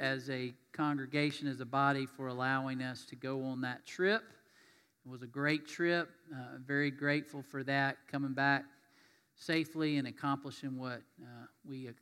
as 0.00 0.30
a 0.30 0.54
congregation, 0.72 1.46
as 1.46 1.60
a 1.60 1.66
body, 1.66 2.06
for 2.06 2.28
allowing 2.28 2.82
us 2.82 3.04
to 3.04 3.16
go 3.16 3.44
on 3.44 3.60
that 3.60 3.84
trip. 3.86 4.22
It 5.04 5.10
was 5.10 5.22
a 5.22 5.26
great 5.26 5.68
trip. 5.68 6.08
Uh, 6.32 6.58
very 6.66 6.90
grateful 6.90 7.42
for 7.42 7.62
that, 7.64 7.98
coming 8.10 8.32
back 8.32 8.64
safely 9.36 9.96
and 9.96 10.06
accomplishing 10.06 10.78
what 10.78 11.02
uh, 11.22 11.46
we 11.66 11.88
uh, 11.88 11.92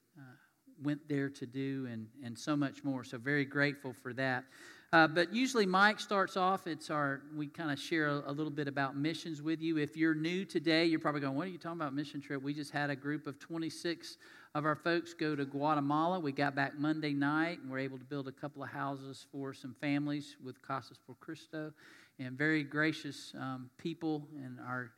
went 0.83 1.09
there 1.09 1.29
to 1.29 1.47
do, 1.47 1.87
and, 1.91 2.07
and 2.25 2.39
so 2.39 2.57
much 2.57 2.83
more. 2.85 3.05
So, 3.05 3.19
very 3.19 3.45
grateful 3.45 3.93
for 3.93 4.13
that. 4.15 4.45
Uh, 4.91 5.07
but 5.07 5.35
usually 5.35 5.67
Mike 5.67 6.01
starts 6.01 6.35
off. 6.35 6.67
It's 6.67 6.89
our 6.89 7.21
we 7.37 7.47
kind 7.47 7.71
of 7.71 7.79
share 7.79 8.09
a, 8.09 8.23
a, 8.27 8.33
little 8.33 8.51
bit 8.51 8.69
about 8.69 8.97
missions 8.97 9.43
with 9.43 9.61
you. 9.61 9.77
If 9.77 9.99
you're 9.99 10.15
new 10.15 10.47
today, 10.47 10.87
you're 10.87 10.99
probably 10.99 11.21
going, 11.21 11.35
"What 11.35 11.47
are 11.47 11.51
you 11.51 11.59
talking 11.59 11.79
about 11.79 11.95
mission 11.95 12.23
trip?" 12.23 12.43
We 12.43 12.55
just 12.55 12.71
had 12.71 12.89
a 12.89 12.97
group 12.97 13.27
of 13.27 13.39
26 13.39 14.17
of 14.55 14.65
our 14.65 14.77
folks 14.77 15.13
go 15.13 15.37
to 15.37 15.45
Guatemala. 15.45 16.19
We 16.19 16.33
got 16.33 16.55
back 16.55 16.79
Monday 16.79 17.13
night 17.13 17.59
and 17.61 17.71
we're 17.71 17.81
able 17.81 17.99
to 17.99 18.05
build 18.05 18.29
a 18.29 18.33
couple 18.33 18.63
of 18.63 18.71
houses 18.71 19.27
for 19.31 19.53
some 19.53 19.77
families 19.79 20.37
with 20.43 20.63
Casas 20.63 20.99
por 21.07 21.17
Cristo, 21.21 21.71
and 22.19 22.39
very 22.39 22.65
gracious 22.65 23.35
um, 23.39 23.69
people 23.77 24.27
and 24.43 24.59
our. 24.61 24.93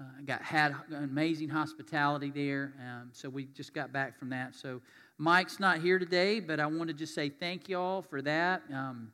Uh, 0.00 0.04
got 0.26 0.40
had 0.42 0.76
amazing 0.94 1.48
hospitality 1.48 2.30
there, 2.30 2.72
um, 2.80 3.10
so 3.12 3.28
we 3.28 3.46
just 3.46 3.74
got 3.74 3.92
back 3.92 4.16
from 4.16 4.30
that. 4.30 4.54
So 4.54 4.80
Mike's 5.16 5.58
not 5.58 5.80
here 5.80 5.98
today, 5.98 6.38
but 6.38 6.60
I 6.60 6.66
want 6.66 6.86
to 6.86 6.94
just 6.94 7.16
say 7.16 7.28
thank 7.28 7.68
you 7.68 7.80
all 7.80 8.02
for 8.02 8.22
that. 8.22 8.62
Um, 8.72 9.10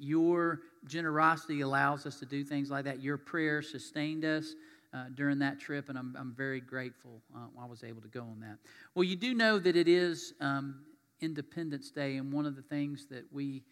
your 0.00 0.60
generosity 0.86 1.60
allows 1.60 2.06
us 2.06 2.18
to 2.20 2.26
do 2.26 2.44
things 2.44 2.70
like 2.70 2.84
that. 2.84 3.02
Your 3.02 3.18
prayer 3.18 3.62
sustained 3.62 4.24
us. 4.24 4.54
Uh, 4.94 5.04
during 5.14 5.38
that 5.38 5.60
trip, 5.60 5.90
and 5.90 5.98
I'm, 5.98 6.16
I'm 6.18 6.32
very 6.32 6.62
grateful 6.62 7.20
uh, 7.36 7.40
I 7.62 7.66
was 7.66 7.84
able 7.84 8.00
to 8.00 8.08
go 8.08 8.22
on 8.22 8.40
that. 8.40 8.56
Well, 8.94 9.04
you 9.04 9.16
do 9.16 9.34
know 9.34 9.58
that 9.58 9.76
it 9.76 9.86
is 9.86 10.32
um, 10.40 10.80
Independence 11.20 11.90
Day, 11.90 12.16
and 12.16 12.32
one 12.32 12.46
of 12.46 12.56
the 12.56 12.62
things 12.62 13.06
that 13.10 13.24
we 13.30 13.64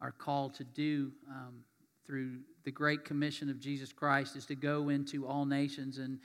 are 0.00 0.10
called 0.10 0.54
to 0.54 0.64
do 0.64 1.12
um, 1.30 1.60
through 2.06 2.38
the 2.64 2.70
Great 2.70 3.04
Commission 3.04 3.50
of 3.50 3.60
Jesus 3.60 3.92
Christ 3.92 4.36
is 4.36 4.46
to 4.46 4.54
go 4.54 4.88
into 4.88 5.26
all 5.26 5.44
nations. 5.44 5.98
And 5.98 6.18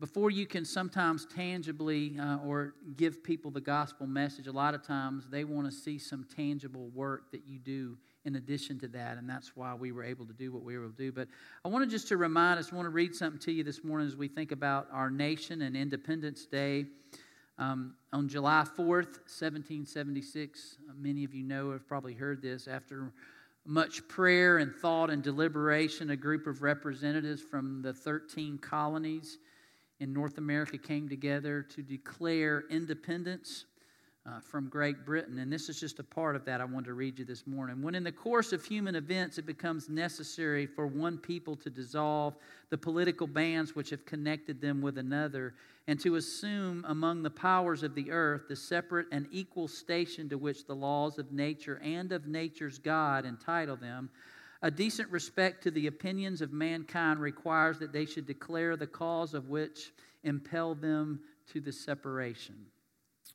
before 0.00 0.30
you 0.30 0.46
can 0.46 0.64
sometimes 0.64 1.26
tangibly 1.26 2.18
uh, 2.18 2.38
or 2.44 2.74
give 2.96 3.22
people 3.22 3.50
the 3.50 3.60
gospel 3.60 4.06
message, 4.06 4.48
a 4.48 4.52
lot 4.52 4.74
of 4.74 4.84
times 4.84 5.26
they 5.30 5.44
want 5.44 5.66
to 5.66 5.72
see 5.72 5.98
some 5.98 6.26
tangible 6.36 6.88
work 6.88 7.30
that 7.30 7.46
you 7.46 7.58
do 7.58 7.96
in 8.24 8.36
addition 8.36 8.78
to 8.80 8.88
that, 8.88 9.18
and 9.18 9.28
that's 9.28 9.56
why 9.56 9.74
we 9.74 9.90
were 9.90 10.04
able 10.04 10.24
to 10.26 10.32
do 10.32 10.52
what 10.52 10.62
we 10.62 10.76
were 10.76 10.84
able 10.84 10.92
to 10.92 10.98
do. 10.98 11.12
But 11.12 11.28
I 11.64 11.68
wanted 11.68 11.90
just 11.90 12.08
to 12.08 12.16
remind 12.16 12.60
us, 12.60 12.72
I 12.72 12.76
want 12.76 12.86
to 12.86 12.90
read 12.90 13.14
something 13.14 13.40
to 13.40 13.52
you 13.52 13.64
this 13.64 13.82
morning 13.82 14.06
as 14.06 14.16
we 14.16 14.28
think 14.28 14.52
about 14.52 14.86
our 14.92 15.10
nation 15.10 15.62
and 15.62 15.76
Independence 15.76 16.46
Day. 16.46 16.86
Um, 17.58 17.94
on 18.12 18.28
July 18.28 18.64
4th, 18.64 19.18
1776, 19.28 20.78
uh, 20.88 20.92
many 20.98 21.24
of 21.24 21.34
you 21.34 21.42
know 21.42 21.72
have 21.72 21.86
probably 21.86 22.14
heard 22.14 22.40
this. 22.40 22.66
After 22.66 23.12
much 23.64 24.06
prayer 24.08 24.58
and 24.58 24.74
thought 24.74 25.10
and 25.10 25.22
deliberation, 25.22 26.10
a 26.10 26.16
group 26.16 26.46
of 26.46 26.62
representatives 26.62 27.42
from 27.42 27.82
the 27.82 27.92
13 27.92 28.58
colonies 28.58 29.38
in 30.00 30.12
North 30.12 30.38
America 30.38 30.78
came 30.78 31.08
together 31.08 31.62
to 31.62 31.82
declare 31.82 32.64
independence 32.70 33.66
uh, 34.24 34.38
from 34.40 34.68
Great 34.68 35.04
Britain. 35.04 35.38
And 35.38 35.52
this 35.52 35.68
is 35.68 35.80
just 35.80 35.98
a 35.98 36.04
part 36.04 36.36
of 36.36 36.44
that 36.44 36.60
I 36.60 36.64
wanted 36.64 36.86
to 36.86 36.94
read 36.94 37.18
you 37.18 37.24
this 37.24 37.46
morning. 37.46 37.82
When 37.82 37.94
in 37.94 38.04
the 38.04 38.12
course 38.12 38.52
of 38.52 38.64
human 38.64 38.94
events 38.94 39.38
it 39.38 39.46
becomes 39.46 39.88
necessary 39.88 40.66
for 40.66 40.86
one 40.86 41.18
people 41.18 41.56
to 41.56 41.70
dissolve 41.70 42.36
the 42.70 42.78
political 42.78 43.26
bands 43.26 43.74
which 43.74 43.90
have 43.90 44.04
connected 44.06 44.60
them 44.60 44.80
with 44.80 44.98
another, 44.98 45.54
and 45.88 45.98
to 46.00 46.14
assume 46.14 46.84
among 46.86 47.22
the 47.22 47.30
powers 47.30 47.82
of 47.82 47.94
the 47.94 48.10
earth 48.12 48.42
the 48.48 48.54
separate 48.56 49.08
and 49.10 49.26
equal 49.32 49.66
station 49.66 50.28
to 50.28 50.38
which 50.38 50.66
the 50.66 50.74
laws 50.74 51.18
of 51.18 51.32
nature 51.32 51.80
and 51.82 52.12
of 52.12 52.28
nature's 52.28 52.78
God 52.78 53.26
entitle 53.26 53.76
them, 53.76 54.08
a 54.62 54.70
decent 54.70 55.10
respect 55.10 55.64
to 55.64 55.72
the 55.72 55.88
opinions 55.88 56.40
of 56.40 56.52
mankind 56.52 57.18
requires 57.18 57.80
that 57.80 57.92
they 57.92 58.06
should 58.06 58.26
declare 58.26 58.76
the 58.76 58.86
cause 58.86 59.34
of 59.34 59.48
which 59.48 59.92
impel 60.22 60.76
them 60.76 61.18
to 61.52 61.60
the 61.60 61.72
separation. 61.72 62.54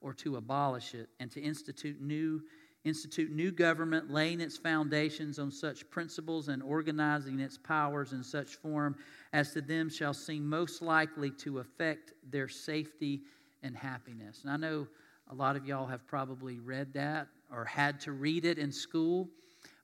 or 0.00 0.14
to 0.14 0.36
abolish 0.36 0.94
it, 0.94 1.08
and 1.18 1.30
to 1.30 1.40
institute 1.40 2.00
new 2.00 2.42
institute 2.84 3.30
new 3.30 3.50
government, 3.50 4.10
laying 4.10 4.40
its 4.40 4.56
foundations 4.56 5.38
on 5.38 5.50
such 5.50 5.88
principles 5.90 6.48
and 6.48 6.62
organizing 6.62 7.38
its 7.38 7.58
powers 7.58 8.12
in 8.12 8.22
such 8.22 8.56
form 8.56 8.96
as 9.34 9.52
to 9.52 9.60
them 9.60 9.90
shall 9.90 10.14
seem 10.14 10.48
most 10.48 10.80
likely 10.80 11.30
to 11.30 11.58
affect 11.58 12.12
their 12.30 12.48
safety 12.48 13.20
and 13.62 13.76
happiness. 13.76 14.40
And 14.42 14.50
I 14.50 14.56
know 14.56 14.86
a 15.30 15.34
lot 15.34 15.56
of 15.56 15.66
y'all 15.66 15.86
have 15.86 16.06
probably 16.06 16.58
read 16.58 16.94
that 16.94 17.28
or 17.52 17.66
had 17.66 18.00
to 18.00 18.12
read 18.12 18.44
it 18.44 18.58
in 18.58 18.72
school, 18.72 19.28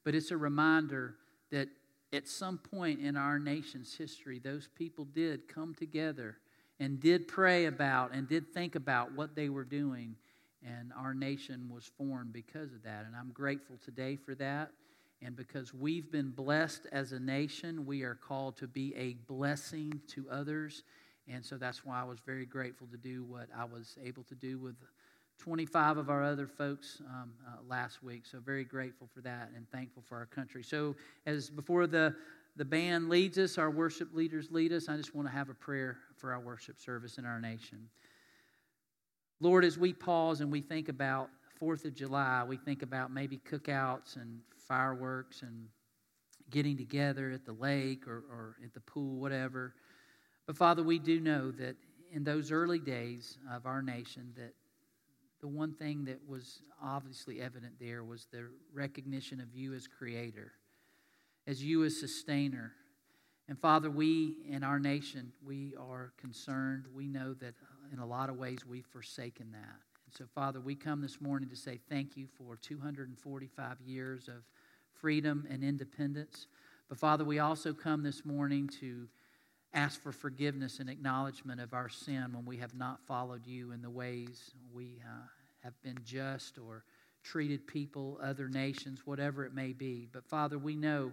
but 0.03 0.15
it's 0.15 0.31
a 0.31 0.37
reminder 0.37 1.17
that 1.51 1.69
at 2.13 2.27
some 2.27 2.57
point 2.57 3.01
in 3.01 3.17
our 3.17 3.39
nation's 3.39 3.95
history, 3.95 4.39
those 4.39 4.69
people 4.75 5.05
did 5.05 5.49
come 5.49 5.75
together 5.75 6.39
and 6.81 7.01
did 7.01 7.29
pray 7.29 7.67
about 7.67 8.13
and 8.13 8.29
did 8.29 8.53
think 8.53 8.75
about 8.75 9.13
what 9.13 9.35
they 9.35 9.49
were 9.49 9.65
doing. 9.65 10.17
And 10.63 10.93
our 10.99 11.15
nation 11.15 11.71
was 11.73 11.91
formed 11.97 12.33
because 12.33 12.73
of 12.73 12.83
that. 12.83 13.05
And 13.07 13.15
I'm 13.15 13.31
grateful 13.33 13.77
today 13.85 14.17
for 14.17 14.35
that. 14.37 14.71
And 15.23 15.37
because 15.37 15.73
we've 15.73 16.11
been 16.11 16.31
blessed 16.31 16.87
as 16.93 17.13
a 17.13 17.21
nation, 17.21 17.87
we 17.87 18.03
are 18.03 18.15
called 18.15 18.57
to 18.59 18.67
be 18.67 18.95
a 18.97 19.15
blessing 19.27 20.01
to 20.09 20.27
others. 20.31 20.83
And 21.29 21.45
so 21.45 21.57
that's 21.57 21.85
why 21.85 22.01
I 22.01 22.05
was 22.05 22.21
very 22.21 22.47
grateful 22.47 22.87
to 22.89 22.97
do 22.97 23.25
what 23.25 23.49
I 23.57 23.65
was 23.65 23.97
able 24.03 24.25
to 24.25 24.35
do 24.35 24.59
with 24.59 24.77
25 25.39 25.99
of 25.99 26.11
our 26.11 26.23
other 26.23 26.47
folks 26.47 27.03
um, 27.09 27.33
uh, 27.47 27.57
last 27.69 28.03
week. 28.03 28.25
So 28.27 28.39
very 28.41 28.65
grateful 28.65 29.09
for 29.15 29.21
that 29.23 29.51
and 29.55 29.69
thankful 29.71 30.03
for 30.07 30.17
our 30.17 30.27
country. 30.27 30.63
So 30.63 30.95
as 31.27 31.51
before 31.51 31.87
the 31.87 32.15
the 32.57 32.65
band 32.65 33.09
leads 33.09 33.39
us, 33.39 33.59
our 33.59 33.71
worship 33.71 34.15
leaders 34.15 34.49
lead 34.51 34.73
us, 34.73 34.89
I 34.89 34.97
just 34.97 35.15
want 35.15 35.29
to 35.29 35.33
have 35.33 35.51
a 35.51 35.55
prayer 35.55 35.99
for 36.17 36.33
our 36.33 36.41
worship 36.41 36.81
service 36.81 37.19
in 37.19 37.27
our 37.27 37.41
nation. 37.41 37.89
Lord, 39.41 39.65
as 39.65 39.79
we 39.79 39.93
pause 39.93 40.41
and 40.41 40.51
we 40.51 40.63
think 40.63 40.89
about 40.89 41.29
Fourth 41.59 41.85
of 41.85 41.95
July, 41.95 42.45
we 42.47 42.57
think 42.57 42.83
about 42.83 43.13
maybe 43.13 43.39
cookouts 43.39 44.17
and 44.17 44.41
fireworks 44.57 45.43
and 45.43 45.69
getting 46.51 46.77
together 46.77 47.31
at 47.31 47.45
the 47.45 47.53
lake 47.53 48.07
or, 48.07 48.25
or 48.31 48.57
at 48.65 48.73
the 48.73 48.81
pool, 48.81 49.19
whatever. 49.19 49.75
But 50.47 50.57
Father, 50.57 50.83
we 50.83 50.99
do 50.99 51.21
know 51.21 51.51
that 51.53 51.77
in 52.13 52.25
those 52.25 52.53
early 52.53 52.79
days 52.79 53.39
of 53.53 53.67
our 53.67 53.83
nation, 53.83 54.33
that 54.37 54.55
the 55.41 55.49
one 55.49 55.75
thing 55.75 56.05
that 56.07 56.21
was 56.27 56.63
obviously 56.83 57.41
evident 57.41 57.75
there 57.79 58.05
was 58.05 58.27
the 58.33 58.49
recognition 58.73 59.41
of 59.41 59.55
you 59.55 59.75
as 59.75 59.87
creator 59.87 60.53
as 61.47 61.63
you 61.63 61.85
as 61.85 61.99
sustainer. 61.99 62.73
And 63.49 63.59
Father, 63.59 63.91
we 63.91 64.37
in 64.49 64.65
our 64.65 64.79
nation, 64.79 65.33
we 65.45 65.75
are 65.79 66.13
concerned. 66.19 66.85
We 66.95 67.07
know 67.07 67.35
that 67.35 67.55
in 67.93 68.01
a 68.01 68.07
lot 68.07 68.29
of 68.29 68.37
ways 68.37 68.67
we've 68.67 68.87
forsaken 68.87 69.53
that. 69.53 69.81
And 70.07 70.15
so, 70.17 70.25
Father, 70.35 70.61
we 70.61 70.75
come 70.75 71.01
this 71.01 71.21
morning 71.21 71.49
to 71.49 71.57
say 71.57 71.79
thank 71.89 72.17
you 72.17 72.27
for 72.27 72.57
245 72.57 73.81
years 73.81 74.29
of 74.29 74.43
freedom 74.93 75.47
and 75.51 75.63
independence. 75.63 76.47
But, 76.89 76.99
Father, 76.99 77.25
we 77.25 77.39
also 77.39 77.73
come 77.73 78.03
this 78.03 78.25
morning 78.25 78.69
to 78.81 79.09
ask 79.75 80.01
for 80.01 80.13
forgiveness 80.13 80.79
and 80.79 80.89
acknowledgement 80.89 81.61
of 81.61 81.75
our 81.75 81.89
sin 81.89 82.33
when 82.33 82.45
we 82.45 82.57
have 82.57 82.75
not 82.75 83.01
followed 83.07 83.47
you 83.47 83.73
in 83.73 83.83
the 83.83 83.91
ways 83.91 84.53
we 84.73 85.03
uh, 85.05 85.27
have 85.63 85.81
been 85.83 85.99
just 86.05 86.59
or 86.59 86.85
treated 87.23 87.67
people, 87.67 88.19
other 88.23 88.49
nations, 88.49 89.03
whatever 89.05 89.45
it 89.45 89.53
may 89.53 89.73
be. 89.73 90.09
But, 90.11 90.25
Father, 90.25 90.59
we 90.59 90.77
know 90.77 91.13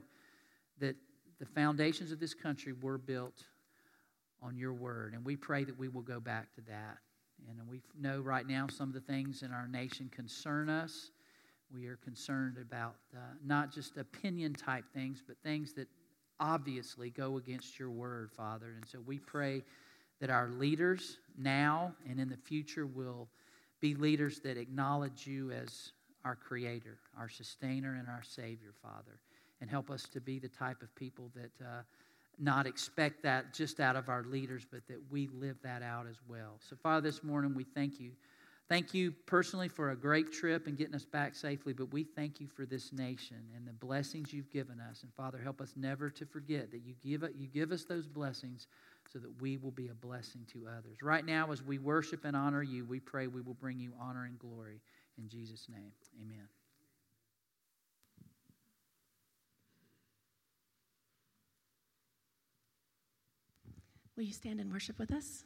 that 0.79 0.95
the 1.39 1.45
foundations 1.45 2.11
of 2.11 2.19
this 2.19 2.33
country 2.33 2.73
were 2.73 2.97
built 2.97 3.43
on 4.41 4.57
your 4.57 4.73
word. 4.73 5.13
And 5.13 5.23
we 5.25 5.35
pray 5.35 5.63
that 5.63 5.77
we 5.77 5.87
will 5.87 6.01
go 6.01 6.19
back 6.19 6.53
to 6.55 6.61
that. 6.61 6.97
And 7.49 7.67
we 7.67 7.81
know 7.99 8.19
right 8.19 8.47
now 8.47 8.67
some 8.67 8.89
of 8.89 8.93
the 8.93 9.01
things 9.01 9.41
in 9.41 9.51
our 9.51 9.67
nation 9.67 10.09
concern 10.13 10.69
us. 10.69 11.11
We 11.73 11.87
are 11.87 11.97
concerned 11.97 12.57
about 12.61 12.95
uh, 13.15 13.19
not 13.43 13.71
just 13.71 13.97
opinion 13.97 14.53
type 14.53 14.85
things, 14.93 15.23
but 15.25 15.37
things 15.43 15.73
that 15.73 15.87
obviously 16.39 17.09
go 17.09 17.37
against 17.37 17.79
your 17.79 17.89
word, 17.89 18.31
Father. 18.31 18.73
And 18.75 18.85
so 18.87 18.99
we 19.05 19.17
pray 19.17 19.63
that 20.21 20.29
our 20.29 20.49
leaders 20.49 21.17
now 21.37 21.93
and 22.09 22.19
in 22.19 22.29
the 22.29 22.37
future 22.37 22.85
will 22.85 23.27
be 23.81 23.95
leaders 23.95 24.39
that 24.41 24.57
acknowledge 24.57 25.27
you 25.27 25.51
as 25.51 25.91
our 26.23 26.35
creator, 26.35 26.99
our 27.17 27.27
sustainer, 27.27 27.95
and 27.95 28.07
our 28.07 28.23
savior, 28.23 28.73
Father. 28.81 29.19
And 29.63 29.71
help 29.71 29.89
us 29.89 30.03
to 30.09 30.19
be 30.19 30.39
the 30.39 30.49
type 30.49 30.81
of 30.81 30.93
people 30.93 31.31
that 31.33 31.65
uh, 31.65 31.81
not 32.37 32.67
expect 32.67 33.23
that 33.23 33.53
just 33.53 33.79
out 33.79 33.95
of 33.95 34.09
our 34.09 34.23
leaders, 34.23 34.65
but 34.69 34.85
that 34.89 34.99
we 35.09 35.29
live 35.33 35.55
that 35.63 35.81
out 35.81 36.05
as 36.05 36.17
well. 36.27 36.59
So, 36.59 36.75
Father, 36.75 36.99
this 36.99 37.23
morning 37.23 37.55
we 37.55 37.63
thank 37.63 37.97
you. 37.97 38.11
Thank 38.67 38.93
you 38.93 39.13
personally 39.25 39.69
for 39.69 39.91
a 39.91 39.95
great 39.95 40.33
trip 40.33 40.67
and 40.67 40.77
getting 40.77 40.95
us 40.95 41.05
back 41.05 41.33
safely, 41.33 41.71
but 41.71 41.93
we 41.93 42.03
thank 42.03 42.41
you 42.41 42.47
for 42.47 42.65
this 42.65 42.91
nation 42.91 43.37
and 43.55 43.65
the 43.65 43.71
blessings 43.71 44.33
you've 44.33 44.51
given 44.51 44.81
us. 44.81 45.03
And 45.03 45.13
Father, 45.13 45.39
help 45.41 45.61
us 45.61 45.75
never 45.77 46.09
to 46.09 46.25
forget 46.25 46.69
that 46.71 46.81
you 46.81 46.95
give, 47.01 47.23
you 47.37 47.47
give 47.47 47.71
us 47.71 47.85
those 47.85 48.05
blessings 48.05 48.67
so 49.13 49.17
that 49.19 49.41
we 49.41 49.55
will 49.55 49.71
be 49.71 49.87
a 49.87 49.93
blessing 49.93 50.41
to 50.51 50.67
others. 50.67 50.97
Right 51.01 51.25
now, 51.25 51.53
as 51.53 51.63
we 51.63 51.77
worship 51.77 52.25
and 52.25 52.35
honor 52.35 52.63
you, 52.63 52.83
we 52.83 52.99
pray 52.99 53.27
we 53.27 53.39
will 53.39 53.53
bring 53.53 53.79
you 53.79 53.93
honor 53.97 54.25
and 54.25 54.37
glory. 54.37 54.81
In 55.17 55.29
Jesus' 55.29 55.67
name, 55.69 55.93
amen. 56.21 56.49
Will 64.15 64.23
you 64.23 64.33
stand 64.33 64.59
and 64.59 64.71
worship 64.71 64.99
with 64.99 65.11
us? 65.11 65.43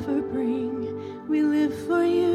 Ever 0.00 0.22
bring. 0.22 1.28
We 1.28 1.42
live 1.42 1.74
for 1.86 2.02
you. 2.02 2.29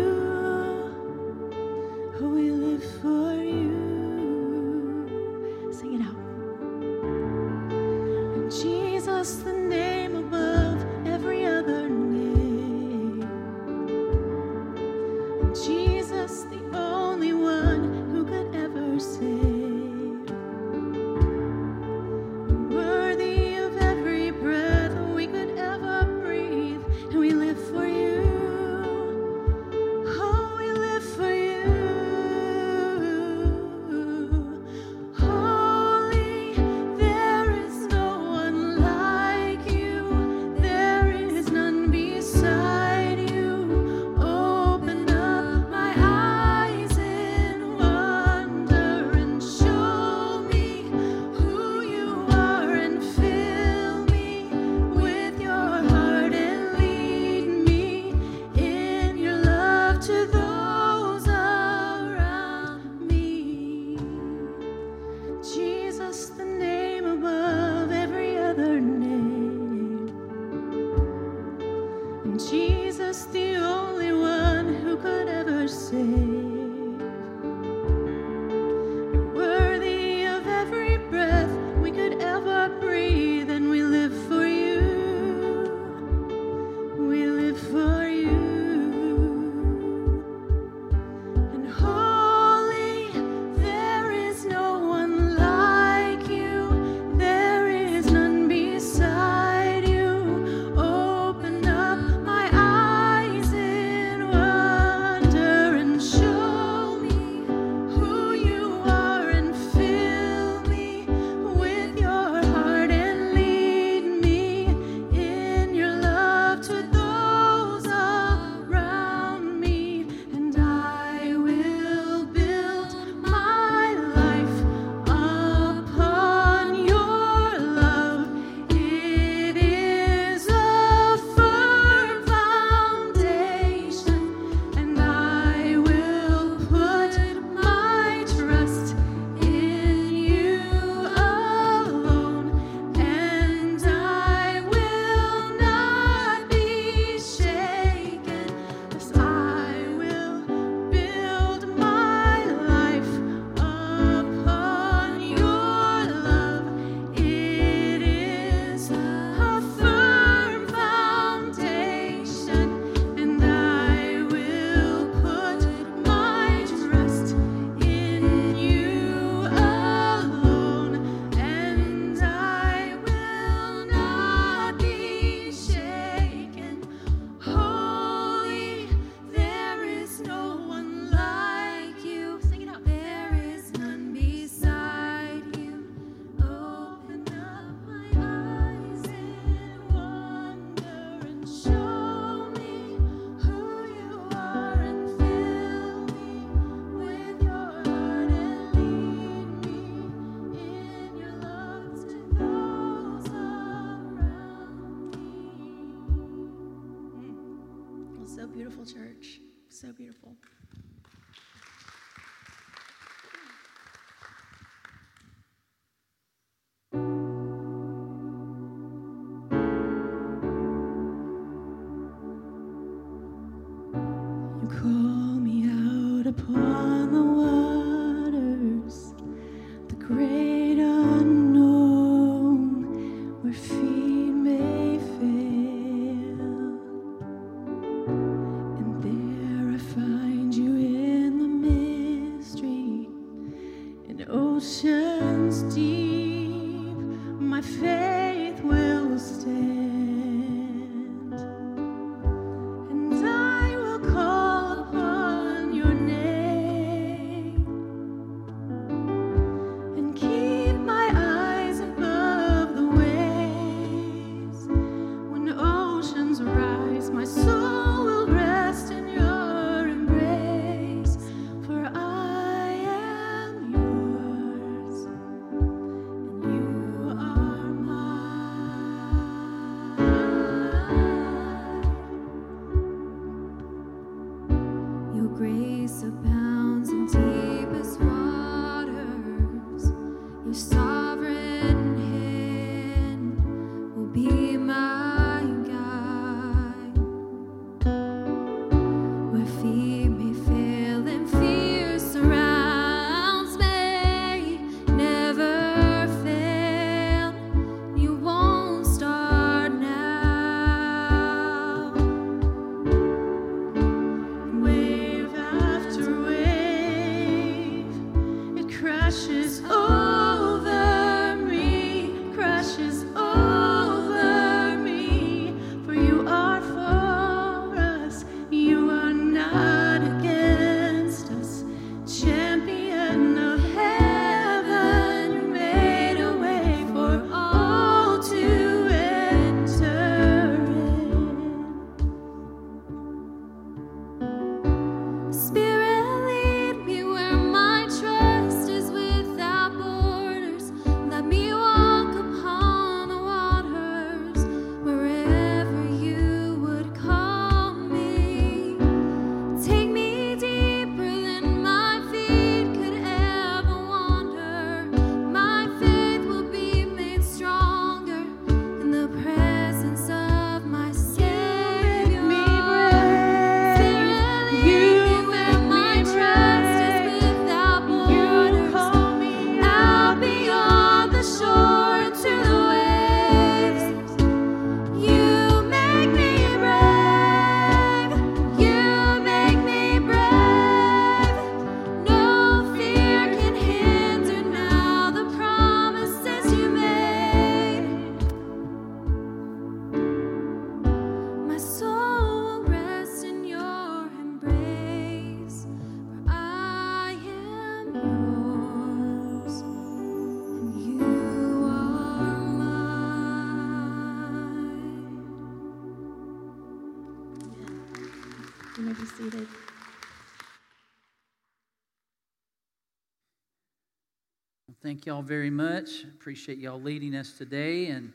Thank 424.95 425.07
y'all 425.07 425.21
very 425.21 425.49
much. 425.49 426.05
Appreciate 426.05 426.57
y'all 426.57 426.79
leading 426.79 427.15
us 427.15 427.33
today 427.37 427.87
and 427.87 428.13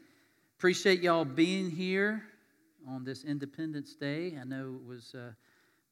appreciate 0.59 1.03
y'all 1.03 1.27
being 1.27 1.71
here 1.71 2.23
on 2.88 3.05
this 3.05 3.23
Independence 3.23 3.95
Day. 3.95 4.38
I 4.40 4.45
know 4.45 4.79
it 4.83 4.88
was 4.88 5.14
uh, 5.14 5.33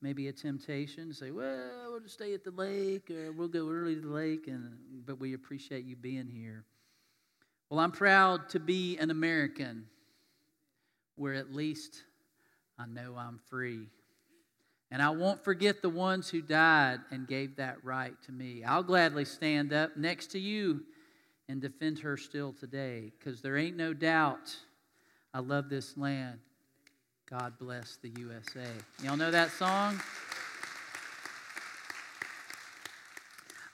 maybe 0.00 0.28
a 0.28 0.32
temptation 0.32 1.08
to 1.08 1.14
say, 1.14 1.30
well, 1.30 1.90
we'll 1.90 2.00
just 2.00 2.14
stay 2.14 2.32
at 2.32 2.42
the 2.42 2.52
lake 2.52 3.10
or 3.10 3.32
we'll 3.32 3.48
go 3.48 3.68
early 3.68 3.96
to 3.96 4.00
the 4.00 4.08
lake, 4.08 4.46
and, 4.46 4.78
but 5.04 5.20
we 5.20 5.34
appreciate 5.34 5.84
you 5.84 5.94
being 5.94 6.26
here. 6.26 6.64
Well, 7.68 7.80
I'm 7.80 7.92
proud 7.92 8.48
to 8.48 8.58
be 8.58 8.96
an 8.96 9.10
American 9.10 9.84
where 11.16 11.34
at 11.34 11.52
least 11.52 12.02
I 12.78 12.86
know 12.86 13.14
I'm 13.14 13.40
free. 13.50 13.88
And 14.90 15.02
I 15.02 15.10
won't 15.10 15.44
forget 15.44 15.82
the 15.82 15.90
ones 15.90 16.30
who 16.30 16.40
died 16.40 17.00
and 17.10 17.26
gave 17.26 17.56
that 17.56 17.84
right 17.84 18.14
to 18.24 18.32
me. 18.32 18.64
I'll 18.64 18.82
gladly 18.82 19.26
stand 19.26 19.72
up 19.72 19.96
next 19.96 20.28
to 20.28 20.38
you 20.38 20.82
and 21.48 21.60
defend 21.60 21.98
her 22.00 22.16
still 22.16 22.52
today 22.52 23.12
because 23.18 23.42
there 23.42 23.56
ain't 23.56 23.76
no 23.76 23.92
doubt 23.92 24.56
I 25.34 25.40
love 25.40 25.68
this 25.68 25.96
land. 25.96 26.38
God 27.28 27.58
bless 27.58 27.96
the 27.96 28.10
USA. 28.18 28.66
Y'all 29.02 29.18
know 29.18 29.30
that 29.30 29.50
song? 29.50 30.00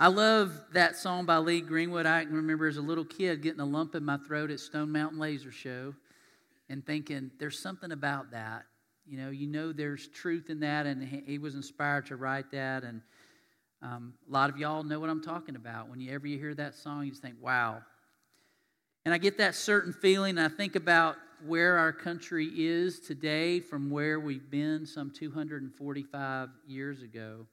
I 0.00 0.08
love 0.08 0.52
that 0.72 0.96
song 0.96 1.24
by 1.24 1.38
Lee 1.38 1.60
Greenwood. 1.60 2.04
I 2.04 2.24
can 2.24 2.34
remember 2.34 2.66
as 2.66 2.76
a 2.76 2.82
little 2.82 3.04
kid 3.04 3.42
getting 3.42 3.60
a 3.60 3.64
lump 3.64 3.94
in 3.94 4.04
my 4.04 4.16
throat 4.16 4.50
at 4.50 4.58
Stone 4.58 4.90
Mountain 4.90 5.20
Laser 5.20 5.52
Show 5.52 5.94
and 6.68 6.84
thinking, 6.84 7.30
there's 7.38 7.58
something 7.58 7.92
about 7.92 8.32
that. 8.32 8.64
You 9.06 9.18
know, 9.18 9.30
you 9.30 9.46
know 9.46 9.72
there's 9.72 10.08
truth 10.08 10.48
in 10.48 10.60
that, 10.60 10.86
and 10.86 11.02
he, 11.26 11.38
was 11.38 11.54
inspired 11.54 12.06
to 12.06 12.16
write 12.16 12.50
that. 12.52 12.84
And 12.84 13.02
um, 13.82 14.14
a 14.28 14.32
lot 14.32 14.48
of 14.48 14.56
y'all 14.56 14.82
know 14.82 14.98
what 14.98 15.10
I'm 15.10 15.22
talking 15.22 15.56
about. 15.56 15.90
When 15.90 16.00
you 16.00 16.12
ever 16.12 16.26
you 16.26 16.38
hear 16.38 16.54
that 16.54 16.74
song, 16.74 17.04
you 17.04 17.10
just 17.10 17.22
think, 17.22 17.36
wow. 17.40 17.82
And 19.04 19.12
I 19.12 19.18
get 19.18 19.36
that 19.38 19.54
certain 19.54 19.92
feeling. 19.92 20.38
I 20.38 20.48
think 20.48 20.74
about 20.74 21.16
where 21.46 21.76
our 21.76 21.92
country 21.92 22.50
is 22.54 23.00
today 23.00 23.60
from 23.60 23.90
where 23.90 24.18
we've 24.18 24.50
been 24.50 24.86
some 24.86 25.10
245 25.10 26.48
years 26.66 27.02
ago. 27.02 27.46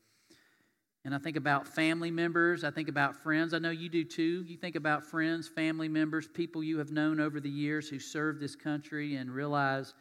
And 1.04 1.16
I 1.16 1.18
think 1.18 1.36
about 1.36 1.68
family 1.68 2.12
members. 2.12 2.64
I 2.64 2.72
think 2.72 2.88
about 2.88 3.16
friends. 3.16 3.54
I 3.54 3.60
know 3.60 3.72
you 3.72 3.90
do 3.90 4.06
too. 4.06 4.46
You 4.48 4.56
think 4.56 4.76
about 4.76 5.04
friends, 5.04 5.48
family 5.48 5.90
members, 5.90 6.28
people 6.28 6.64
you 6.64 6.78
have 6.78 6.92
known 6.92 7.20
over 7.20 7.40
the 7.40 7.50
years 7.50 7.90
who 7.90 8.00
served 8.00 8.40
this 8.40 8.56
country 8.56 9.16
and 9.16 9.32
realize, 9.32 9.96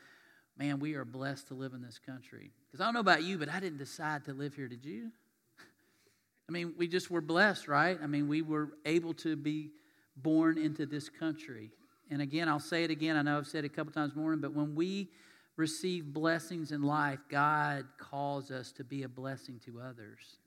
man, 0.61 0.79
we 0.79 0.92
are 0.94 1.07
blessed 1.07 1.49
to 1.49 1.55
live 1.55 1.73
in 1.73 1.81
this 1.81 1.99
country. 1.99 2.51
Because 2.66 2.83
I 2.83 2.85
don't 2.85 2.92
know 2.92 3.01
about 3.01 3.23
you, 3.23 3.38
but 3.38 3.49
I 3.49 3.61
didn't 3.61 3.79
decide 3.79 4.27
to 4.27 4.35
live 4.35 4.55
here, 4.55 4.68
did 4.68 4.85
you? 4.85 5.11
I 6.49 6.53
mean, 6.53 6.75
we 6.77 6.87
just 6.87 7.11
were 7.11 7.23
blessed, 7.23 7.66
right? 7.66 7.99
I 8.01 8.07
mean, 8.07 8.29
we 8.29 8.42
were 8.42 8.73
able 8.85 9.14
to 9.14 9.37
be 9.37 9.70
born 10.16 10.59
into 10.59 10.85
this 10.85 11.09
country. 11.09 11.70
And 12.11 12.20
again, 12.20 12.46
I'll 12.46 12.61
say 12.61 12.85
it 12.85 12.90
again. 12.90 13.16
I 13.16 13.23
know 13.23 13.38
I've 13.38 13.46
said 13.46 13.64
it 13.64 13.73
a 13.73 13.75
couple 13.75 13.90
times 13.94 14.14
more, 14.14 14.37
but 14.37 14.53
when 14.53 14.75
we 14.75 15.09
receive 15.57 16.12
blessings 16.12 16.73
in 16.73 16.83
life, 16.83 17.20
God 17.31 17.87
calls 17.96 18.51
us 18.51 18.70
to 18.73 18.85
be 18.85 19.05
a 19.05 19.09
blessing 19.09 19.59
to 19.64 19.81
others. 19.81 20.40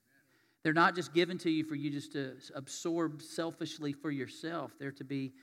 They're 0.61 0.73
not 0.73 0.93
just 0.93 1.11
given 1.15 1.39
to 1.39 1.49
you 1.49 1.63
for 1.63 1.73
you 1.73 1.89
just 1.89 2.11
to 2.11 2.35
absorb 2.53 3.23
selfishly 3.23 3.93
for 3.93 4.11
yourself. 4.11 4.73
They're 4.79 4.91
to 4.91 5.03
be 5.03 5.33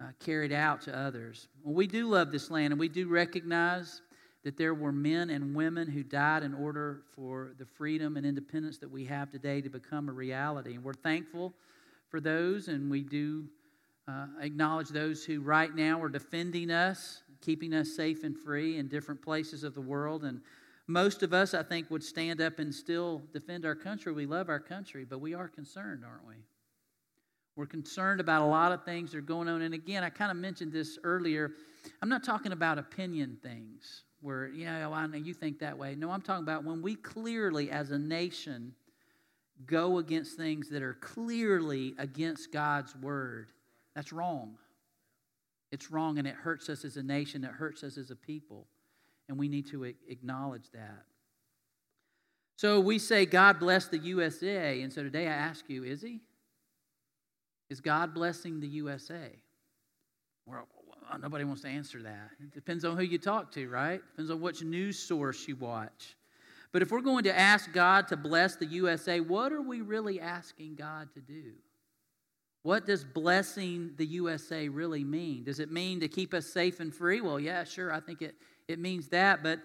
uh, 0.00 0.06
carried 0.18 0.52
out 0.52 0.82
to 0.82 0.96
others. 0.96 1.46
Well, 1.62 1.74
we 1.74 1.86
do 1.86 2.08
love 2.08 2.32
this 2.32 2.50
land, 2.50 2.72
and 2.72 2.80
we 2.80 2.88
do 2.88 3.06
recognize 3.08 4.02
that 4.44 4.56
there 4.56 4.74
were 4.74 4.92
men 4.92 5.30
and 5.30 5.54
women 5.54 5.88
who 5.88 6.02
died 6.02 6.42
in 6.42 6.54
order 6.54 7.02
for 7.14 7.52
the 7.58 7.66
freedom 7.66 8.16
and 8.16 8.24
independence 8.24 8.78
that 8.78 8.90
we 8.90 9.04
have 9.04 9.30
today 9.30 9.60
to 9.60 9.68
become 9.68 10.08
a 10.08 10.12
reality. 10.12 10.74
And 10.74 10.84
we're 10.84 10.94
thankful 10.94 11.54
for 12.08 12.20
those, 12.20 12.68
and 12.68 12.90
we 12.90 13.02
do 13.02 13.46
uh, 14.06 14.26
acknowledge 14.40 14.88
those 14.88 15.24
who 15.24 15.40
right 15.40 15.74
now 15.74 16.00
are 16.00 16.08
defending 16.08 16.70
us, 16.70 17.22
keeping 17.40 17.74
us 17.74 17.90
safe 17.94 18.24
and 18.24 18.36
free 18.36 18.78
in 18.78 18.88
different 18.88 19.20
places 19.20 19.64
of 19.64 19.74
the 19.74 19.80
world. 19.80 20.24
And 20.24 20.40
most 20.86 21.22
of 21.22 21.34
us, 21.34 21.52
I 21.52 21.62
think, 21.62 21.90
would 21.90 22.02
stand 22.02 22.40
up 22.40 22.58
and 22.58 22.74
still 22.74 23.22
defend 23.32 23.66
our 23.66 23.74
country. 23.74 24.12
We 24.12 24.24
love 24.24 24.48
our 24.48 24.60
country, 24.60 25.04
but 25.04 25.20
we 25.20 25.34
are 25.34 25.48
concerned, 25.48 26.04
aren't 26.06 26.26
we? 26.26 26.36
We're 27.56 27.66
concerned 27.66 28.20
about 28.20 28.42
a 28.42 28.46
lot 28.46 28.70
of 28.70 28.84
things 28.84 29.10
that 29.10 29.18
are 29.18 29.20
going 29.20 29.48
on. 29.48 29.62
And 29.62 29.74
again, 29.74 30.04
I 30.04 30.10
kind 30.10 30.30
of 30.30 30.36
mentioned 30.36 30.72
this 30.72 30.96
earlier. 31.02 31.50
I'm 32.00 32.08
not 32.08 32.22
talking 32.22 32.52
about 32.52 32.78
opinion 32.78 33.36
things 33.42 34.04
where, 34.20 34.48
yeah, 34.48 34.86
well, 34.86 34.94
I 34.94 35.06
know 35.06 35.16
you 35.16 35.34
think 35.34 35.60
that 35.60 35.78
way. 35.78 35.94
No, 35.94 36.10
I'm 36.10 36.22
talking 36.22 36.42
about 36.42 36.64
when 36.64 36.82
we 36.82 36.94
clearly, 36.94 37.70
as 37.70 37.90
a 37.90 37.98
nation, 37.98 38.74
go 39.66 39.98
against 39.98 40.36
things 40.36 40.68
that 40.70 40.82
are 40.82 40.94
clearly 40.94 41.94
against 41.98 42.52
God's 42.52 42.94
word. 42.96 43.50
That's 43.94 44.12
wrong. 44.12 44.56
It's 45.70 45.90
wrong, 45.90 46.18
and 46.18 46.26
it 46.26 46.34
hurts 46.34 46.68
us 46.68 46.84
as 46.84 46.96
a 46.96 47.02
nation, 47.02 47.44
it 47.44 47.50
hurts 47.50 47.84
us 47.84 47.98
as 47.98 48.10
a 48.10 48.16
people. 48.16 48.66
And 49.28 49.38
we 49.38 49.48
need 49.48 49.68
to 49.70 49.84
acknowledge 49.84 50.70
that. 50.72 51.04
So 52.56 52.80
we 52.80 52.98
say, 52.98 53.26
God 53.26 53.60
bless 53.60 53.86
the 53.86 53.98
USA. 53.98 54.80
And 54.82 54.92
so 54.92 55.02
today 55.02 55.28
I 55.28 55.32
ask 55.32 55.64
you, 55.68 55.84
is 55.84 56.02
He? 56.02 56.20
Is 57.70 57.80
God 57.80 58.14
blessing 58.14 58.60
the 58.60 58.66
USA? 58.66 59.30
Well, 60.46 60.66
Uh, 61.10 61.16
nobody 61.16 61.44
wants 61.44 61.62
to 61.62 61.68
answer 61.68 62.02
that. 62.02 62.30
It 62.40 62.52
depends 62.52 62.84
on 62.84 62.96
who 62.96 63.02
you 63.02 63.18
talk 63.18 63.50
to, 63.52 63.68
right? 63.68 64.00
Depends 64.10 64.30
on 64.30 64.40
which 64.40 64.62
news 64.62 64.98
source 64.98 65.48
you 65.48 65.56
watch. 65.56 66.16
But 66.70 66.82
if 66.82 66.90
we're 66.90 67.00
going 67.00 67.24
to 67.24 67.38
ask 67.38 67.72
God 67.72 68.08
to 68.08 68.16
bless 68.16 68.56
the 68.56 68.66
USA, 68.66 69.20
what 69.20 69.52
are 69.52 69.62
we 69.62 69.80
really 69.80 70.20
asking 70.20 70.74
God 70.74 71.08
to 71.14 71.20
do? 71.20 71.52
What 72.62 72.84
does 72.84 73.04
blessing 73.04 73.92
the 73.96 74.04
USA 74.04 74.68
really 74.68 75.04
mean? 75.04 75.44
Does 75.44 75.60
it 75.60 75.72
mean 75.72 76.00
to 76.00 76.08
keep 76.08 76.34
us 76.34 76.46
safe 76.46 76.80
and 76.80 76.94
free? 76.94 77.22
Well, 77.22 77.40
yeah, 77.40 77.64
sure, 77.64 77.92
I 77.92 78.00
think 78.00 78.20
it, 78.20 78.34
it 78.66 78.78
means 78.78 79.08
that. 79.08 79.42
But 79.42 79.60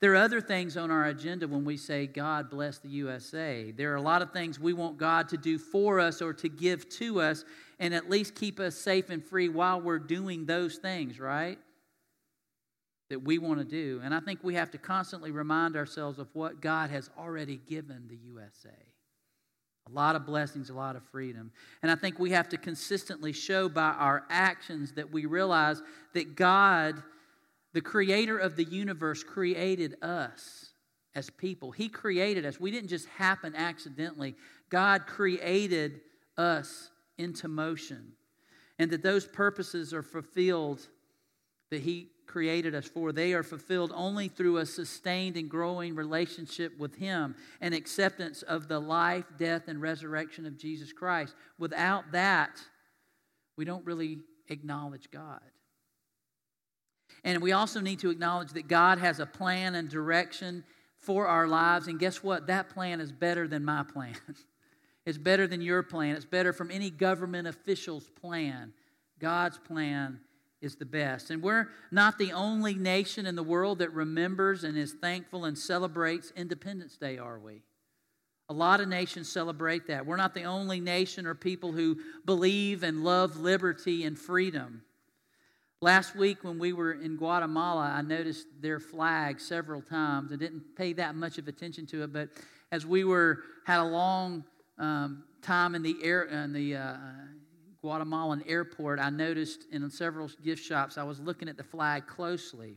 there 0.00 0.12
are 0.12 0.16
other 0.16 0.40
things 0.40 0.76
on 0.76 0.90
our 0.90 1.06
agenda 1.06 1.48
when 1.48 1.64
we 1.64 1.76
say, 1.76 2.06
God 2.06 2.48
bless 2.48 2.78
the 2.78 2.88
USA. 2.88 3.72
There 3.72 3.92
are 3.92 3.96
a 3.96 4.02
lot 4.02 4.22
of 4.22 4.30
things 4.30 4.60
we 4.60 4.72
want 4.72 4.96
God 4.96 5.28
to 5.30 5.36
do 5.36 5.58
for 5.58 6.00
us 6.00 6.22
or 6.22 6.32
to 6.34 6.48
give 6.48 6.88
to 6.90 7.20
us 7.20 7.44
and 7.78 7.94
at 7.94 8.08
least 8.08 8.34
keep 8.34 8.58
us 8.58 8.74
safe 8.74 9.10
and 9.10 9.24
free 9.24 9.48
while 9.48 9.80
we're 9.80 9.98
doing 9.98 10.46
those 10.46 10.76
things, 10.76 11.20
right? 11.20 11.58
That 13.10 13.22
we 13.22 13.38
want 13.38 13.58
to 13.58 13.64
do. 13.64 14.00
And 14.02 14.14
I 14.14 14.20
think 14.20 14.40
we 14.42 14.54
have 14.54 14.70
to 14.72 14.78
constantly 14.78 15.30
remind 15.30 15.76
ourselves 15.76 16.18
of 16.18 16.28
what 16.32 16.60
God 16.60 16.90
has 16.90 17.10
already 17.18 17.60
given 17.68 18.06
the 18.08 18.16
USA. 18.16 18.70
A 19.88 19.92
lot 19.92 20.16
of 20.16 20.26
blessings, 20.26 20.70
a 20.70 20.74
lot 20.74 20.96
of 20.96 21.02
freedom. 21.12 21.52
And 21.82 21.92
I 21.92 21.94
think 21.94 22.18
we 22.18 22.30
have 22.30 22.48
to 22.48 22.56
consistently 22.56 23.32
show 23.32 23.68
by 23.68 23.90
our 23.90 24.24
actions 24.30 24.92
that 24.92 25.12
we 25.12 25.26
realize 25.26 25.80
that 26.12 26.34
God, 26.34 27.00
the 27.72 27.80
creator 27.80 28.36
of 28.36 28.56
the 28.56 28.64
universe, 28.64 29.22
created 29.22 29.96
us 30.02 30.72
as 31.14 31.30
people. 31.30 31.70
He 31.70 31.88
created 31.88 32.44
us. 32.44 32.58
We 32.58 32.72
didn't 32.72 32.88
just 32.88 33.06
happen 33.06 33.54
accidentally, 33.54 34.34
God 34.70 35.06
created 35.06 36.00
us 36.36 36.90
into 37.18 37.48
motion. 37.48 38.12
And 38.78 38.90
that 38.90 39.02
those 39.02 39.26
purposes 39.26 39.94
are 39.94 40.02
fulfilled 40.02 40.86
that 41.70 41.80
He 41.82 42.10
created 42.26 42.74
us 42.74 42.86
for. 42.86 43.12
They 43.12 43.32
are 43.32 43.42
fulfilled 43.42 43.92
only 43.94 44.28
through 44.28 44.58
a 44.58 44.66
sustained 44.66 45.36
and 45.36 45.48
growing 45.48 45.94
relationship 45.94 46.78
with 46.78 46.96
Him 46.96 47.34
and 47.60 47.74
acceptance 47.74 48.42
of 48.42 48.68
the 48.68 48.78
life, 48.78 49.24
death, 49.38 49.68
and 49.68 49.80
resurrection 49.80 50.46
of 50.46 50.58
Jesus 50.58 50.92
Christ. 50.92 51.34
Without 51.58 52.12
that, 52.12 52.60
we 53.56 53.64
don't 53.64 53.86
really 53.86 54.18
acknowledge 54.48 55.10
God. 55.10 55.40
And 57.24 57.42
we 57.42 57.52
also 57.52 57.80
need 57.80 58.00
to 58.00 58.10
acknowledge 58.10 58.52
that 58.52 58.68
God 58.68 58.98
has 58.98 59.18
a 59.18 59.26
plan 59.26 59.74
and 59.74 59.88
direction 59.88 60.64
for 60.98 61.26
our 61.26 61.48
lives. 61.48 61.88
And 61.88 61.98
guess 61.98 62.22
what? 62.22 62.46
That 62.48 62.68
plan 62.68 63.00
is 63.00 63.10
better 63.10 63.48
than 63.48 63.64
my 63.64 63.82
plan. 63.82 64.16
it's 65.06 65.18
better 65.18 65.46
than 65.46 65.62
your 65.62 65.82
plan. 65.84 66.16
It's 66.16 66.24
better 66.24 66.52
from 66.52 66.70
any 66.70 66.90
government 66.90 67.46
official's 67.46 68.10
plan. 68.20 68.72
God's 69.20 69.56
plan 69.56 70.20
is 70.60 70.74
the 70.74 70.84
best. 70.84 71.30
And 71.30 71.42
we're 71.42 71.68
not 71.92 72.18
the 72.18 72.32
only 72.32 72.74
nation 72.74 73.24
in 73.24 73.36
the 73.36 73.42
world 73.42 73.78
that 73.78 73.92
remembers 73.92 74.64
and 74.64 74.76
is 74.76 74.92
thankful 74.92 75.44
and 75.44 75.56
celebrates 75.56 76.32
Independence 76.36 76.96
Day, 76.96 77.18
are 77.18 77.38
we? 77.38 77.62
A 78.48 78.52
lot 78.52 78.80
of 78.80 78.88
nations 78.88 79.30
celebrate 79.30 79.86
that. 79.86 80.06
We're 80.06 80.16
not 80.16 80.34
the 80.34 80.44
only 80.44 80.80
nation 80.80 81.26
or 81.26 81.34
people 81.34 81.72
who 81.72 81.98
believe 82.24 82.82
and 82.82 83.04
love 83.04 83.38
liberty 83.38 84.04
and 84.04 84.18
freedom. 84.18 84.82
Last 85.80 86.16
week, 86.16 86.42
when 86.42 86.58
we 86.58 86.72
were 86.72 86.92
in 86.92 87.16
Guatemala, 87.16 87.92
I 87.96 88.02
noticed 88.02 88.46
their 88.60 88.80
flag 88.80 89.40
several 89.40 89.82
times. 89.82 90.32
I 90.32 90.36
didn't 90.36 90.76
pay 90.76 90.94
that 90.94 91.14
much 91.14 91.38
of 91.38 91.48
attention 91.48 91.86
to 91.86 92.02
it, 92.02 92.12
but 92.12 92.30
as 92.72 92.86
we 92.86 93.04
were 93.04 93.40
had 93.66 93.80
a 93.80 93.84
long 93.84 94.44
um, 94.78 95.24
time 95.42 95.74
in 95.74 95.82
the 95.82 95.96
air 96.02 96.24
in 96.24 96.52
the 96.52 96.76
uh, 96.76 96.96
Guatemalan 97.80 98.42
airport, 98.46 98.98
I 98.98 99.10
noticed 99.10 99.66
in 99.70 99.88
several 99.90 100.28
gift 100.42 100.64
shops, 100.64 100.98
I 100.98 101.04
was 101.04 101.20
looking 101.20 101.48
at 101.48 101.56
the 101.56 101.64
flag 101.64 102.06
closely. 102.06 102.76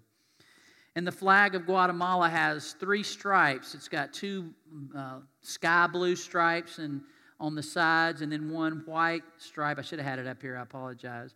And 0.96 1.06
the 1.06 1.12
flag 1.12 1.56
of 1.56 1.66
Guatemala 1.66 2.30
has 2.30 2.74
three 2.74 3.04
stripes. 3.04 3.74
It's 3.74 3.88
got 3.88 4.12
two 4.12 4.52
uh, 4.96 5.20
sky 5.42 5.88
blue 5.88 6.16
stripes 6.16 6.78
and 6.80 7.02
on 7.40 7.56
the 7.56 7.64
sides, 7.64 8.22
and 8.22 8.32
then 8.32 8.52
one 8.52 8.84
white 8.86 9.24
stripe. 9.38 9.80
I 9.80 9.82
should 9.82 10.00
have 10.00 10.08
had 10.08 10.20
it 10.20 10.28
up 10.28 10.42
here. 10.42 10.58
I 10.58 10.62
apologize. 10.62 11.36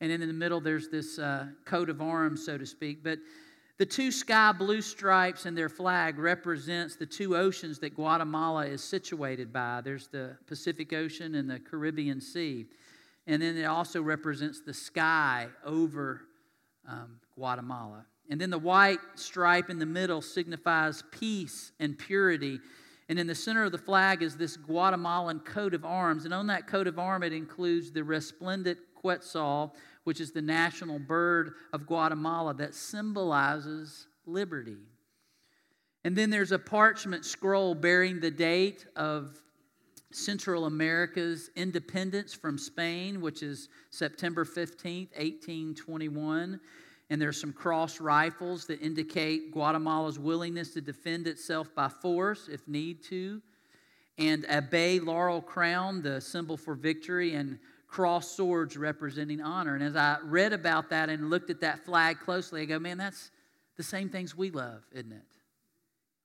And 0.00 0.10
then 0.10 0.22
in 0.22 0.28
the 0.28 0.34
middle, 0.34 0.60
there's 0.60 0.88
this 0.88 1.18
uh, 1.18 1.46
coat 1.64 1.90
of 1.90 2.00
arms, 2.00 2.44
so 2.44 2.56
to 2.56 2.66
speak. 2.66 3.02
But 3.02 3.18
the 3.78 3.86
two 3.86 4.10
sky 4.10 4.52
blue 4.52 4.82
stripes 4.82 5.46
in 5.46 5.54
their 5.54 5.68
flag 5.68 6.18
represents 6.18 6.96
the 6.96 7.06
two 7.06 7.36
oceans 7.36 7.78
that 7.80 7.94
Guatemala 7.94 8.66
is 8.66 8.84
situated 8.84 9.52
by. 9.52 9.80
There's 9.82 10.08
the 10.08 10.36
Pacific 10.46 10.92
Ocean 10.92 11.34
and 11.34 11.48
the 11.50 11.58
Caribbean 11.58 12.20
Sea. 12.20 12.66
And 13.26 13.40
then 13.40 13.56
it 13.56 13.64
also 13.64 14.02
represents 14.02 14.60
the 14.60 14.74
sky 14.74 15.48
over 15.64 16.22
um, 16.86 17.18
Guatemala. 17.34 18.04
And 18.28 18.40
then 18.40 18.50
the 18.50 18.58
white 18.58 18.98
stripe 19.14 19.70
in 19.70 19.78
the 19.78 19.86
middle 19.86 20.22
signifies 20.22 21.02
peace 21.10 21.72
and 21.80 21.98
purity. 21.98 22.60
And 23.08 23.18
in 23.18 23.26
the 23.26 23.34
center 23.34 23.64
of 23.64 23.72
the 23.72 23.78
flag 23.78 24.22
is 24.22 24.36
this 24.36 24.56
Guatemalan 24.56 25.40
coat 25.40 25.74
of 25.74 25.84
arms. 25.84 26.24
And 26.24 26.34
on 26.34 26.46
that 26.48 26.66
coat 26.66 26.86
of 26.86 26.98
arms, 26.98 27.26
it 27.26 27.32
includes 27.32 27.90
the 27.90 28.04
resplendent 28.04 28.78
quetzal, 28.94 29.74
which 30.04 30.20
is 30.20 30.32
the 30.32 30.42
national 30.42 30.98
bird 30.98 31.54
of 31.72 31.86
Guatemala 31.86 32.54
that 32.54 32.74
symbolizes 32.74 34.06
liberty. 34.26 34.78
And 36.04 36.16
then 36.16 36.30
there's 36.30 36.52
a 36.52 36.58
parchment 36.58 37.24
scroll 37.24 37.74
bearing 37.74 38.20
the 38.20 38.30
date 38.30 38.86
of 38.96 39.40
Central 40.10 40.66
America's 40.66 41.50
independence 41.56 42.34
from 42.34 42.58
Spain, 42.58 43.20
which 43.20 43.42
is 43.42 43.68
September 43.90 44.44
15th, 44.44 45.10
1821. 45.16 46.60
And 47.10 47.20
there's 47.20 47.40
some 47.40 47.52
cross 47.52 48.00
rifles 48.00 48.66
that 48.66 48.80
indicate 48.80 49.52
Guatemala's 49.52 50.18
willingness 50.18 50.72
to 50.74 50.80
defend 50.80 51.26
itself 51.26 51.68
by 51.74 51.88
force 51.88 52.48
if 52.48 52.66
need 52.66 53.02
to. 53.04 53.40
And 54.18 54.44
a 54.48 54.60
bay 54.60 54.98
laurel 54.98 55.40
crown, 55.40 56.02
the 56.02 56.20
symbol 56.20 56.56
for 56.56 56.74
victory, 56.74 57.34
and 57.34 57.58
cross 57.92 58.34
swords 58.34 58.74
representing 58.78 59.42
honor. 59.42 59.74
And 59.74 59.84
as 59.84 59.96
I 59.96 60.16
read 60.24 60.54
about 60.54 60.88
that 60.90 61.10
and 61.10 61.28
looked 61.28 61.50
at 61.50 61.60
that 61.60 61.84
flag 61.84 62.20
closely, 62.20 62.62
I 62.62 62.64
go, 62.64 62.78
man, 62.78 62.96
that's 62.96 63.30
the 63.76 63.82
same 63.82 64.08
things 64.08 64.34
we 64.34 64.50
love, 64.50 64.82
isn't 64.92 65.12
it? 65.12 65.22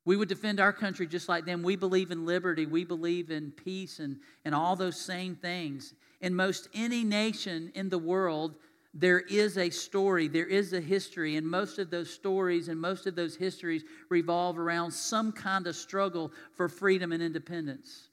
We 0.06 0.16
would 0.16 0.30
defend 0.30 0.62
our 0.62 0.72
country 0.72 1.06
just 1.06 1.28
like 1.28 1.46
them. 1.46 1.64
We 1.64 1.76
believe 1.76 2.12
in 2.12 2.26
liberty. 2.26 2.66
We 2.66 2.86
believe 2.86 3.30
in 3.32 3.52
peace 3.52 4.00
and, 4.00 4.16
and 4.46 4.56
all 4.56 4.78
those 4.78 4.96
same 4.96 5.36
things. 5.36 5.94
In 6.22 6.34
most 6.34 6.70
any 6.74 7.04
nation 7.04 7.74
in 7.76 7.90
the 7.90 7.98
world, 7.98 8.56
there 8.94 9.20
is 9.20 9.58
a 9.58 9.70
story, 9.70 10.30
there 10.30 10.48
is 10.48 10.72
a 10.72 10.80
history, 10.80 11.36
and 11.36 11.46
most 11.46 11.78
of 11.80 11.90
those 11.90 12.10
stories 12.10 12.70
and 12.70 12.80
most 12.80 13.06
of 13.06 13.16
those 13.16 13.36
histories 13.36 13.84
revolve 14.08 14.58
around 14.58 14.92
some 14.92 15.34
kind 15.34 15.68
of 15.68 15.76
struggle 15.76 16.32
for 16.54 16.70
freedom 16.70 17.12
and 17.12 17.22
independence. 17.22 18.07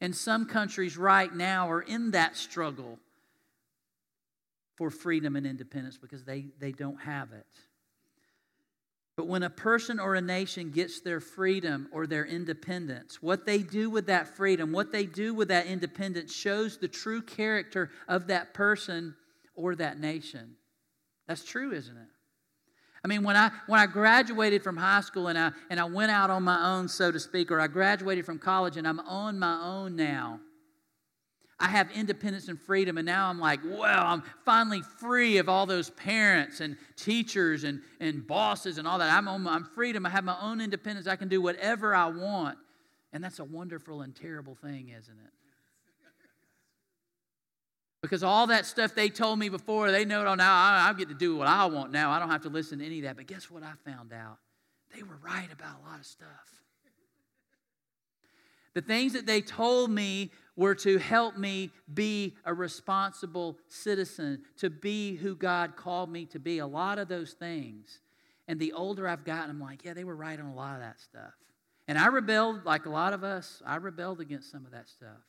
And 0.00 0.14
some 0.14 0.46
countries 0.46 0.96
right 0.96 1.34
now 1.34 1.70
are 1.70 1.80
in 1.80 2.10
that 2.10 2.36
struggle 2.36 2.98
for 4.76 4.90
freedom 4.90 5.36
and 5.36 5.46
independence 5.46 5.96
because 5.96 6.24
they, 6.24 6.46
they 6.58 6.72
don't 6.72 7.00
have 7.00 7.32
it. 7.32 7.46
But 9.16 9.28
when 9.28 9.42
a 9.42 9.50
person 9.50 9.98
or 9.98 10.14
a 10.14 10.20
nation 10.20 10.70
gets 10.70 11.00
their 11.00 11.20
freedom 11.20 11.88
or 11.90 12.06
their 12.06 12.26
independence, 12.26 13.22
what 13.22 13.46
they 13.46 13.58
do 13.58 13.88
with 13.88 14.06
that 14.06 14.28
freedom, 14.28 14.72
what 14.72 14.92
they 14.92 15.06
do 15.06 15.32
with 15.32 15.48
that 15.48 15.66
independence 15.66 16.34
shows 16.34 16.76
the 16.76 16.88
true 16.88 17.22
character 17.22 17.90
of 18.06 18.26
that 18.26 18.52
person 18.52 19.14
or 19.54 19.74
that 19.76 19.98
nation. 19.98 20.56
That's 21.26 21.44
true, 21.44 21.72
isn't 21.72 21.96
it? 21.96 22.08
I 23.06 23.08
mean, 23.08 23.22
when 23.22 23.36
I, 23.36 23.52
when 23.68 23.78
I 23.78 23.86
graduated 23.86 24.64
from 24.64 24.76
high 24.76 25.00
school 25.00 25.28
and 25.28 25.38
I, 25.38 25.52
and 25.70 25.78
I 25.78 25.84
went 25.84 26.10
out 26.10 26.28
on 26.28 26.42
my 26.42 26.74
own, 26.74 26.88
so 26.88 27.12
to 27.12 27.20
speak, 27.20 27.52
or 27.52 27.60
I 27.60 27.68
graduated 27.68 28.26
from 28.26 28.40
college 28.40 28.76
and 28.76 28.84
I'm 28.84 28.98
on 28.98 29.38
my 29.38 29.60
own 29.62 29.94
now, 29.94 30.40
I 31.60 31.68
have 31.68 31.88
independence 31.92 32.48
and 32.48 32.60
freedom, 32.60 32.98
and 32.98 33.06
now 33.06 33.30
I'm 33.30 33.38
like, 33.38 33.60
well, 33.64 34.02
I'm 34.04 34.24
finally 34.44 34.82
free 34.82 35.38
of 35.38 35.48
all 35.48 35.66
those 35.66 35.90
parents 35.90 36.58
and 36.58 36.76
teachers 36.96 37.62
and, 37.62 37.80
and 38.00 38.26
bosses 38.26 38.76
and 38.76 38.88
all 38.88 38.98
that. 38.98 39.16
I'm 39.16 39.28
on 39.28 39.44
my 39.44 39.52
I'm 39.52 39.62
freedom. 39.66 40.04
I 40.04 40.10
have 40.10 40.24
my 40.24 40.36
own 40.42 40.60
independence. 40.60 41.06
I 41.06 41.14
can 41.14 41.28
do 41.28 41.40
whatever 41.40 41.94
I 41.94 42.06
want. 42.06 42.58
And 43.12 43.22
that's 43.22 43.38
a 43.38 43.44
wonderful 43.44 44.02
and 44.02 44.16
terrible 44.16 44.56
thing, 44.56 44.88
isn't 44.88 45.16
it? 45.16 45.32
Because 48.06 48.22
all 48.22 48.46
that 48.46 48.66
stuff 48.66 48.94
they 48.94 49.08
told 49.08 49.36
me 49.36 49.48
before, 49.48 49.90
they 49.90 50.04
know 50.04 50.20
it 50.20 50.28
all 50.28 50.36
now 50.36 50.54
I, 50.54 50.88
I 50.88 50.92
get 50.92 51.08
to 51.08 51.14
do 51.14 51.36
what 51.36 51.48
I 51.48 51.66
want 51.66 51.90
now. 51.90 52.12
I 52.12 52.20
don't 52.20 52.30
have 52.30 52.42
to 52.42 52.48
listen 52.48 52.78
to 52.78 52.86
any 52.86 52.98
of 52.98 53.04
that. 53.04 53.16
But 53.16 53.26
guess 53.26 53.50
what 53.50 53.64
I 53.64 53.72
found 53.84 54.12
out? 54.12 54.38
They 54.94 55.02
were 55.02 55.18
right 55.24 55.48
about 55.52 55.80
a 55.82 55.90
lot 55.90 55.98
of 55.98 56.06
stuff. 56.06 56.28
The 58.74 58.80
things 58.80 59.12
that 59.14 59.26
they 59.26 59.40
told 59.40 59.90
me 59.90 60.30
were 60.54 60.76
to 60.76 60.98
help 60.98 61.36
me 61.36 61.70
be 61.92 62.36
a 62.44 62.54
responsible 62.54 63.58
citizen, 63.66 64.42
to 64.58 64.70
be 64.70 65.16
who 65.16 65.34
God 65.34 65.74
called 65.74 66.08
me 66.08 66.26
to 66.26 66.38
be. 66.38 66.58
A 66.58 66.66
lot 66.66 67.00
of 67.00 67.08
those 67.08 67.32
things. 67.32 67.98
And 68.46 68.60
the 68.60 68.72
older 68.72 69.08
I've 69.08 69.24
gotten, 69.24 69.50
I'm 69.50 69.60
like, 69.60 69.84
yeah, 69.84 69.94
they 69.94 70.04
were 70.04 70.14
right 70.14 70.38
on 70.38 70.46
a 70.46 70.54
lot 70.54 70.76
of 70.76 70.80
that 70.80 71.00
stuff. 71.00 71.34
And 71.88 71.98
I 71.98 72.06
rebelled, 72.06 72.64
like 72.64 72.86
a 72.86 72.90
lot 72.90 73.14
of 73.14 73.24
us, 73.24 73.64
I 73.66 73.76
rebelled 73.76 74.20
against 74.20 74.52
some 74.52 74.64
of 74.64 74.70
that 74.70 74.88
stuff. 74.88 75.24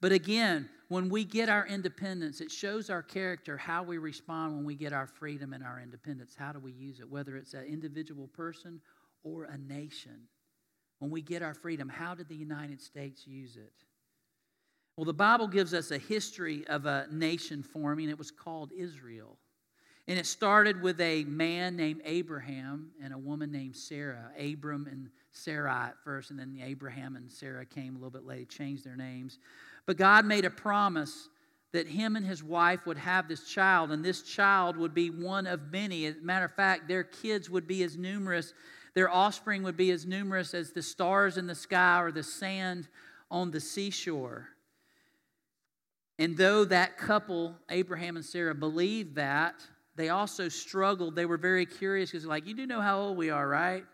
But 0.00 0.12
again, 0.12 0.68
when 0.88 1.08
we 1.08 1.24
get 1.24 1.48
our 1.48 1.66
independence, 1.66 2.40
it 2.40 2.50
shows 2.50 2.90
our 2.90 3.02
character 3.02 3.56
how 3.56 3.82
we 3.82 3.98
respond 3.98 4.54
when 4.54 4.64
we 4.64 4.74
get 4.74 4.92
our 4.92 5.06
freedom 5.06 5.52
and 5.52 5.64
our 5.64 5.80
independence. 5.80 6.34
How 6.36 6.52
do 6.52 6.58
we 6.58 6.72
use 6.72 7.00
it? 7.00 7.10
Whether 7.10 7.36
it's 7.36 7.54
an 7.54 7.64
individual 7.64 8.28
person 8.28 8.80
or 9.24 9.44
a 9.44 9.58
nation. 9.58 10.28
When 10.98 11.10
we 11.10 11.22
get 11.22 11.42
our 11.42 11.54
freedom, 11.54 11.88
how 11.88 12.14
did 12.14 12.28
the 12.28 12.36
United 12.36 12.80
States 12.80 13.26
use 13.26 13.56
it? 13.56 13.72
Well, 14.96 15.04
the 15.04 15.12
Bible 15.12 15.48
gives 15.48 15.74
us 15.74 15.90
a 15.90 15.98
history 15.98 16.66
of 16.68 16.86
a 16.86 17.06
nation 17.10 17.62
forming. 17.62 18.08
It 18.08 18.18
was 18.18 18.30
called 18.30 18.72
Israel. 18.76 19.36
And 20.08 20.18
it 20.18 20.26
started 20.26 20.80
with 20.80 21.00
a 21.00 21.24
man 21.24 21.76
named 21.76 22.00
Abraham 22.04 22.92
and 23.02 23.12
a 23.12 23.18
woman 23.18 23.50
named 23.50 23.76
Sarah. 23.76 24.30
Abram 24.38 24.86
and 24.90 25.10
Sarai 25.32 25.88
at 25.88 25.96
first, 26.02 26.30
and 26.30 26.38
then 26.38 26.58
Abraham 26.62 27.16
and 27.16 27.30
Sarah 27.30 27.66
came 27.66 27.94
a 27.94 27.98
little 27.98 28.10
bit 28.10 28.24
later, 28.24 28.44
changed 28.44 28.84
their 28.84 28.96
names. 28.96 29.38
But 29.86 29.96
God 29.96 30.24
made 30.24 30.44
a 30.44 30.50
promise 30.50 31.28
that 31.72 31.86
him 31.86 32.16
and 32.16 32.24
his 32.24 32.42
wife 32.42 32.86
would 32.86 32.98
have 32.98 33.28
this 33.28 33.48
child, 33.48 33.92
and 33.92 34.04
this 34.04 34.22
child 34.22 34.76
would 34.76 34.94
be 34.94 35.10
one 35.10 35.46
of 35.46 35.70
many. 35.70 36.06
As 36.06 36.16
a 36.16 36.20
matter 36.20 36.46
of 36.46 36.54
fact, 36.54 36.88
their 36.88 37.04
kids 37.04 37.50
would 37.50 37.66
be 37.66 37.82
as 37.82 37.96
numerous, 37.96 38.52
their 38.94 39.10
offspring 39.10 39.62
would 39.62 39.76
be 39.76 39.90
as 39.90 40.06
numerous 40.06 40.54
as 40.54 40.72
the 40.72 40.82
stars 40.82 41.36
in 41.36 41.46
the 41.46 41.54
sky 41.54 42.00
or 42.00 42.10
the 42.10 42.22
sand 42.22 42.88
on 43.30 43.50
the 43.50 43.60
seashore. 43.60 44.48
And 46.18 46.36
though 46.36 46.64
that 46.64 46.96
couple, 46.96 47.56
Abraham 47.68 48.16
and 48.16 48.24
Sarah, 48.24 48.54
believed 48.54 49.16
that, 49.16 49.54
they 49.96 50.08
also 50.08 50.48
struggled. 50.48 51.14
They 51.14 51.26
were 51.26 51.36
very 51.36 51.66
curious 51.66 52.10
because, 52.10 52.26
like, 52.26 52.46
you 52.46 52.54
do 52.54 52.66
know 52.66 52.80
how 52.80 53.00
old 53.00 53.18
we 53.18 53.30
are, 53.30 53.46
right? 53.46 53.84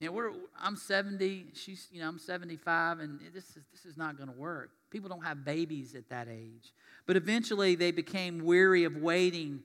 You 0.00 0.08
know, 0.08 0.12
we're, 0.12 0.32
I'm 0.60 0.76
70, 0.76 1.52
she's, 1.54 1.88
you 1.90 2.00
know, 2.00 2.08
I'm 2.08 2.18
75, 2.18 3.00
and 3.00 3.18
this 3.32 3.44
is, 3.56 3.64
this 3.72 3.86
is 3.86 3.96
not 3.96 4.18
going 4.18 4.28
to 4.28 4.36
work. 4.36 4.70
People 4.90 5.08
don't 5.08 5.24
have 5.24 5.44
babies 5.44 5.94
at 5.94 6.08
that 6.10 6.28
age. 6.28 6.72
But 7.06 7.16
eventually 7.16 7.74
they 7.74 7.90
became 7.90 8.44
weary 8.44 8.84
of 8.84 8.96
waiting. 8.96 9.60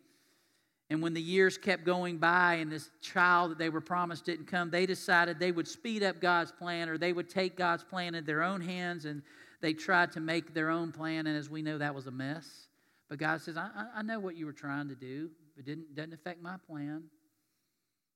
And 0.90 1.02
when 1.02 1.14
the 1.14 1.22
years 1.22 1.58
kept 1.58 1.86
going 1.86 2.18
by 2.18 2.56
and 2.56 2.72
this 2.72 2.90
child 3.02 3.52
that 3.52 3.58
they 3.58 3.70
were 3.70 3.82
promised 3.82 4.26
didn't 4.26 4.48
come, 4.48 4.70
they 4.70 4.86
decided 4.86 5.40
they 5.40 5.52
would 5.52 5.68
speed 5.68 6.04
up 6.04 6.20
God's 6.20 6.52
plan 6.52 6.90
or 6.90 6.98
they 6.98 7.14
would 7.14 7.30
take 7.30 7.56
God's 7.56 7.84
plan 7.84 8.16
in 8.16 8.26
their 8.26 8.44
own 8.44 8.62
hands 8.62 9.06
and 9.06 9.22
they 9.62 9.74
tried 9.74 10.12
to 10.14 10.20
make 10.20 10.54
their 10.54 10.70
own 10.70 10.92
plan. 10.92 11.28
And 11.28 11.38
as 11.38 11.50
we 11.50 11.62
know, 11.62 11.78
that 11.78 11.96
was 11.96 12.08
a 12.08 12.12
mess. 12.12 12.68
But 13.10 13.20
God 13.20 13.42
says, 13.42 13.58
I, 13.58 13.70
I 13.96 14.02
know 14.02 14.20
what 14.20 14.36
you 14.36 14.46
were 14.46 14.54
trying 14.54 14.90
to 14.90 14.96
do. 14.96 15.30
But 15.56 15.62
it 15.62 15.66
didn't, 15.66 15.96
doesn't 15.96 16.14
affect 16.14 16.42
my 16.42 16.56
plan 16.68 17.04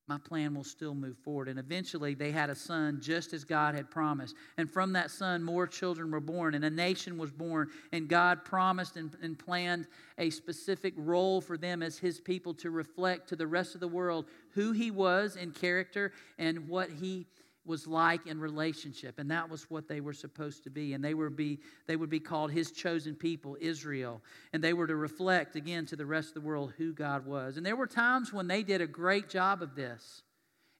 my 0.07 0.19
plan 0.19 0.53
will 0.53 0.63
still 0.63 0.93
move 0.93 1.17
forward. 1.17 1.47
And 1.47 1.57
eventually 1.57 2.13
they 2.13 2.31
had 2.31 2.49
a 2.51 2.55
son 2.55 2.99
just 3.01 3.33
as 3.33 3.43
God 3.43 3.73
had 3.73 3.89
promised. 3.89 4.35
And 4.57 4.71
from 4.71 4.93
that 4.93 5.09
son, 5.09 5.41
more 5.43 5.65
children 5.65 6.11
were 6.11 6.19
born, 6.19 6.53
and 6.53 6.63
a 6.63 6.69
nation 6.69 7.17
was 7.17 7.31
born. 7.31 7.69
And 7.91 8.07
God 8.07 8.45
promised 8.45 8.97
and, 8.97 9.15
and, 9.21 9.37
planned 9.37 9.87
a 10.17 10.29
specific 10.29 10.93
role 10.95 11.41
for 11.41 11.57
them 11.57 11.81
as 11.81 11.97
his 11.97 12.19
people 12.19 12.53
to 12.55 12.69
reflect 12.69 13.29
to 13.29 13.35
the 13.35 13.47
rest 13.47 13.73
of 13.73 13.81
the 13.81 13.87
world 13.87 14.25
who 14.51 14.71
he 14.71 14.91
was 14.91 15.35
in 15.35 15.51
character 15.51 16.13
and 16.37 16.67
what 16.67 16.89
he 16.89 17.27
was 17.65 17.88
like 17.88 18.28
in 18.28 18.39
relationship 18.39 19.17
and 19.17 19.30
that 19.30 19.49
was 19.49 19.69
what 19.69 19.88
they 19.88 20.01
were 20.01 20.13
supposed 20.13 20.63
to 20.63 20.69
be 20.69 20.93
and 20.93 21.04
they 21.04 21.13
were 21.13 21.30
be 21.30 21.60
they 21.88 21.95
would 21.95 22.10
be 22.10 22.19
called 22.19 22.51
his 22.51 22.71
chosen 22.71 23.15
people 23.15 23.58
israel 23.60 24.21
and 24.54 24.63
they 24.63 24.73
were 24.73 24.88
to 24.88 24.95
reflect 24.95 25.56
again 25.56 25.86
to 25.86 25.95
the 25.95 26.06
rest 26.06 26.30
of 26.30 26.36
the 26.36 26.47
world 26.47 26.73
who 26.78 26.93
god 26.93 27.25
was. 27.25 27.58
And 27.58 27.65
there 27.65 27.75
were 27.75 27.88
times 27.88 28.32
when 28.32 28.47
they 28.47 28.63
did 28.63 28.82
a 28.82 28.88
great 28.88 29.30
job 29.30 29.62
of 29.62 29.75
this 29.75 30.21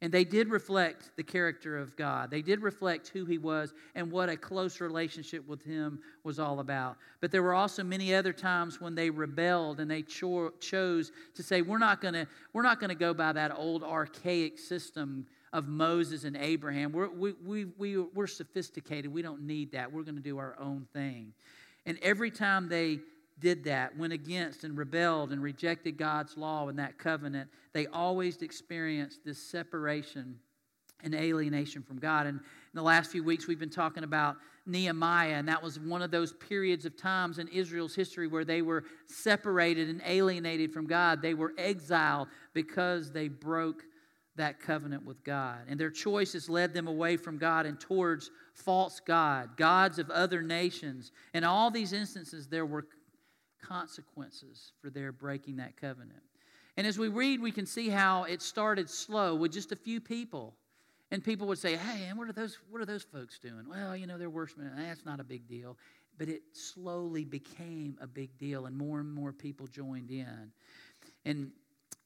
and 0.02 0.12
they 0.12 0.24
did 0.24 0.50
reflect 0.50 1.12
the 1.15 1.24
character 1.24 1.78
of 1.78 1.95
god. 1.95 2.30
They 2.30 2.41
did 2.41 2.62
reflect 2.62 3.08
who 3.08 3.26
he 3.26 3.38
was 3.38 3.74
and 3.95 4.12
what 4.12 4.30
a 4.30 4.38
close 4.38 4.82
relationship 4.82 5.48
with 5.48 5.63
him 5.63 6.00
was 6.24 6.38
all 6.38 6.60
about. 6.60 6.98
But 7.21 7.32
there 7.32 7.41
were 7.41 7.54
also 7.54 7.84
many 7.84 8.13
other 8.13 8.34
times 8.34 8.82
when 8.82 8.93
they 8.93 9.10
rebelled 9.10 9.80
and 9.80 9.89
they 9.89 10.04
cho- 10.04 10.52
chose 10.60 11.12
to 11.36 11.43
say 11.43 11.62
we're 11.62 11.78
not 11.78 12.02
going 12.02 12.13
to 12.13 12.28
we're 12.54 12.62
not 12.62 12.80
going 12.80 12.89
to 12.89 12.95
go 12.95 13.13
by 13.13 13.34
that 13.34 13.58
old 13.58 13.84
archaic 13.84 14.60
system 14.60 15.26
of 15.55 15.69
Moses 15.69 16.25
and 16.25 16.35
Abraham. 16.35 16.91
We're, 16.91 17.07
we, 17.07 17.31
we, 17.41 17.65
we, 17.77 17.97
we're 17.97 18.27
sophisticated. 18.27 19.11
We 19.11 19.21
don't 19.21 19.43
need 19.43 19.71
that. 19.71 19.89
We're 19.89 20.03
going 20.03 20.17
to 20.17 20.21
do 20.21 20.37
our 20.37 20.57
own 20.59 20.85
thing. 20.91 21.31
And 21.85 21.97
every 22.01 22.29
time 22.29 22.67
they 22.67 22.99
did 23.39 23.63
that, 23.63 23.97
went 23.97 24.11
against 24.11 24.65
and 24.65 24.77
rebelled 24.77 25.31
and 25.31 25.41
rejected 25.41 25.97
God's 25.97 26.35
law 26.35 26.67
and 26.67 26.77
that 26.77 26.97
covenant, 26.97 27.49
they 27.71 27.87
always 27.87 28.41
experienced 28.41 29.21
this 29.23 29.37
separation 29.37 30.37
and 31.05 31.15
alienation 31.15 31.83
from 31.83 31.99
God. 31.99 32.27
And 32.27 32.39
in 32.39 32.45
the 32.73 32.83
last 32.83 33.09
few 33.09 33.23
weeks, 33.23 33.47
we've 33.47 33.57
been 33.57 33.69
talking 33.69 34.03
about 34.03 34.35
Nehemiah, 34.65 35.35
and 35.35 35.47
that 35.47 35.63
was 35.63 35.79
one 35.79 36.01
of 36.01 36.11
those 36.11 36.33
periods 36.33 36.85
of 36.85 36.97
times 36.97 37.39
in 37.39 37.47
Israel's 37.47 37.95
history 37.95 38.27
where 38.27 38.43
they 38.43 38.61
were 38.61 38.83
separated 39.05 39.87
and 39.87 40.01
alienated 40.05 40.73
from 40.73 40.85
God. 40.85 41.21
They 41.21 41.33
were 41.33 41.53
exiled 41.57 42.27
because 42.53 43.13
they 43.13 43.29
broke 43.29 43.83
that 44.36 44.60
covenant 44.60 45.06
with 45.06 45.24
God. 45.24 45.60
And 45.67 45.80
their 45.80 45.89
choices 45.89 46.50
led 46.50 46.74
them 46.74 46.88
away 46.88 47.17
from 47.17 47.38
God 47.38 47.65
and 47.65 47.80
towards 47.80 48.32
false 48.54 49.00
God, 49.00 49.58
gods 49.58 50.00
of 50.00 50.10
other 50.10 50.41
nations. 50.41 51.12
In 51.34 51.43
all 51.43 51.71
these 51.71 51.93
instances, 51.93 52.48
there 52.48 52.65
were 52.65 52.86
consequences 53.62 54.74
for 54.82 54.89
their 54.89 55.12
breaking 55.12 55.58
that 55.58 55.78
covenant. 55.80 56.21
And 56.78 56.86
as 56.86 57.00
we 57.00 57.08
read, 57.08 57.41
we 57.41 57.52
can 57.52 57.65
see 57.65 57.89
how 57.89 58.24
it 58.24 58.41
started 58.41 58.89
slow 58.89 59.36
with 59.36 59.54
just 59.54 59.71
a 59.71 59.76
few 59.76 60.02
people. 60.02 60.56
And 61.12 61.24
people 61.24 61.48
would 61.48 61.60
say, 61.60 61.76
hey, 61.76 62.06
and 62.10 62.17
what 62.17 62.28
are 62.28 62.34
those, 62.34 62.58
what 62.69 62.82
are 62.82 62.86
those 62.86 63.04
folks 63.04 63.39
doing? 63.39 63.65
Well, 63.69 63.95
you 63.95 64.08
know, 64.08 64.17
they're 64.17 64.30
worshiping. 64.30 64.65
Eh, 64.65 64.88
that's 64.88 65.06
not 65.06 65.19
a 65.19 65.24
big 65.24 65.48
deal. 65.48 65.78
But 66.17 66.30
it 66.30 66.41
slowly 66.54 67.24
became 67.24 67.98
a 68.02 68.08
big 68.08 68.38
deal, 68.38 68.65
and 68.65 68.76
more 68.76 69.00
and 69.00 69.13
more 69.13 69.32
people 69.32 69.67
joined 69.67 70.12
in. 70.12 70.52
And 71.26 71.52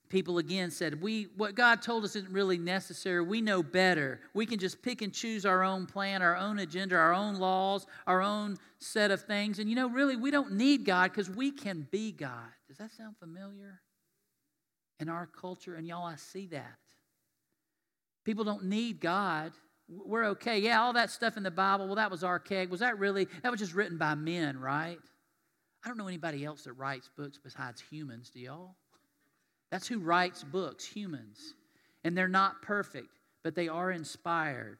people 0.10 0.40
again 0.40 0.72
said 0.72 1.02
we 1.02 1.28
what 1.38 1.56
god 1.56 1.82
told 1.82 2.04
us 2.04 2.16
isn't 2.16 2.32
really 2.32 2.58
necessary. 2.58 3.22
We 3.22 3.42
know 3.42 3.62
better. 3.62 4.20
We 4.34 4.46
can 4.46 4.60
just 4.60 4.82
pick 4.82 5.02
and 5.02 5.14
choose 5.14 5.46
our 5.46 5.64
own 5.64 5.86
plan 5.86 6.22
our 6.22 6.36
own 6.36 6.60
agenda 6.60 6.96
our 6.96 7.14
own 7.14 7.36
laws 7.36 7.86
our 8.08 8.22
own 8.22 8.58
set 8.80 9.12
of 9.12 9.22
things. 9.22 9.60
And 9.60 9.70
you 9.70 9.76
know 9.76 9.90
really 9.90 10.16
we 10.16 10.32
don't 10.32 10.54
need 10.54 10.86
god 10.86 11.12
because 11.12 11.30
we 11.30 11.52
can 11.52 11.88
be 11.92 12.12
god. 12.12 12.50
Does 12.68 12.78
that 12.78 12.92
sound 12.92 13.18
familiar 13.18 13.82
in 15.00 15.10
our 15.10 15.28
culture? 15.28 15.76
And 15.76 15.88
y'all 15.88 16.06
i 16.06 16.16
see 16.16 16.48
that. 16.48 16.80
People 18.26 18.44
don't 18.44 18.66
need 18.66 19.00
god. 19.00 19.54
We're 19.88 20.26
okay. 20.26 20.60
Yeah 20.60 20.82
all 20.82 20.94
that 20.94 21.12
stuff 21.12 21.38
in 21.38 21.44
the 21.44 21.52
bible 21.52 21.86
well 21.86 21.96
that 21.96 22.12
was 22.12 22.24
archaic. 22.24 22.72
Was 22.72 22.80
that 22.80 22.98
really 22.98 23.28
that 23.44 23.52
was 23.52 23.60
just 23.60 23.76
written 23.76 23.98
by 23.98 24.16
men 24.16 24.60
right? 24.60 24.98
I 25.84 25.88
don't 25.88 25.98
know 25.98 26.08
anybody 26.08 26.44
else 26.44 26.64
that 26.64 26.74
writes 26.74 27.10
books 27.16 27.40
besides 27.42 27.82
humans. 27.90 28.30
Do 28.32 28.40
y'all 28.40 28.76
that's 29.72 29.88
who 29.88 30.00
writes 30.00 30.44
books, 30.44 30.86
humans. 30.86 31.54
And 32.04 32.18
they're 32.18 32.28
not 32.28 32.62
perfect, 32.62 33.20
but 33.44 33.56
they 33.56 33.68
are 33.68 33.92
inspired. 33.92 34.80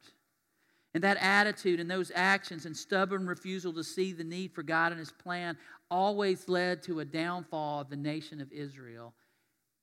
And 0.94 1.04
that 1.04 1.18
attitude 1.20 1.78
and 1.78 1.90
those 1.90 2.10
actions 2.14 2.66
and 2.66 2.76
stubborn 2.76 3.26
refusal 3.26 3.72
to 3.74 3.84
see 3.84 4.12
the 4.12 4.24
need 4.24 4.52
for 4.52 4.62
God 4.62 4.90
and 4.92 4.98
His 4.98 5.12
plan 5.12 5.56
always 5.90 6.48
led 6.48 6.82
to 6.84 7.00
a 7.00 7.04
downfall 7.04 7.80
of 7.80 7.90
the 7.90 7.96
nation 7.96 8.40
of 8.40 8.50
Israel. 8.52 9.14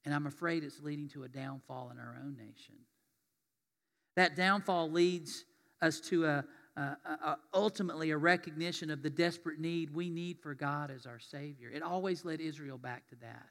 And 0.04 0.14
I'm 0.14 0.28
afraid 0.28 0.64
it's 0.64 0.82
leading 0.82 1.08
to 1.10 1.24
a 1.24 1.30
downfall 1.30 1.92
in 1.92 2.00
our 2.00 2.18
own 2.22 2.36
nation. 2.38 2.76
That 4.16 4.36
downfall 4.36 4.92
leads 4.92 5.46
us 5.82 6.00
to 6.02 6.26
a, 6.26 6.46
a, 6.76 6.82
a, 6.82 7.38
ultimately 7.54 8.12
a 8.12 8.18
recognition 8.18 8.90
of 8.90 9.04
the 9.04 9.10
desperate 9.10 9.60
need 9.60 9.94
we 9.94 10.10
need 10.10 10.40
for 10.40 10.54
God 10.54 10.92
as 10.92 11.06
our 11.06 11.20
Savior. 11.20 11.70
It 11.70 11.84
always 11.84 12.26
led 12.26 12.42
Israel 12.42 12.78
back 12.78 13.08
to 13.10 13.16
that. 13.18 13.48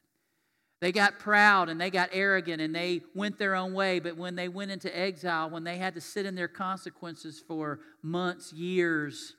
They 0.80 0.92
got 0.92 1.18
proud 1.18 1.68
and 1.68 1.80
they 1.80 1.90
got 1.90 2.10
arrogant 2.12 2.60
and 2.60 2.74
they 2.74 3.00
went 3.14 3.38
their 3.38 3.54
own 3.54 3.72
way. 3.72 3.98
But 3.98 4.16
when 4.16 4.36
they 4.36 4.48
went 4.48 4.70
into 4.70 4.96
exile, 4.96 5.48
when 5.48 5.64
they 5.64 5.78
had 5.78 5.94
to 5.94 6.00
sit 6.00 6.26
in 6.26 6.34
their 6.34 6.48
consequences 6.48 7.42
for 7.46 7.80
months, 8.02 8.52
years, 8.52 9.34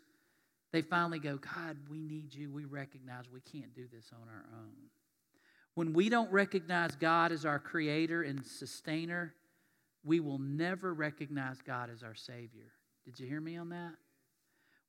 they 0.72 0.82
finally 0.82 1.20
go, 1.20 1.38
God, 1.38 1.78
we 1.90 2.00
need 2.00 2.34
you. 2.34 2.52
We 2.52 2.66
recognize 2.66 3.26
we 3.32 3.42
can't 3.42 3.74
do 3.76 3.86
this 3.92 4.12
on 4.14 4.28
our 4.28 4.46
own. 4.60 4.74
When 5.76 5.94
we 5.94 6.10
don't 6.10 6.32
recognize 6.32 6.96
God 6.96 7.32
as 7.32 7.46
our 7.46 7.60
creator 7.60 8.24
and 8.24 8.44
sustainer, 8.44 9.36
we 10.04 10.20
will 10.20 10.40
never 10.40 10.92
recognize 10.92 11.62
God 11.62 11.92
as 11.92 12.02
our 12.02 12.16
Savior. 12.16 12.72
Did 13.06 13.20
you 13.20 13.28
hear 13.28 13.42
me 13.42 13.58
on 13.58 13.70
that? 13.70 13.94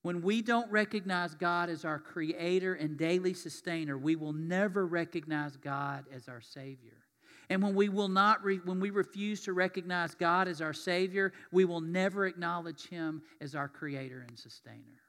When 0.02 0.22
we 0.22 0.42
don't 0.42 0.70
recognize 0.70 1.34
God 1.34 1.68
as 1.68 1.84
our 1.84 1.98
creator 1.98 2.74
and 2.74 2.96
daily 2.96 3.34
sustainer, 3.34 3.98
we 3.98 4.16
will 4.16 4.32
never 4.32 4.86
recognize 4.86 5.56
God 5.56 6.04
as 6.14 6.28
our 6.28 6.40
Savior. 6.40 7.04
And 7.50 7.62
when 7.62 7.74
we 7.74 7.88
will 7.88 8.08
not 8.08 8.44
re- 8.44 8.60
when 8.64 8.78
we 8.78 8.90
refuse 8.90 9.42
to 9.44 9.52
recognize 9.52 10.14
God 10.14 10.48
as 10.48 10.60
our 10.60 10.74
Savior, 10.74 11.32
we 11.50 11.64
will 11.64 11.80
never 11.80 12.26
acknowledge 12.26 12.88
Him 12.88 13.22
as 13.40 13.54
our 13.54 13.68
creator 13.68 14.24
and 14.28 14.38
sustainer. 14.38 15.02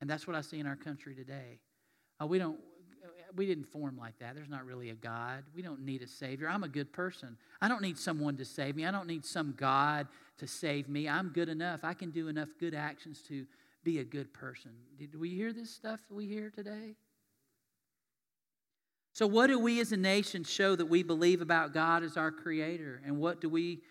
And 0.00 0.08
that's 0.08 0.26
what 0.26 0.36
I 0.36 0.40
see 0.40 0.60
in 0.60 0.66
our 0.66 0.76
country 0.76 1.14
today. 1.14 1.58
Uh, 2.20 2.26
we 2.26 2.38
don't 2.38 2.58
we 3.34 3.46
didn't 3.46 3.66
form 3.66 3.98
like 3.98 4.18
that. 4.20 4.34
There's 4.34 4.48
not 4.48 4.64
really 4.64 4.90
a 4.90 4.94
God. 4.94 5.44
We 5.54 5.62
don't 5.62 5.84
need 5.84 6.00
a 6.00 6.06
Savior. 6.06 6.48
I'm 6.48 6.64
a 6.64 6.68
good 6.68 6.92
person. 6.92 7.36
I 7.60 7.68
don't 7.68 7.82
need 7.82 7.98
someone 7.98 8.36
to 8.36 8.44
save 8.44 8.76
me. 8.76 8.86
I 8.86 8.90
don't 8.90 9.06
need 9.06 9.24
some 9.24 9.54
God 9.56 10.06
to 10.38 10.46
save 10.46 10.88
me. 10.88 11.08
I'm 11.08 11.28
good 11.30 11.48
enough. 11.48 11.80
I 11.82 11.92
can 11.92 12.10
do 12.10 12.28
enough 12.28 12.48
good 12.58 12.74
actions 12.74 13.22
to 13.28 13.46
be 13.86 14.00
a 14.00 14.04
good 14.04 14.34
person. 14.34 14.72
Did 14.98 15.14
we 15.14 15.30
hear 15.30 15.52
this 15.52 15.70
stuff 15.70 16.00
we 16.10 16.26
hear 16.26 16.50
today? 16.50 16.96
So, 19.12 19.28
what 19.28 19.46
do 19.46 19.60
we 19.60 19.80
as 19.80 19.92
a 19.92 19.96
nation 19.96 20.42
show 20.42 20.74
that 20.74 20.86
we 20.86 21.04
believe 21.04 21.40
about 21.40 21.72
God 21.72 22.02
as 22.02 22.16
our 22.16 22.32
creator? 22.32 23.00
And 23.06 23.18
what 23.18 23.40
do 23.40 23.48
we 23.48 23.82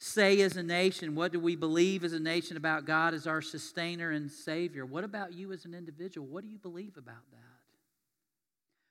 say 0.00 0.40
as 0.40 0.56
a 0.56 0.64
nation? 0.64 1.14
What 1.14 1.30
do 1.30 1.38
we 1.38 1.54
believe 1.54 2.02
as 2.02 2.12
a 2.12 2.18
nation 2.18 2.56
about 2.56 2.86
God 2.86 3.14
as 3.14 3.28
our 3.28 3.40
sustainer 3.40 4.10
and 4.10 4.28
savior? 4.28 4.84
What 4.84 5.04
about 5.04 5.32
you 5.32 5.52
as 5.52 5.64
an 5.64 5.74
individual? 5.74 6.26
What 6.26 6.42
do 6.42 6.50
you 6.50 6.58
believe 6.58 6.96
about 6.96 7.22
that? 7.30 7.38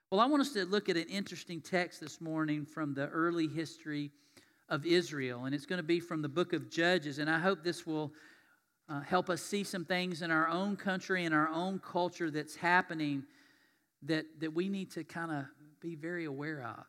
Well, 0.10 0.22
I 0.22 0.26
want 0.26 0.42
us 0.42 0.54
to 0.54 0.64
look 0.66 0.88
at 0.88 0.96
an 0.96 1.10
interesting 1.10 1.60
text 1.60 2.00
this 2.00 2.22
morning 2.22 2.66
from 2.66 2.94
the 2.94 3.10
early 3.10 3.48
history 3.48 4.10
of 4.70 4.86
Israel, 4.86 5.46
and 5.46 5.54
it's 5.54 5.66
going 5.66 5.78
to 5.78 5.84
be 5.84 6.00
from 6.00 6.22
the 6.22 6.30
book 6.30 6.54
of 6.54 6.70
Judges. 6.70 7.20
And 7.20 7.30
I 7.30 7.40
hope 7.40 7.62
this 7.62 7.86
will 7.86 8.14
uh, 8.90 9.02
help 9.02 9.30
us 9.30 9.42
see 9.42 9.64
some 9.64 9.86
things 9.86 10.22
in 10.22 10.32
our 10.32 10.48
own 10.48 10.76
country 10.76 11.26
and 11.26 11.34
our 11.34 11.50
own 11.50 11.80
culture 11.80 12.32
that's 12.32 12.56
happening 12.56 13.24
that, 14.04 14.26
that 14.40 14.54
we 14.54 14.68
need 14.70 14.90
to 14.92 15.04
kind 15.04 15.32
of 15.32 15.46
be 15.80 15.96
very 15.96 16.26
aware 16.26 16.64
of. 16.64 16.86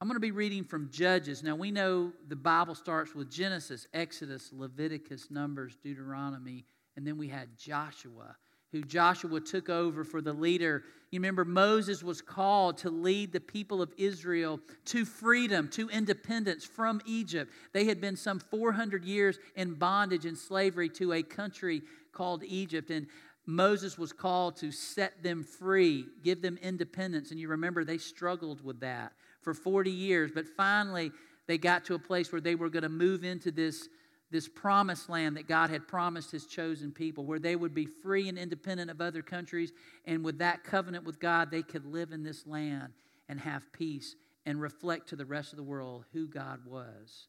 I'm 0.00 0.06
going 0.06 0.16
to 0.16 0.20
be 0.20 0.30
reading 0.30 0.62
from 0.62 0.90
Judges. 0.90 1.42
Now, 1.42 1.56
we 1.56 1.70
know 1.72 2.12
the 2.28 2.36
Bible 2.36 2.74
starts 2.74 3.14
with 3.14 3.30
Genesis, 3.30 3.88
Exodus, 3.92 4.50
Leviticus, 4.52 5.30
Numbers, 5.30 5.76
Deuteronomy, 5.82 6.64
and 6.96 7.06
then 7.06 7.18
we 7.18 7.26
had 7.26 7.56
Joshua, 7.56 8.36
who 8.72 8.82
Joshua 8.82 9.40
took 9.40 9.68
over 9.68 10.04
for 10.04 10.20
the 10.20 10.32
leader. 10.32 10.84
You 11.10 11.20
remember, 11.20 11.44
Moses 11.44 12.02
was 12.02 12.20
called 12.20 12.78
to 12.78 12.90
lead 12.90 13.32
the 13.32 13.40
people 13.40 13.80
of 13.80 13.92
Israel 13.96 14.60
to 14.86 15.04
freedom, 15.04 15.68
to 15.68 15.88
independence 15.88 16.64
from 16.64 17.00
Egypt. 17.06 17.50
They 17.72 17.84
had 17.84 18.00
been 18.00 18.16
some 18.16 18.38
400 18.38 19.04
years 19.04 19.38
in 19.56 19.74
bondage 19.74 20.26
and 20.26 20.36
slavery 20.36 20.90
to 20.90 21.14
a 21.14 21.22
country 21.22 21.82
called 22.12 22.44
Egypt. 22.44 22.90
And 22.90 23.06
Moses 23.46 23.96
was 23.96 24.12
called 24.12 24.56
to 24.58 24.70
set 24.70 25.22
them 25.22 25.42
free, 25.42 26.04
give 26.22 26.42
them 26.42 26.58
independence. 26.60 27.30
And 27.30 27.40
you 27.40 27.48
remember 27.48 27.82
they 27.82 27.96
struggled 27.96 28.62
with 28.62 28.80
that 28.80 29.14
for 29.40 29.54
40 29.54 29.90
years. 29.90 30.30
But 30.34 30.46
finally, 30.46 31.10
they 31.46 31.56
got 31.56 31.86
to 31.86 31.94
a 31.94 31.98
place 31.98 32.30
where 32.30 32.42
they 32.42 32.54
were 32.54 32.68
going 32.68 32.82
to 32.82 32.90
move 32.90 33.24
into 33.24 33.50
this, 33.50 33.88
this 34.30 34.48
promised 34.48 35.08
land 35.08 35.36
that 35.36 35.48
God 35.48 35.70
had 35.70 35.88
promised 35.88 36.30
his 36.30 36.46
chosen 36.46 36.92
people, 36.92 37.24
where 37.24 37.38
they 37.38 37.56
would 37.56 37.74
be 37.74 37.86
free 37.86 38.28
and 38.28 38.38
independent 38.38 38.90
of 38.90 39.00
other 39.00 39.22
countries. 39.22 39.72
And 40.04 40.24
with 40.24 40.38
that 40.38 40.64
covenant 40.64 41.04
with 41.04 41.18
God, 41.18 41.50
they 41.50 41.62
could 41.62 41.86
live 41.86 42.12
in 42.12 42.22
this 42.22 42.46
land 42.46 42.92
and 43.28 43.40
have 43.40 43.72
peace 43.72 44.16
and 44.44 44.60
reflect 44.60 45.08
to 45.08 45.16
the 45.16 45.26
rest 45.26 45.52
of 45.52 45.56
the 45.56 45.62
world 45.62 46.04
who 46.12 46.26
God 46.26 46.60
was. 46.66 47.28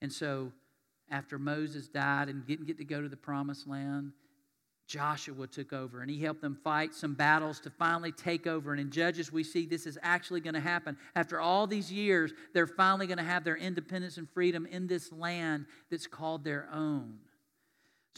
And 0.00 0.12
so, 0.12 0.52
after 1.10 1.38
Moses 1.38 1.88
died 1.88 2.28
and 2.28 2.46
didn't 2.46 2.66
get 2.66 2.78
to 2.78 2.84
go 2.84 3.02
to 3.02 3.08
the 3.08 3.16
promised 3.16 3.68
land, 3.68 4.12
Joshua 4.92 5.46
took 5.46 5.72
over 5.72 6.02
and 6.02 6.10
he 6.10 6.20
helped 6.20 6.42
them 6.42 6.54
fight 6.62 6.92
some 6.92 7.14
battles 7.14 7.58
to 7.60 7.70
finally 7.70 8.12
take 8.12 8.46
over. 8.46 8.72
And 8.72 8.80
in 8.80 8.90
Judges, 8.90 9.32
we 9.32 9.42
see 9.42 9.64
this 9.64 9.86
is 9.86 9.98
actually 10.02 10.40
going 10.40 10.52
to 10.52 10.60
happen. 10.60 10.98
After 11.16 11.40
all 11.40 11.66
these 11.66 11.90
years, 11.90 12.34
they're 12.52 12.66
finally 12.66 13.06
going 13.06 13.16
to 13.16 13.24
have 13.24 13.42
their 13.42 13.56
independence 13.56 14.18
and 14.18 14.28
freedom 14.28 14.66
in 14.66 14.86
this 14.86 15.10
land 15.10 15.64
that's 15.90 16.06
called 16.06 16.44
their 16.44 16.68
own. 16.70 17.14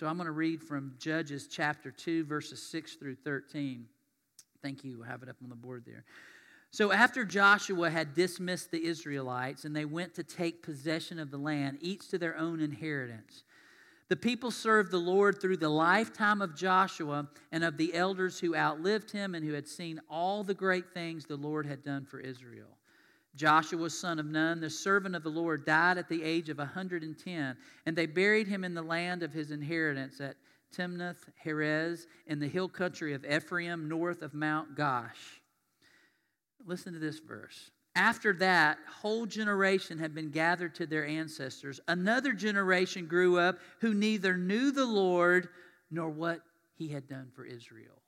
So 0.00 0.08
I'm 0.08 0.16
going 0.16 0.26
to 0.26 0.32
read 0.32 0.64
from 0.64 0.96
Judges 0.98 1.46
chapter 1.46 1.92
2, 1.92 2.24
verses 2.24 2.60
6 2.60 2.94
through 2.94 3.14
13. 3.22 3.86
Thank 4.60 4.82
you. 4.82 5.04
I 5.04 5.06
have 5.06 5.22
it 5.22 5.28
up 5.28 5.36
on 5.44 5.50
the 5.50 5.54
board 5.54 5.84
there. 5.86 6.02
So 6.72 6.90
after 6.90 7.24
Joshua 7.24 7.88
had 7.88 8.14
dismissed 8.14 8.72
the 8.72 8.84
Israelites 8.84 9.64
and 9.64 9.76
they 9.76 9.84
went 9.84 10.12
to 10.14 10.24
take 10.24 10.60
possession 10.60 11.20
of 11.20 11.30
the 11.30 11.38
land, 11.38 11.78
each 11.80 12.08
to 12.08 12.18
their 12.18 12.36
own 12.36 12.58
inheritance. 12.60 13.44
The 14.08 14.16
people 14.16 14.50
served 14.50 14.90
the 14.90 14.98
Lord 14.98 15.40
through 15.40 15.56
the 15.56 15.68
lifetime 15.68 16.42
of 16.42 16.54
Joshua 16.54 17.28
and 17.52 17.64
of 17.64 17.78
the 17.78 17.94
elders 17.94 18.38
who 18.38 18.54
outlived 18.54 19.10
him 19.10 19.34
and 19.34 19.44
who 19.44 19.54
had 19.54 19.66
seen 19.66 20.00
all 20.10 20.44
the 20.44 20.54
great 20.54 20.92
things 20.92 21.24
the 21.24 21.36
Lord 21.36 21.64
had 21.64 21.82
done 21.82 22.04
for 22.04 22.20
Israel. 22.20 22.76
Joshua, 23.34 23.90
son 23.90 24.18
of 24.18 24.26
Nun, 24.26 24.60
the 24.60 24.70
servant 24.70 25.16
of 25.16 25.22
the 25.22 25.30
Lord, 25.30 25.64
died 25.64 25.98
at 25.98 26.08
the 26.08 26.22
age 26.22 26.50
of 26.50 26.58
110, 26.58 27.56
and 27.86 27.96
they 27.96 28.06
buried 28.06 28.46
him 28.46 28.62
in 28.62 28.74
the 28.74 28.82
land 28.82 29.22
of 29.22 29.32
his 29.32 29.50
inheritance 29.50 30.20
at 30.20 30.36
Timnath 30.70 31.28
Heres 31.42 32.06
in 32.26 32.38
the 32.38 32.46
hill 32.46 32.68
country 32.68 33.14
of 33.14 33.24
Ephraim, 33.24 33.88
north 33.88 34.22
of 34.22 34.34
Mount 34.34 34.76
Gaash. 34.76 35.40
Listen 36.64 36.92
to 36.92 36.98
this 36.98 37.18
verse. 37.18 37.70
After 37.96 38.32
that 38.34 38.78
whole 39.00 39.24
generation 39.24 39.98
had 39.98 40.14
been 40.14 40.30
gathered 40.30 40.74
to 40.76 40.86
their 40.86 41.06
ancestors, 41.06 41.80
another 41.86 42.32
generation 42.32 43.06
grew 43.06 43.38
up 43.38 43.58
who 43.80 43.94
neither 43.94 44.36
knew 44.36 44.72
the 44.72 44.86
Lord 44.86 45.48
nor 45.90 46.10
what 46.10 46.40
he 46.74 46.88
had 46.88 47.06
done 47.06 47.30
for 47.34 47.44
Israel. 47.44 48.02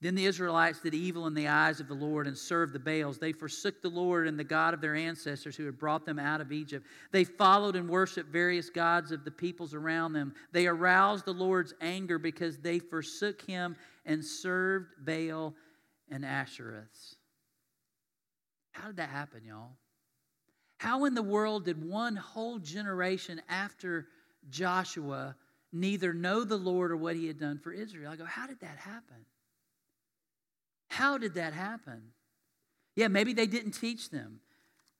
Then 0.00 0.14
the 0.14 0.26
Israelites 0.26 0.80
did 0.80 0.94
evil 0.94 1.26
in 1.26 1.34
the 1.34 1.48
eyes 1.48 1.80
of 1.80 1.88
the 1.88 1.94
Lord 1.94 2.26
and 2.26 2.36
served 2.36 2.72
the 2.72 2.78
Baals. 2.78 3.18
They 3.18 3.32
forsook 3.32 3.80
the 3.80 3.88
Lord 3.88 4.28
and 4.28 4.38
the 4.38 4.44
God 4.44 4.74
of 4.74 4.80
their 4.80 4.94
ancestors 4.94 5.56
who 5.56 5.64
had 5.64 5.78
brought 5.78 6.04
them 6.04 6.18
out 6.18 6.42
of 6.42 6.52
Egypt. 6.52 6.86
They 7.12 7.24
followed 7.24 7.76
and 7.76 7.88
worshiped 7.88 8.30
various 8.30 8.68
gods 8.68 9.10
of 9.10 9.24
the 9.24 9.30
peoples 9.30 9.74
around 9.74 10.12
them. 10.12 10.34
They 10.52 10.66
aroused 10.66 11.24
the 11.24 11.32
Lord's 11.32 11.74
anger 11.80 12.18
because 12.18 12.58
they 12.58 12.78
forsook 12.78 13.40
him 13.42 13.74
and 14.04 14.24
served 14.24 14.92
Baal 15.04 15.54
and 16.10 16.24
Ashtoreths. 16.24 17.15
How 18.76 18.88
did 18.88 18.96
that 18.96 19.08
happen, 19.08 19.42
y'all? 19.44 19.76
How 20.78 21.06
in 21.06 21.14
the 21.14 21.22
world 21.22 21.64
did 21.64 21.82
one 21.82 22.14
whole 22.14 22.58
generation 22.58 23.40
after 23.48 24.06
Joshua 24.50 25.34
neither 25.72 26.12
know 26.12 26.44
the 26.44 26.58
Lord 26.58 26.90
or 26.90 26.96
what 26.96 27.16
he 27.16 27.26
had 27.26 27.38
done 27.38 27.58
for 27.58 27.72
Israel? 27.72 28.12
I 28.12 28.16
go, 28.16 28.26
how 28.26 28.46
did 28.46 28.60
that 28.60 28.76
happen? 28.76 29.24
How 30.88 31.16
did 31.16 31.34
that 31.34 31.54
happen? 31.54 32.02
Yeah, 32.94 33.08
maybe 33.08 33.32
they 33.32 33.46
didn't 33.46 33.72
teach 33.72 34.10
them, 34.10 34.40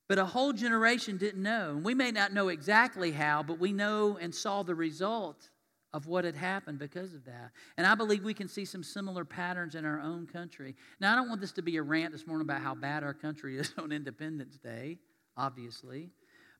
but 0.08 0.18
a 0.18 0.24
whole 0.24 0.54
generation 0.54 1.18
didn't 1.18 1.42
know. 1.42 1.72
And 1.72 1.84
we 1.84 1.94
may 1.94 2.10
not 2.10 2.32
know 2.32 2.48
exactly 2.48 3.12
how, 3.12 3.42
but 3.42 3.58
we 3.58 3.72
know 3.72 4.16
and 4.18 4.34
saw 4.34 4.62
the 4.62 4.74
result 4.74 5.50
of 5.92 6.07
what 6.07 6.25
had 6.25 6.37
happened 6.37 6.79
because 6.79 7.14
of 7.14 7.25
that. 7.25 7.53
And 7.77 7.87
I 7.87 7.94
believe 7.94 8.25
we 8.25 8.35
can 8.35 8.49
see 8.49 8.64
some 8.64 8.83
similar 8.83 9.25
patterns 9.25 9.75
in 9.75 9.85
our 9.85 10.01
own 10.01 10.27
country. 10.27 10.75
Now, 11.01 11.12
I 11.12 11.16
don't 11.16 11.29
want 11.29 11.40
this 11.40 11.53
to 11.53 11.62
be 11.62 11.77
a 11.77 11.83
rant 11.83 12.12
this 12.12 12.27
morning 12.27 12.46
about 12.46 12.61
how 12.61 12.75
bad 12.75 13.03
our 13.03 13.14
country 13.14 13.57
is 13.57 13.72
on 13.79 13.92
Independence 13.92 14.59
Day, 14.59 14.99
obviously. 15.37 16.11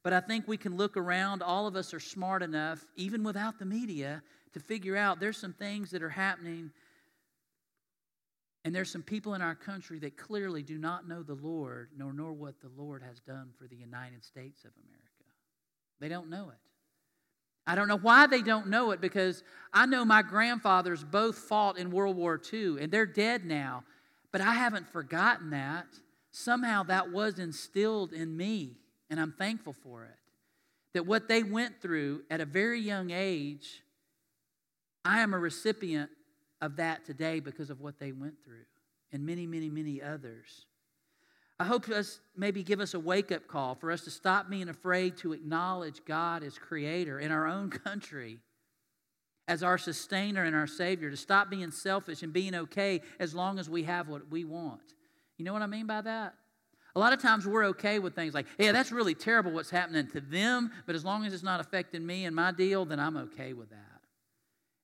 But 0.03 0.13
I 0.13 0.21
think 0.21 0.47
we 0.47 0.57
can 0.57 0.77
look 0.77 0.97
around. 0.97 1.43
All 1.43 1.67
of 1.67 1.75
us 1.77 1.93
are 1.93 2.01
smart 2.01 2.43
enough, 2.43 2.85
even 2.95 3.25
without 3.25 3.59
the 3.59 3.67
media, 3.67 4.23
to 4.53 4.61
figure 4.61 4.97
out 4.97 5.21
there's 5.21 5.37
some 5.37 5.53
things 5.53 5.91
that 5.91 6.03
are 6.03 6.09
happening. 6.09 6.71
And 8.65 8.75
there's 8.75 8.91
some 8.91 9.03
people 9.03 9.35
in 9.35 9.43
our 9.43 9.55
country 9.55 9.99
that 10.01 10.17
clearly 10.17 10.63
do 10.63 10.79
not 10.79 11.09
know 11.09 11.23
the 11.23 11.35
Lord 11.35 11.91
nor 11.97 12.13
know 12.13 12.33
what 12.33 12.61
the 12.61 12.71
Lord 12.77 13.03
has 13.03 13.21
done 13.21 13.51
for 13.59 13.67
the 13.67 13.77
United 13.77 14.25
States 14.25 14.65
of 14.65 14.71
America. 14.85 15.07
They 16.01 16.09
don't 16.09 16.31
know 16.31 16.51
it. 16.51 16.66
I 17.67 17.75
don't 17.75 17.89
know 17.89 17.99
why 17.99 18.27
they 18.27 18.43
don't 18.43 18.69
know 18.69 18.93
it 18.93 19.01
because 19.01 19.43
I 19.73 19.87
know 19.87 20.05
my 20.05 20.23
grandfathers 20.23 21.03
both 21.03 21.37
fought 21.37 21.79
in 21.79 21.91
World 21.91 22.17
War 22.17 22.41
II 22.53 22.81
and 22.81 22.93
they're 22.93 23.07
dead 23.07 23.45
now, 23.45 23.85
but 24.31 24.41
I 24.41 24.55
haven't 24.55 24.89
forgotten 24.89 25.51
that. 25.51 25.87
Somehow 26.31 26.83
that 26.85 27.11
was 27.11 27.39
instilled 27.39 28.13
in 28.13 28.37
me, 28.37 28.77
and 29.09 29.19
I'm 29.19 29.33
thankful 29.33 29.73
for 29.73 30.05
it. 30.05 30.19
That 30.93 31.07
what 31.07 31.29
they 31.29 31.43
went 31.43 31.81
through 31.81 32.23
at 32.31 32.41
a 32.41 32.45
very 32.45 32.81
young 32.81 33.11
age, 33.11 33.83
I 35.05 35.21
am 35.21 35.35
a 35.35 35.39
recipient 35.39 36.11
of 36.61 36.77
that 36.77 37.05
today 37.05 37.41
because 37.41 37.71
of 37.71 37.81
what 37.81 37.99
they 37.99 38.13
went 38.13 38.35
through, 38.45 38.65
and 39.13 39.25
many, 39.25 39.47
many, 39.47 39.71
many 39.71 40.03
others. 40.03 40.67
I 41.59 41.65
hope 41.65 41.89
us 41.89 42.21
maybe 42.37 42.63
give 42.63 42.81
us 42.81 42.93
a 42.93 43.01
wake 43.01 43.33
up 43.33 43.49
call 43.49 43.75
for 43.75 43.91
us 43.91 44.03
to 44.05 44.11
stop 44.11 44.51
being 44.51 44.69
afraid 44.69 45.17
to 45.19 45.33
acknowledge 45.33 46.05
God 46.05 46.43
as 46.43 46.59
creator 46.59 47.19
in 47.19 47.33
our 47.33 47.47
own 47.47 47.71
country, 47.85 48.39
as 49.49 49.63
our 49.63 49.79
sustainer 49.79 50.45
and 50.45 50.55
our 50.55 50.67
savior, 50.67 51.11
to 51.11 51.17
stop 51.17 51.49
being 51.49 51.71
selfish 51.71 52.23
and 52.23 52.33
being 52.33 52.55
okay 52.55 53.01
as 53.19 53.35
long 53.35 53.59
as 53.59 53.71
we 53.71 53.85
have 53.85 54.09
what 54.09 54.31
we 54.31 54.45
want. 54.45 54.83
You 55.39 55.45
know 55.45 55.53
what 55.53 55.63
I 55.63 55.67
mean 55.67 55.87
by 55.87 56.03
that? 56.03 56.35
A 56.95 56.99
lot 56.99 57.13
of 57.13 57.21
times 57.21 57.47
we're 57.47 57.67
okay 57.67 57.99
with 57.99 58.15
things 58.15 58.33
like, 58.33 58.47
yeah, 58.59 58.73
that's 58.73 58.91
really 58.91 59.15
terrible 59.15 59.53
what's 59.53 59.71
happening 59.71 60.09
to 60.09 60.21
them, 60.21 60.71
but 60.87 60.95
as 60.95 61.05
long 61.05 61.27
as 61.27 61.35
it's 61.35 61.43
not 61.43 61.61
affecting 61.61 62.05
me 62.05 62.25
and 62.25 62.35
my 62.35 62.53
deal, 62.53 62.85
then 62.87 62.99
I'm 62.99 63.17
okay 63.19 63.53
with 63.53 63.71
that. 63.71 64.01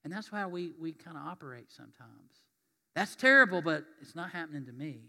And 0.05 0.13
that's 0.13 0.33
why 0.33 0.47
we, 0.47 0.73
we 0.79 0.93
kind 0.93 1.17
of 1.17 1.27
operate 1.27 1.71
sometimes. 1.71 2.43
That's 2.95 3.17
terrible, 3.17 3.63
but 3.63 3.85
it's 4.01 4.15
not 4.15 4.31
happening 4.31 4.67
to 4.67 4.73
me. 4.73 5.01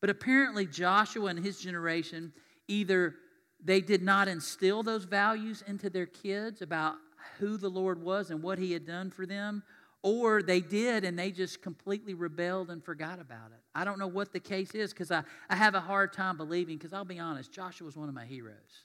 But 0.00 0.10
apparently, 0.10 0.66
Joshua 0.66 1.26
and 1.26 1.38
his 1.38 1.60
generation 1.60 2.32
either 2.68 3.16
they 3.62 3.80
did 3.80 4.02
not 4.02 4.28
instill 4.28 4.82
those 4.82 5.04
values 5.04 5.64
into 5.66 5.90
their 5.90 6.06
kids 6.06 6.62
about 6.62 6.96
who 7.38 7.56
the 7.56 7.68
Lord 7.68 8.00
was 8.02 8.30
and 8.30 8.42
what 8.42 8.58
he 8.58 8.72
had 8.72 8.86
done 8.86 9.10
for 9.10 9.26
them, 9.26 9.62
or 10.02 10.42
they 10.42 10.60
did 10.60 11.04
and 11.04 11.18
they 11.18 11.32
just 11.32 11.60
completely 11.60 12.14
rebelled 12.14 12.70
and 12.70 12.84
forgot 12.84 13.20
about 13.20 13.50
it. 13.50 13.60
I 13.74 13.84
don't 13.84 13.98
know 13.98 14.06
what 14.06 14.32
the 14.32 14.40
case 14.40 14.74
is 14.74 14.92
because 14.92 15.10
I, 15.10 15.24
I 15.50 15.56
have 15.56 15.74
a 15.74 15.80
hard 15.80 16.12
time 16.12 16.36
believing, 16.36 16.78
because 16.78 16.92
I'll 16.92 17.04
be 17.04 17.18
honest, 17.18 17.50
Joshua 17.50 17.86
was 17.86 17.96
one 17.96 18.08
of 18.08 18.14
my 18.14 18.24
heroes. 18.24 18.84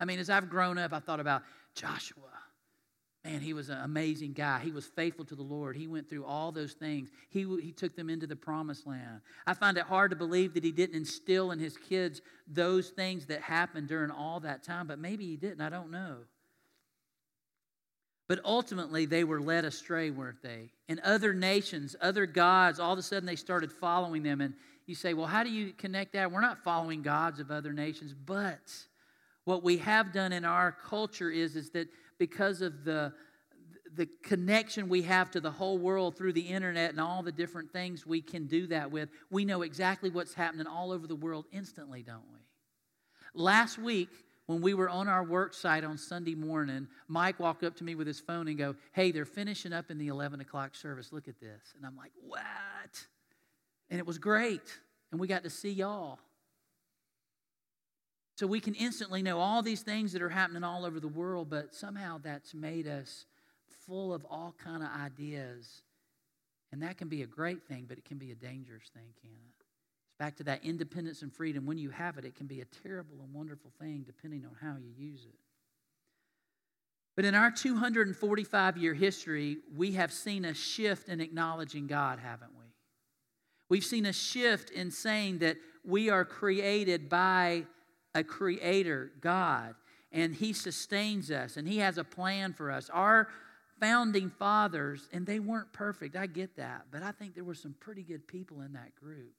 I 0.00 0.06
mean, 0.06 0.18
as 0.18 0.30
I've 0.30 0.48
grown 0.48 0.78
up, 0.78 0.92
I 0.92 1.00
thought 1.00 1.20
about 1.20 1.42
Joshua. 1.74 2.31
Man, 3.24 3.40
he 3.40 3.52
was 3.52 3.68
an 3.68 3.78
amazing 3.78 4.32
guy. 4.32 4.58
He 4.58 4.72
was 4.72 4.84
faithful 4.84 5.24
to 5.26 5.36
the 5.36 5.44
Lord. 5.44 5.76
He 5.76 5.86
went 5.86 6.10
through 6.10 6.24
all 6.24 6.50
those 6.50 6.72
things. 6.72 7.08
He, 7.30 7.46
he 7.62 7.70
took 7.70 7.94
them 7.94 8.10
into 8.10 8.26
the 8.26 8.34
promised 8.34 8.84
land. 8.84 9.20
I 9.46 9.54
find 9.54 9.78
it 9.78 9.84
hard 9.84 10.10
to 10.10 10.16
believe 10.16 10.54
that 10.54 10.64
he 10.64 10.72
didn't 10.72 10.96
instill 10.96 11.52
in 11.52 11.60
his 11.60 11.76
kids 11.76 12.20
those 12.48 12.88
things 12.88 13.26
that 13.26 13.40
happened 13.40 13.86
during 13.86 14.10
all 14.10 14.40
that 14.40 14.64
time, 14.64 14.88
but 14.88 14.98
maybe 14.98 15.24
he 15.24 15.36
didn't. 15.36 15.60
I 15.60 15.68
don't 15.68 15.92
know. 15.92 16.16
But 18.28 18.40
ultimately, 18.44 19.06
they 19.06 19.22
were 19.22 19.40
led 19.40 19.64
astray, 19.64 20.10
weren't 20.10 20.42
they? 20.42 20.72
And 20.88 20.98
other 21.00 21.32
nations, 21.32 21.94
other 22.00 22.26
gods, 22.26 22.80
all 22.80 22.92
of 22.92 22.98
a 22.98 23.02
sudden 23.02 23.26
they 23.26 23.36
started 23.36 23.70
following 23.70 24.24
them. 24.24 24.40
And 24.40 24.54
you 24.86 24.96
say, 24.96 25.14
well, 25.14 25.26
how 25.26 25.44
do 25.44 25.50
you 25.50 25.72
connect 25.72 26.14
that? 26.14 26.32
We're 26.32 26.40
not 26.40 26.64
following 26.64 27.02
gods 27.02 27.38
of 27.38 27.52
other 27.52 27.72
nations, 27.72 28.14
but 28.14 28.58
what 29.44 29.62
we 29.62 29.78
have 29.78 30.12
done 30.12 30.32
in 30.32 30.44
our 30.44 30.72
culture 30.72 31.30
is, 31.30 31.56
is 31.56 31.70
that 31.70 31.88
because 32.22 32.62
of 32.62 32.84
the, 32.84 33.12
the 33.96 34.08
connection 34.22 34.88
we 34.88 35.02
have 35.02 35.28
to 35.28 35.40
the 35.40 35.50
whole 35.50 35.76
world 35.76 36.16
through 36.16 36.32
the 36.32 36.40
internet 36.40 36.90
and 36.90 37.00
all 37.00 37.20
the 37.20 37.32
different 37.32 37.72
things 37.72 38.06
we 38.06 38.22
can 38.22 38.46
do 38.46 38.68
that 38.68 38.92
with, 38.92 39.08
we 39.28 39.44
know 39.44 39.62
exactly 39.62 40.08
what's 40.08 40.32
happening 40.32 40.68
all 40.68 40.92
over 40.92 41.08
the 41.08 41.16
world 41.16 41.46
instantly, 41.50 42.00
don't 42.00 42.22
we? 42.32 42.38
Last 43.34 43.76
week, 43.76 44.08
when 44.46 44.60
we 44.60 44.72
were 44.72 44.88
on 44.88 45.08
our 45.08 45.24
work 45.24 45.52
site 45.52 45.82
on 45.82 45.98
Sunday 45.98 46.36
morning, 46.36 46.86
Mike 47.08 47.40
walked 47.40 47.64
up 47.64 47.74
to 47.78 47.82
me 47.82 47.96
with 47.96 48.06
his 48.06 48.20
phone 48.20 48.46
and 48.46 48.56
go, 48.56 48.76
"Hey, 48.92 49.10
they're 49.10 49.24
finishing 49.24 49.72
up 49.72 49.90
in 49.90 49.98
the 49.98 50.06
11 50.06 50.40
o'clock 50.40 50.76
service. 50.76 51.12
Look 51.12 51.26
at 51.26 51.40
this." 51.40 51.74
And 51.76 51.84
I'm 51.84 51.96
like, 51.96 52.12
"What?" 52.24 53.06
And 53.90 53.98
it 53.98 54.06
was 54.06 54.18
great, 54.18 54.78
and 55.10 55.20
we 55.20 55.26
got 55.26 55.42
to 55.42 55.50
see 55.50 55.72
y'all. 55.72 56.20
So 58.34 58.46
we 58.46 58.60
can 58.60 58.74
instantly 58.74 59.22
know 59.22 59.38
all 59.38 59.62
these 59.62 59.82
things 59.82 60.12
that 60.12 60.22
are 60.22 60.28
happening 60.28 60.64
all 60.64 60.84
over 60.84 61.00
the 61.00 61.08
world, 61.08 61.50
but 61.50 61.74
somehow 61.74 62.18
that's 62.22 62.54
made 62.54 62.86
us 62.86 63.26
full 63.86 64.12
of 64.14 64.24
all 64.30 64.54
kind 64.62 64.82
of 64.82 64.88
ideas. 64.88 65.82
And 66.72 66.82
that 66.82 66.96
can 66.96 67.08
be 67.08 67.22
a 67.22 67.26
great 67.26 67.62
thing, 67.64 67.84
but 67.86 67.98
it 67.98 68.04
can 68.04 68.18
be 68.18 68.30
a 68.30 68.34
dangerous 68.34 68.88
thing, 68.94 69.08
can 69.20 69.30
it? 69.30 69.64
It's 70.08 70.18
back 70.18 70.36
to 70.36 70.44
that 70.44 70.64
independence 70.64 71.22
and 71.22 71.32
freedom. 71.32 71.66
When 71.66 71.76
you 71.76 71.90
have 71.90 72.16
it, 72.16 72.24
it 72.24 72.34
can 72.34 72.46
be 72.46 72.62
a 72.62 72.64
terrible 72.82 73.16
and 73.22 73.32
wonderful 73.34 73.70
thing 73.78 74.04
depending 74.06 74.46
on 74.46 74.56
how 74.60 74.76
you 74.78 74.92
use 74.96 75.26
it. 75.26 75.34
But 77.14 77.26
in 77.26 77.34
our 77.34 77.50
245 77.50 78.78
year 78.78 78.94
history, 78.94 79.58
we 79.76 79.92
have 79.92 80.12
seen 80.12 80.46
a 80.46 80.54
shift 80.54 81.08
in 81.08 81.20
acknowledging 81.20 81.86
God, 81.86 82.18
haven't 82.18 82.52
we? 82.58 82.64
We've 83.68 83.84
seen 83.84 84.06
a 84.06 84.12
shift 84.12 84.70
in 84.70 84.90
saying 84.90 85.38
that 85.38 85.58
we 85.84 86.08
are 86.08 86.24
created 86.24 87.10
by 87.10 87.64
a 88.14 88.24
creator, 88.24 89.12
God, 89.20 89.74
and 90.10 90.34
He 90.34 90.52
sustains 90.52 91.30
us 91.30 91.56
and 91.56 91.66
He 91.66 91.78
has 91.78 91.98
a 91.98 92.04
plan 92.04 92.52
for 92.52 92.70
us. 92.70 92.90
Our 92.90 93.28
founding 93.80 94.30
fathers, 94.30 95.08
and 95.12 95.26
they 95.26 95.40
weren't 95.40 95.72
perfect, 95.72 96.16
I 96.16 96.26
get 96.26 96.56
that, 96.56 96.86
but 96.90 97.02
I 97.02 97.12
think 97.12 97.34
there 97.34 97.44
were 97.44 97.54
some 97.54 97.74
pretty 97.80 98.02
good 98.02 98.26
people 98.28 98.60
in 98.60 98.74
that 98.74 98.94
group 98.94 99.32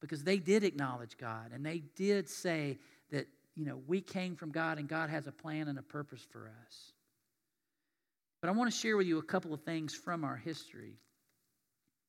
because 0.00 0.22
they 0.22 0.38
did 0.38 0.64
acknowledge 0.64 1.16
God 1.16 1.52
and 1.52 1.64
they 1.64 1.82
did 1.96 2.28
say 2.28 2.78
that, 3.10 3.26
you 3.56 3.64
know, 3.64 3.80
we 3.86 4.00
came 4.00 4.36
from 4.36 4.50
God 4.50 4.78
and 4.78 4.88
God 4.88 5.10
has 5.10 5.26
a 5.26 5.32
plan 5.32 5.68
and 5.68 5.78
a 5.78 5.82
purpose 5.82 6.26
for 6.30 6.50
us. 6.66 6.92
But 8.40 8.48
I 8.48 8.52
want 8.52 8.70
to 8.72 8.76
share 8.76 8.96
with 8.96 9.06
you 9.06 9.18
a 9.18 9.22
couple 9.22 9.52
of 9.52 9.62
things 9.62 9.94
from 9.94 10.24
our 10.24 10.36
history. 10.36 10.98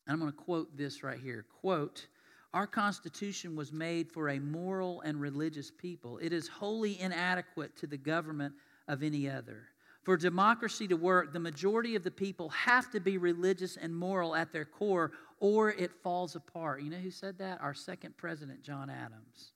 And 0.07 0.13
I'm 0.13 0.19
going 0.19 0.31
to 0.31 0.37
quote 0.37 0.75
this 0.77 1.03
right 1.03 1.19
here. 1.19 1.45
Quote, 1.61 2.07
our 2.53 2.67
Constitution 2.67 3.55
was 3.55 3.71
made 3.71 4.11
for 4.11 4.29
a 4.29 4.39
moral 4.39 5.01
and 5.01 5.21
religious 5.21 5.71
people. 5.71 6.17
It 6.17 6.33
is 6.33 6.47
wholly 6.47 6.99
inadequate 6.99 7.77
to 7.77 7.87
the 7.87 7.97
government 7.97 8.53
of 8.87 9.03
any 9.03 9.29
other. 9.29 9.67
For 10.03 10.17
democracy 10.17 10.87
to 10.87 10.95
work, 10.95 11.31
the 11.31 11.39
majority 11.39 11.95
of 11.95 12.03
the 12.03 12.11
people 12.11 12.49
have 12.49 12.89
to 12.91 12.99
be 12.99 13.17
religious 13.17 13.77
and 13.77 13.95
moral 13.95 14.35
at 14.35 14.51
their 14.51 14.65
core, 14.65 15.11
or 15.39 15.69
it 15.71 15.91
falls 16.03 16.35
apart. 16.35 16.81
You 16.81 16.89
know 16.89 16.97
who 16.97 17.11
said 17.11 17.37
that? 17.37 17.61
Our 17.61 17.73
second 17.73 18.17
president, 18.17 18.63
John 18.63 18.89
Adams. 18.89 19.53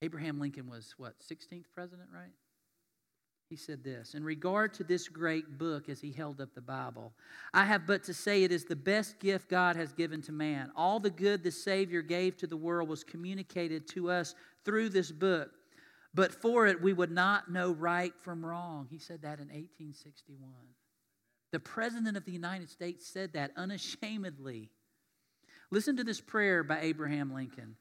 Abraham 0.00 0.40
Lincoln 0.40 0.68
was, 0.68 0.94
what, 0.96 1.14
16th 1.20 1.66
president, 1.74 2.08
right? 2.12 2.32
He 3.52 3.56
said 3.56 3.84
this 3.84 4.14
In 4.14 4.24
regard 4.24 4.72
to 4.74 4.82
this 4.82 5.08
great 5.08 5.58
book, 5.58 5.90
as 5.90 6.00
he 6.00 6.10
held 6.10 6.40
up 6.40 6.54
the 6.54 6.62
Bible, 6.62 7.12
I 7.52 7.66
have 7.66 7.86
but 7.86 8.02
to 8.04 8.14
say 8.14 8.44
it 8.44 8.50
is 8.50 8.64
the 8.64 8.74
best 8.74 9.18
gift 9.18 9.50
God 9.50 9.76
has 9.76 9.92
given 9.92 10.22
to 10.22 10.32
man. 10.32 10.72
All 10.74 10.98
the 10.98 11.10
good 11.10 11.42
the 11.42 11.50
Savior 11.50 12.00
gave 12.00 12.38
to 12.38 12.46
the 12.46 12.56
world 12.56 12.88
was 12.88 13.04
communicated 13.04 13.86
to 13.88 14.10
us 14.10 14.34
through 14.64 14.88
this 14.88 15.12
book. 15.12 15.50
But 16.14 16.32
for 16.32 16.66
it, 16.66 16.80
we 16.80 16.94
would 16.94 17.10
not 17.10 17.52
know 17.52 17.72
right 17.72 18.14
from 18.22 18.42
wrong. 18.42 18.86
He 18.90 18.96
said 18.96 19.20
that 19.20 19.38
in 19.38 19.48
1861. 19.48 20.50
The 21.50 21.60
President 21.60 22.16
of 22.16 22.24
the 22.24 22.32
United 22.32 22.70
States 22.70 23.06
said 23.06 23.34
that 23.34 23.50
unashamedly. 23.54 24.70
Listen 25.70 25.94
to 25.98 26.04
this 26.04 26.22
prayer 26.22 26.64
by 26.64 26.80
Abraham 26.80 27.34
Lincoln 27.34 27.76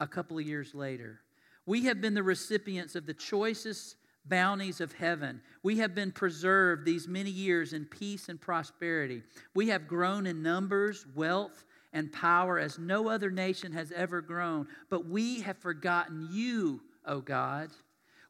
a 0.00 0.06
couple 0.06 0.38
of 0.38 0.46
years 0.46 0.74
later. 0.74 1.20
We 1.66 1.84
have 1.84 2.00
been 2.00 2.14
the 2.14 2.22
recipients 2.22 2.94
of 2.94 3.04
the 3.04 3.12
choicest 3.12 3.96
bounties 4.24 4.80
of 4.80 4.92
heaven. 4.92 5.40
We 5.62 5.78
have 5.78 5.94
been 5.94 6.12
preserved 6.12 6.84
these 6.84 7.08
many 7.08 7.30
years 7.30 7.72
in 7.72 7.84
peace 7.84 8.28
and 8.28 8.40
prosperity. 8.40 9.22
We 9.54 9.68
have 9.68 9.88
grown 9.88 10.26
in 10.26 10.42
numbers, 10.42 11.06
wealth, 11.14 11.64
and 11.92 12.12
power 12.12 12.58
as 12.58 12.78
no 12.78 13.08
other 13.08 13.30
nation 13.30 13.72
has 13.72 13.92
ever 13.92 14.20
grown. 14.20 14.68
But 14.88 15.06
we 15.06 15.40
have 15.40 15.58
forgotten 15.58 16.28
you, 16.30 16.80
O 17.04 17.20
God. 17.20 17.70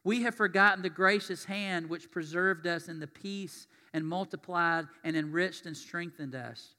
We 0.03 0.23
have 0.23 0.35
forgotten 0.35 0.81
the 0.81 0.89
gracious 0.89 1.45
hand 1.45 1.87
which 1.89 2.09
preserved 2.09 2.65
us 2.65 2.87
in 2.87 2.99
the 2.99 3.07
peace 3.07 3.67
and 3.93 4.07
multiplied 4.07 4.85
and 5.03 5.15
enriched 5.15 5.67
and 5.67 5.77
strengthened 5.77 6.33
us. 6.33 6.75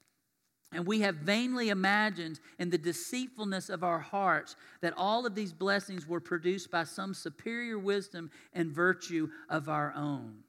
And 0.73 0.87
we 0.87 1.01
have 1.01 1.17
vainly 1.17 1.69
imagined 1.69 2.41
in 2.59 2.71
the 2.71 2.79
deceitfulness 2.79 3.69
of 3.69 3.85
our 3.85 3.99
hearts 3.99 4.57
that 4.81 4.95
all 4.97 5.27
of 5.27 5.35
these 5.35 5.53
blessings 5.53 6.07
were 6.07 6.21
produced 6.21 6.71
by 6.71 6.85
some 6.85 7.13
superior 7.13 7.79
wisdom 7.79 8.31
and 8.55 8.71
virtue 8.71 9.29
of 9.51 9.69
our 9.69 9.93
own. 9.95 10.45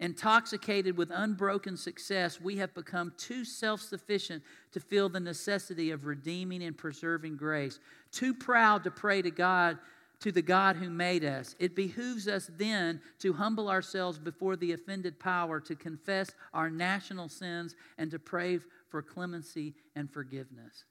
Intoxicated 0.00 0.96
with 0.96 1.10
unbroken 1.14 1.76
success, 1.76 2.40
we 2.40 2.56
have 2.56 2.74
become 2.74 3.12
too 3.16 3.44
self 3.44 3.80
sufficient 3.80 4.42
to 4.72 4.80
feel 4.80 5.08
the 5.08 5.20
necessity 5.20 5.92
of 5.92 6.04
redeeming 6.04 6.64
and 6.64 6.76
preserving 6.76 7.36
grace, 7.36 7.78
too 8.10 8.34
proud 8.34 8.84
to 8.84 8.90
pray 8.90 9.22
to 9.22 9.30
God 9.30 9.78
to 10.20 10.32
the 10.32 10.42
God 10.42 10.76
who 10.76 10.90
made 10.90 11.24
us. 11.24 11.54
It 11.58 11.76
behooves 11.76 12.28
us 12.28 12.50
then 12.56 13.00
to 13.18 13.32
humble 13.32 13.68
ourselves 13.68 14.18
before 14.18 14.56
the 14.56 14.72
offended 14.72 15.18
power, 15.20 15.60
to 15.60 15.74
confess 15.74 16.30
our 16.52 16.70
national 16.70 17.28
sins, 17.28 17.74
and 17.98 18.10
to 18.10 18.18
pray 18.18 18.58
for 18.88 19.02
clemency 19.02 19.74
and 19.96 20.10
forgiveness. 20.10 20.84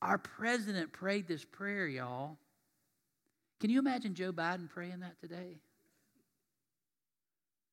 Our 0.00 0.18
president 0.18 0.92
prayed 0.92 1.28
this 1.28 1.44
prayer, 1.44 1.86
y'all. 1.86 2.38
Can 3.60 3.70
you 3.70 3.78
imagine 3.78 4.14
Joe 4.14 4.32
Biden 4.32 4.68
praying 4.68 5.00
that 5.00 5.20
today? 5.20 5.60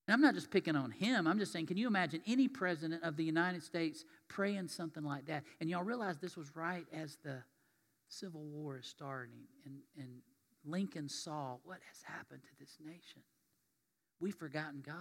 And 0.08 0.14
I'm 0.14 0.22
not 0.22 0.36
just 0.36 0.52
picking 0.52 0.76
on 0.76 0.92
him. 0.92 1.28
I'm 1.28 1.40
just 1.40 1.52
saying, 1.52 1.68
can 1.68 1.78
you 1.78 1.88
imagine 1.88 2.22
any 2.28 2.48
president 2.48 3.04
of 3.04 3.16
the 3.16 3.24
United 3.24 3.64
States 3.64 4.06
praying 4.28 4.68
something 4.68 5.04
like 5.04 5.26
that? 5.28 5.44
And 5.62 5.70
y'all 5.70 5.84
realize 5.84 6.18
this 6.18 6.38
was 6.38 6.56
right 6.56 6.86
as 6.94 7.18
the 7.24 7.38
Civil 8.08 8.42
War 8.42 8.78
is 8.78 8.88
starting. 8.88 9.42
And, 9.66 9.76
and 9.98 10.10
Lincoln 10.66 11.10
saw 11.10 11.58
what 11.64 11.80
has 11.88 12.04
happened 12.04 12.42
to 12.44 12.60
this 12.60 12.78
nation. 12.84 13.22
We've 14.20 14.36
forgotten 14.36 14.84
God. 14.86 14.96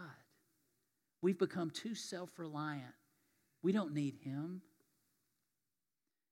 We've 1.20 1.38
become 1.38 1.70
too 1.70 1.94
self 1.94 2.30
reliant. 2.38 2.94
We 3.62 3.72
don't 3.72 3.92
need 3.92 4.14
Him. 4.22 4.62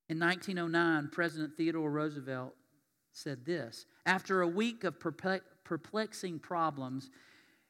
In 0.09 0.21
1909, 0.21 1.11
President 1.13 1.57
Theodore 1.57 1.91
Roosevelt 1.91 2.55
said 3.13 3.45
this 3.45 3.87
After 4.05 4.43
a 4.43 4.49
week 4.49 4.85
of 4.85 5.01
perplexing 5.01 6.39
problems, 6.39 7.11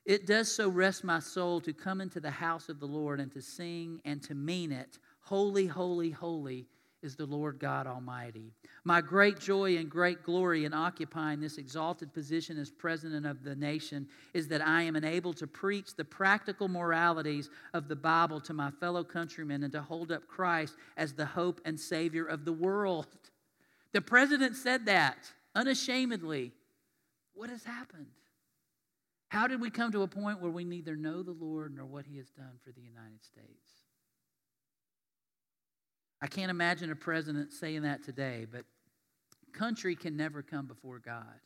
it 0.05 0.27
does 0.27 0.53
so 0.53 0.69
rest 0.69 1.03
my 1.03 1.19
soul 1.19 1.61
to 1.63 1.73
come 1.73 2.01
into 2.01 2.21
the 2.21 2.31
house 2.31 2.69
of 2.69 2.79
the 2.79 2.87
Lord 2.87 3.19
and 3.19 3.33
to 3.33 3.43
sing 3.43 4.01
and 4.05 4.23
to 4.25 4.35
mean 4.35 4.71
it. 4.71 4.99
Holy, 5.21 5.67
holy, 5.67 6.11
holy 6.11 6.69
is 7.03 7.17
the 7.17 7.27
Lord 7.27 7.59
God 7.59 7.87
Almighty. 7.87 8.53
My 8.85 9.01
great 9.01 9.39
joy 9.39 9.77
and 9.77 9.91
great 9.91 10.23
glory 10.23 10.65
in 10.65 10.75
occupying 10.75 11.41
this 11.41 11.59
exalted 11.59 12.13
position 12.13 12.59
as 12.59 12.71
president 12.71 13.27
of 13.27 13.43
the 13.43 13.55
nation 13.55 14.09
is 14.35 14.49
that 14.49 14.67
I 14.67 14.83
am 14.83 14.97
enabled 14.97 15.37
to 15.39 15.47
preach 15.47 15.95
the 15.95 16.05
practical 16.05 16.69
moralities 16.69 17.51
of 17.75 17.89
the 17.89 17.97
Bible 17.97 18.41
to 18.43 18.53
my 18.53 18.71
fellow 18.71 19.05
countrymen 19.05 19.63
and 19.63 19.73
to 19.73 19.83
hold 19.83 20.11
up 20.11 20.27
Christ 20.27 20.75
as 20.97 21.13
the 21.13 21.27
hope 21.27 21.61
and 21.65 21.79
Savior 21.79 22.25
of 22.25 22.45
the 22.45 22.53
world. 22.53 23.07
The 23.93 24.01
president 24.01 24.57
said 24.57 24.87
that 24.87 25.17
unashamedly. 25.55 26.53
What 27.35 27.51
has 27.51 27.65
happened? 27.65 28.07
How 29.29 29.47
did 29.47 29.61
we 29.61 29.71
come 29.71 29.93
to 29.93 30.03
a 30.03 30.09
point 30.09 30.41
where 30.41 30.51
we 30.51 30.65
neither 30.65 30.97
know 30.97 31.23
the 31.23 31.33
Lord 31.33 31.75
nor 31.75 31.85
what 31.85 32.07
He 32.07 32.17
has 32.19 32.31
done 32.31 32.59
for 32.65 32.73
the 32.73 32.81
United 32.81 33.25
States? 33.25 33.86
I 36.27 36.29
can't 36.29 36.51
imagine 36.51 36.91
a 36.91 36.97
president 36.97 37.53
saying 37.53 37.83
that 37.83 38.03
today, 38.03 38.49
but 38.51 38.65
country 39.53 39.95
can 39.95 40.17
never 40.17 40.43
come 40.43 40.67
before 40.67 40.99
God. 40.99 41.39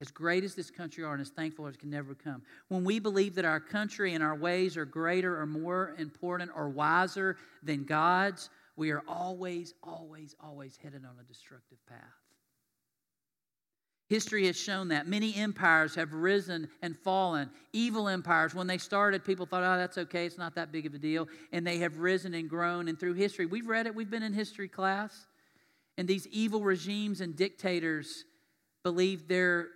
As 0.00 0.10
great 0.10 0.42
as 0.42 0.54
this 0.54 0.70
country 0.70 1.04
are 1.04 1.12
and 1.12 1.20
as 1.20 1.28
thankful 1.28 1.66
as 1.66 1.76
can 1.76 1.90
never 1.90 2.14
come, 2.14 2.40
When 2.68 2.82
we 2.82 2.98
believe 2.98 3.34
that 3.34 3.44
our 3.44 3.60
country 3.60 4.14
and 4.14 4.24
our 4.24 4.34
ways 4.34 4.78
are 4.78 4.86
greater 4.86 5.38
or 5.38 5.44
more 5.44 5.94
important 5.98 6.50
or 6.56 6.70
wiser 6.70 7.36
than 7.62 7.84
God's, 7.84 8.48
we 8.74 8.90
are 8.90 9.02
always, 9.06 9.74
always, 9.82 10.34
always 10.40 10.78
headed 10.82 11.04
on 11.04 11.16
a 11.20 11.24
destructive 11.24 11.84
path. 11.86 11.98
History 14.08 14.46
has 14.46 14.56
shown 14.56 14.88
that 14.88 15.08
many 15.08 15.34
empires 15.34 15.96
have 15.96 16.12
risen 16.12 16.68
and 16.80 16.96
fallen. 16.96 17.50
Evil 17.72 18.08
empires, 18.08 18.54
when 18.54 18.68
they 18.68 18.78
started, 18.78 19.24
people 19.24 19.46
thought, 19.46 19.64
oh, 19.64 19.76
that's 19.76 19.98
okay, 19.98 20.26
it's 20.26 20.38
not 20.38 20.54
that 20.54 20.70
big 20.70 20.86
of 20.86 20.94
a 20.94 20.98
deal. 20.98 21.28
And 21.52 21.66
they 21.66 21.78
have 21.78 21.98
risen 21.98 22.32
and 22.34 22.48
grown. 22.48 22.86
And 22.86 22.98
through 22.98 23.14
history, 23.14 23.46
we've 23.46 23.66
read 23.66 23.86
it, 23.86 23.94
we've 23.94 24.10
been 24.10 24.22
in 24.22 24.32
history 24.32 24.68
class. 24.68 25.26
And 25.98 26.06
these 26.06 26.28
evil 26.28 26.62
regimes 26.62 27.20
and 27.20 27.34
dictators 27.34 28.24
believe 28.84 29.26
they're 29.26 29.68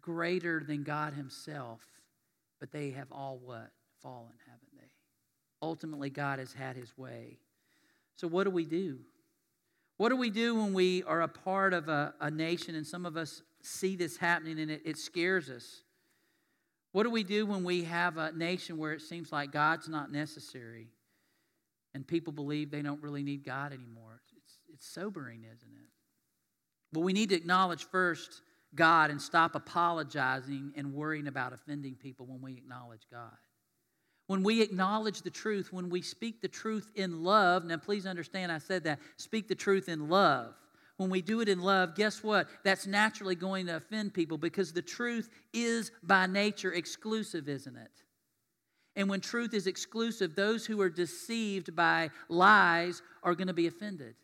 greater 0.00 0.62
than 0.66 0.82
God 0.82 1.12
Himself. 1.12 1.80
But 2.60 2.72
they 2.72 2.92
have 2.92 3.12
all 3.12 3.38
what? 3.44 3.70
Fallen, 4.00 4.32
haven't 4.46 4.72
they? 4.74 4.88
Ultimately, 5.60 6.08
God 6.08 6.38
has 6.38 6.54
had 6.54 6.76
His 6.76 6.96
way. 6.96 7.40
So, 8.14 8.26
what 8.26 8.44
do 8.44 8.50
we 8.50 8.64
do? 8.64 9.00
What 9.98 10.10
do 10.10 10.16
we 10.16 10.30
do 10.30 10.54
when 10.54 10.72
we 10.72 11.02
are 11.02 11.22
a 11.22 11.28
part 11.28 11.74
of 11.74 11.88
a, 11.88 12.14
a 12.20 12.30
nation 12.30 12.74
and 12.74 12.86
some 12.86 13.04
of 13.04 13.16
us 13.16 13.42
see 13.66 13.96
this 13.96 14.16
happening 14.16 14.58
and 14.60 14.70
it, 14.70 14.82
it 14.84 14.98
scares 14.98 15.50
us? 15.50 15.82
What 16.92 17.02
do 17.02 17.10
we 17.10 17.24
do 17.24 17.44
when 17.44 17.64
we 17.64 17.84
have 17.84 18.16
a 18.16 18.32
nation 18.32 18.78
where 18.78 18.92
it 18.92 19.02
seems 19.02 19.30
like 19.32 19.52
God's 19.52 19.88
not 19.88 20.10
necessary 20.10 20.88
and 21.94 22.06
people 22.06 22.32
believe 22.32 22.70
they 22.70 22.82
don't 22.82 23.02
really 23.02 23.22
need 23.22 23.44
God 23.44 23.72
anymore? 23.72 24.22
It's, 24.38 24.58
it's 24.72 24.86
sobering, 24.86 25.40
isn't 25.44 25.72
it? 25.72 25.90
But 26.92 27.00
we 27.00 27.12
need 27.12 27.28
to 27.30 27.34
acknowledge 27.34 27.84
first 27.84 28.40
God 28.74 29.10
and 29.10 29.20
stop 29.20 29.54
apologizing 29.54 30.72
and 30.76 30.94
worrying 30.94 31.26
about 31.26 31.52
offending 31.52 31.94
people 31.96 32.26
when 32.26 32.40
we 32.40 32.52
acknowledge 32.54 33.06
God. 33.10 33.36
When 34.26 34.42
we 34.42 34.60
acknowledge 34.62 35.22
the 35.22 35.30
truth, 35.30 35.72
when 35.72 35.88
we 35.88 36.02
speak 36.02 36.40
the 36.40 36.48
truth 36.48 36.90
in 36.94 37.22
love, 37.22 37.64
now 37.64 37.76
please 37.76 38.06
understand 38.06 38.50
I 38.50 38.58
said 38.58 38.84
that, 38.84 38.98
speak 39.16 39.48
the 39.48 39.54
truth 39.54 39.88
in 39.88 40.08
love. 40.08 40.54
When 40.96 41.10
we 41.10 41.20
do 41.20 41.40
it 41.40 41.48
in 41.48 41.60
love, 41.60 41.94
guess 41.94 42.22
what? 42.22 42.48
That's 42.64 42.86
naturally 42.86 43.34
going 43.34 43.66
to 43.66 43.76
offend 43.76 44.14
people 44.14 44.38
because 44.38 44.72
the 44.72 44.82
truth 44.82 45.28
is 45.52 45.90
by 46.02 46.26
nature 46.26 46.72
exclusive, 46.72 47.48
isn't 47.48 47.76
it? 47.76 47.90
And 48.96 49.10
when 49.10 49.20
truth 49.20 49.52
is 49.52 49.66
exclusive, 49.66 50.34
those 50.34 50.64
who 50.64 50.80
are 50.80 50.88
deceived 50.88 51.76
by 51.76 52.10
lies 52.30 53.02
are 53.22 53.34
going 53.34 53.48
to 53.48 53.52
be 53.52 53.66
offended. 53.66 54.14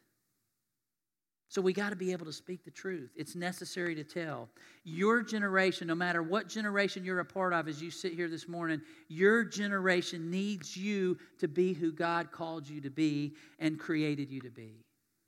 So 1.50 1.60
we 1.60 1.74
got 1.74 1.90
to 1.90 1.96
be 1.96 2.12
able 2.12 2.24
to 2.24 2.32
speak 2.32 2.64
the 2.64 2.70
truth. 2.70 3.10
It's 3.14 3.34
necessary 3.34 3.94
to 3.96 4.04
tell. 4.04 4.48
Your 4.84 5.20
generation, 5.20 5.88
no 5.88 5.94
matter 5.94 6.22
what 6.22 6.48
generation 6.48 7.04
you're 7.04 7.20
a 7.20 7.26
part 7.26 7.52
of 7.52 7.68
as 7.68 7.82
you 7.82 7.90
sit 7.90 8.14
here 8.14 8.30
this 8.30 8.48
morning, 8.48 8.80
your 9.08 9.44
generation 9.44 10.30
needs 10.30 10.74
you 10.74 11.18
to 11.40 11.48
be 11.48 11.74
who 11.74 11.92
God 11.92 12.32
called 12.32 12.66
you 12.66 12.80
to 12.80 12.88
be 12.88 13.34
and 13.58 13.78
created 13.78 14.30
you 14.30 14.40
to 14.40 14.50
be. 14.50 14.86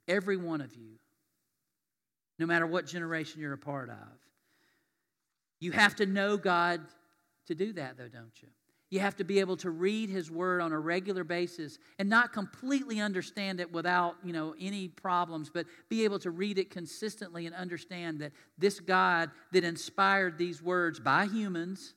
Every 0.08 0.38
one 0.38 0.62
of 0.62 0.74
you. 0.74 0.96
No 2.38 2.46
matter 2.46 2.66
what 2.66 2.86
generation 2.86 3.40
you're 3.40 3.52
a 3.52 3.58
part 3.58 3.90
of. 3.90 4.18
You 5.60 5.72
have 5.72 5.96
to 5.96 6.06
know 6.06 6.36
God 6.36 6.80
to 7.46 7.54
do 7.54 7.72
that, 7.74 7.96
though, 7.96 8.08
don't 8.08 8.32
you? 8.42 8.48
You 8.90 9.00
have 9.00 9.16
to 9.16 9.24
be 9.24 9.40
able 9.40 9.56
to 9.56 9.70
read 9.70 10.08
his 10.08 10.30
word 10.30 10.60
on 10.60 10.70
a 10.72 10.78
regular 10.78 11.24
basis 11.24 11.78
and 11.98 12.08
not 12.08 12.32
completely 12.32 13.00
understand 13.00 13.58
it 13.60 13.72
without, 13.72 14.16
you 14.22 14.32
know, 14.32 14.54
any 14.60 14.88
problems, 14.88 15.50
but 15.52 15.66
be 15.88 16.04
able 16.04 16.18
to 16.20 16.30
read 16.30 16.58
it 16.58 16.70
consistently 16.70 17.46
and 17.46 17.54
understand 17.56 18.20
that 18.20 18.32
this 18.56 18.78
God 18.78 19.30
that 19.52 19.64
inspired 19.64 20.38
these 20.38 20.62
words 20.62 21.00
by 21.00 21.26
humans 21.26 21.94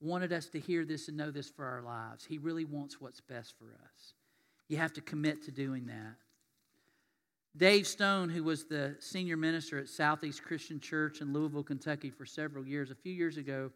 wanted 0.00 0.32
us 0.32 0.46
to 0.46 0.58
hear 0.58 0.84
this 0.84 1.08
and 1.08 1.16
know 1.16 1.30
this 1.30 1.50
for 1.50 1.66
our 1.66 1.82
lives. 1.82 2.24
He 2.24 2.38
really 2.38 2.64
wants 2.64 3.00
what's 3.00 3.20
best 3.20 3.54
for 3.58 3.66
us. 3.66 4.14
You 4.68 4.78
have 4.78 4.94
to 4.94 5.00
commit 5.00 5.42
to 5.44 5.50
doing 5.50 5.86
that. 5.86 6.16
Dave 7.56 7.86
Stone, 7.86 8.30
who 8.30 8.42
was 8.42 8.64
the 8.64 8.96
senior 8.98 9.36
minister 9.36 9.78
at 9.78 9.88
Southeast 9.88 10.42
Christian 10.42 10.80
Church 10.80 11.20
in 11.20 11.32
Louisville, 11.34 11.62
Kentucky 11.62 12.08
for 12.10 12.24
several 12.24 12.66
years, 12.66 12.90
a 12.90 12.94
few 12.94 13.12
years 13.12 13.36
ago, 13.36 13.70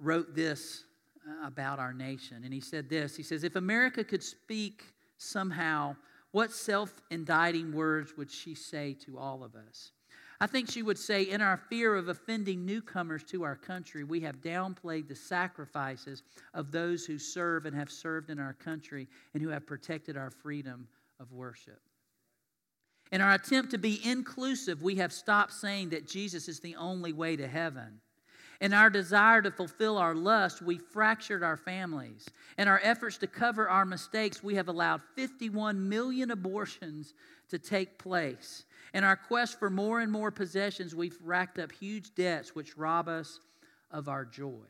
wrote 0.00 0.34
this 0.34 0.84
uh, 1.28 1.46
about 1.46 1.78
our 1.78 1.92
nation. 1.92 2.42
And 2.44 2.52
he 2.52 2.60
said 2.60 2.88
this 2.88 3.16
He 3.16 3.22
says, 3.22 3.44
If 3.44 3.54
America 3.54 4.02
could 4.02 4.22
speak 4.22 4.84
somehow, 5.16 5.94
what 6.32 6.50
self 6.50 7.00
indicting 7.10 7.72
words 7.72 8.16
would 8.16 8.30
she 8.30 8.54
say 8.54 8.94
to 9.04 9.16
all 9.16 9.44
of 9.44 9.54
us? 9.54 9.92
I 10.40 10.48
think 10.48 10.68
she 10.68 10.82
would 10.82 10.98
say, 10.98 11.22
In 11.22 11.40
our 11.40 11.56
fear 11.56 11.94
of 11.94 12.08
offending 12.08 12.66
newcomers 12.66 13.22
to 13.24 13.44
our 13.44 13.54
country, 13.54 14.02
we 14.02 14.18
have 14.22 14.40
downplayed 14.40 15.06
the 15.06 15.14
sacrifices 15.14 16.24
of 16.52 16.72
those 16.72 17.06
who 17.06 17.16
serve 17.16 17.64
and 17.64 17.76
have 17.76 17.92
served 17.92 18.28
in 18.28 18.40
our 18.40 18.54
country 18.54 19.06
and 19.34 19.42
who 19.42 19.50
have 19.50 19.68
protected 19.68 20.16
our 20.16 20.30
freedom 20.30 20.88
of 21.20 21.30
worship. 21.30 21.80
In 23.12 23.20
our 23.20 23.34
attempt 23.34 23.70
to 23.72 23.78
be 23.78 24.00
inclusive, 24.04 24.82
we 24.82 24.96
have 24.96 25.12
stopped 25.12 25.52
saying 25.52 25.90
that 25.90 26.08
Jesus 26.08 26.48
is 26.48 26.60
the 26.60 26.76
only 26.76 27.12
way 27.12 27.36
to 27.36 27.46
heaven. 27.46 28.00
In 28.62 28.72
our 28.72 28.88
desire 28.88 29.42
to 29.42 29.50
fulfill 29.50 29.98
our 29.98 30.14
lust, 30.14 30.62
we 30.62 30.78
fractured 30.78 31.42
our 31.42 31.56
families. 31.56 32.26
In 32.58 32.68
our 32.68 32.80
efforts 32.82 33.18
to 33.18 33.26
cover 33.26 33.68
our 33.68 33.84
mistakes, 33.84 34.42
we 34.42 34.54
have 34.54 34.68
allowed 34.68 35.02
51 35.14 35.88
million 35.88 36.30
abortions 36.30 37.12
to 37.50 37.58
take 37.58 37.98
place. 37.98 38.64
In 38.94 39.04
our 39.04 39.16
quest 39.16 39.58
for 39.58 39.68
more 39.68 40.00
and 40.00 40.10
more 40.10 40.30
possessions, 40.30 40.94
we've 40.94 41.18
racked 41.22 41.58
up 41.58 41.70
huge 41.72 42.14
debts 42.14 42.54
which 42.54 42.78
rob 42.78 43.08
us 43.08 43.40
of 43.90 44.08
our 44.08 44.24
joy. 44.24 44.64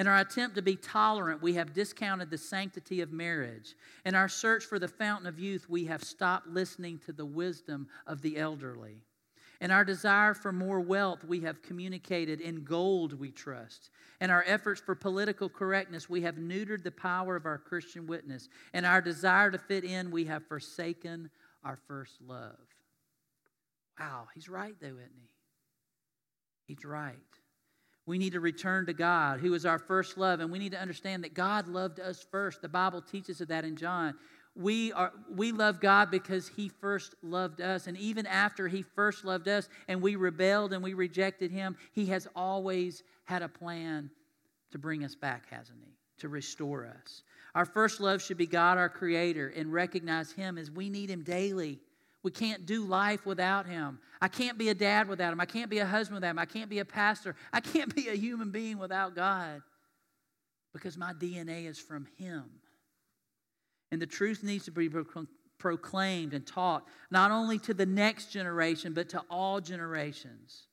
In 0.00 0.06
our 0.06 0.16
attempt 0.16 0.56
to 0.56 0.62
be 0.62 0.76
tolerant, 0.76 1.42
we 1.42 1.52
have 1.56 1.74
discounted 1.74 2.30
the 2.30 2.38
sanctity 2.38 3.02
of 3.02 3.12
marriage. 3.12 3.74
In 4.06 4.14
our 4.14 4.30
search 4.30 4.64
for 4.64 4.78
the 4.78 4.88
fountain 4.88 5.26
of 5.26 5.38
youth, 5.38 5.68
we 5.68 5.84
have 5.84 6.02
stopped 6.02 6.46
listening 6.48 6.98
to 7.04 7.12
the 7.12 7.26
wisdom 7.26 7.86
of 8.06 8.22
the 8.22 8.38
elderly. 8.38 9.02
In 9.60 9.70
our 9.70 9.84
desire 9.84 10.32
for 10.32 10.52
more 10.52 10.80
wealth, 10.80 11.22
we 11.22 11.40
have 11.40 11.60
communicated 11.60 12.40
in 12.40 12.64
gold 12.64 13.12
we 13.12 13.30
trust. 13.30 13.90
In 14.22 14.30
our 14.30 14.42
efforts 14.46 14.80
for 14.80 14.94
political 14.94 15.50
correctness, 15.50 16.08
we 16.08 16.22
have 16.22 16.36
neutered 16.36 16.82
the 16.82 16.90
power 16.90 17.36
of 17.36 17.44
our 17.44 17.58
Christian 17.58 18.06
witness. 18.06 18.48
In 18.72 18.86
our 18.86 19.02
desire 19.02 19.50
to 19.50 19.58
fit 19.58 19.84
in, 19.84 20.10
we 20.10 20.24
have 20.24 20.46
forsaken 20.46 21.28
our 21.62 21.78
first 21.86 22.22
love. 22.26 22.56
Wow, 23.98 24.28
he's 24.34 24.48
right, 24.48 24.74
though, 24.80 24.86
isn't 24.86 25.12
he? 25.14 25.28
He's 26.64 26.86
right. 26.86 27.18
We 28.06 28.18
need 28.18 28.32
to 28.32 28.40
return 28.40 28.86
to 28.86 28.92
God, 28.92 29.40
who 29.40 29.54
is 29.54 29.66
our 29.66 29.78
first 29.78 30.18
love, 30.18 30.40
and 30.40 30.50
we 30.50 30.58
need 30.58 30.72
to 30.72 30.80
understand 30.80 31.22
that 31.24 31.34
God 31.34 31.68
loved 31.68 32.00
us 32.00 32.26
first. 32.30 32.62
The 32.62 32.68
Bible 32.68 33.02
teaches 33.02 33.40
of 33.40 33.48
that 33.48 33.64
in 33.64 33.76
John. 33.76 34.14
We 34.56 34.92
are 34.92 35.12
we 35.30 35.52
love 35.52 35.80
God 35.80 36.10
because 36.10 36.48
he 36.48 36.68
first 36.68 37.14
loved 37.22 37.60
us 37.60 37.86
and 37.86 37.96
even 37.96 38.26
after 38.26 38.66
he 38.66 38.82
first 38.82 39.24
loved 39.24 39.46
us 39.46 39.68
and 39.86 40.02
we 40.02 40.16
rebelled 40.16 40.72
and 40.72 40.82
we 40.82 40.92
rejected 40.92 41.52
him 41.52 41.76
he 41.92 42.06
has 42.06 42.26
always 42.34 43.04
had 43.24 43.42
a 43.42 43.48
plan 43.48 44.10
to 44.72 44.78
bring 44.78 45.04
us 45.04 45.14
back 45.14 45.48
hasn't 45.50 45.78
he? 45.80 45.92
To 46.18 46.28
restore 46.28 46.84
us. 46.84 47.22
Our 47.54 47.64
first 47.64 48.00
love 48.00 48.22
should 48.22 48.38
be 48.38 48.46
God 48.46 48.76
our 48.76 48.88
creator 48.88 49.52
and 49.54 49.72
recognize 49.72 50.32
him 50.32 50.58
as 50.58 50.68
we 50.68 50.90
need 50.90 51.10
him 51.10 51.22
daily 51.22 51.78
we 52.22 52.30
can't 52.30 52.66
do 52.66 52.84
life 52.84 53.24
without 53.24 53.66
him. 53.66 53.98
I 54.20 54.28
can't 54.28 54.58
be 54.58 54.68
a 54.68 54.74
dad 54.74 55.08
without 55.08 55.32
him. 55.32 55.40
I 55.40 55.46
can't 55.46 55.70
be 55.70 55.78
a 55.78 55.86
husband 55.86 56.16
without 56.16 56.30
him. 56.30 56.38
I 56.38 56.44
can't 56.44 56.68
be 56.68 56.80
a 56.80 56.84
pastor. 56.84 57.34
I 57.52 57.60
can't 57.60 57.94
be 57.96 58.08
a 58.08 58.14
human 58.14 58.50
being 58.50 58.78
without 58.78 59.14
God 59.14 59.62
because 60.72 60.96
my 60.96 61.12
DNA 61.12 61.66
is 61.66 61.78
from 61.78 62.06
him. 62.18 62.44
And 63.90 64.00
the 64.00 64.06
truth 64.06 64.42
needs 64.42 64.66
to 64.66 64.70
be 64.70 64.88
proclaimed 65.58 66.34
and 66.34 66.46
taught 66.46 66.86
not 67.10 67.30
only 67.30 67.58
to 67.60 67.74
the 67.74 67.86
next 67.86 68.26
generation, 68.26 68.92
but 68.92 69.08
to 69.10 69.22
all 69.30 69.60
generations. 69.60 70.66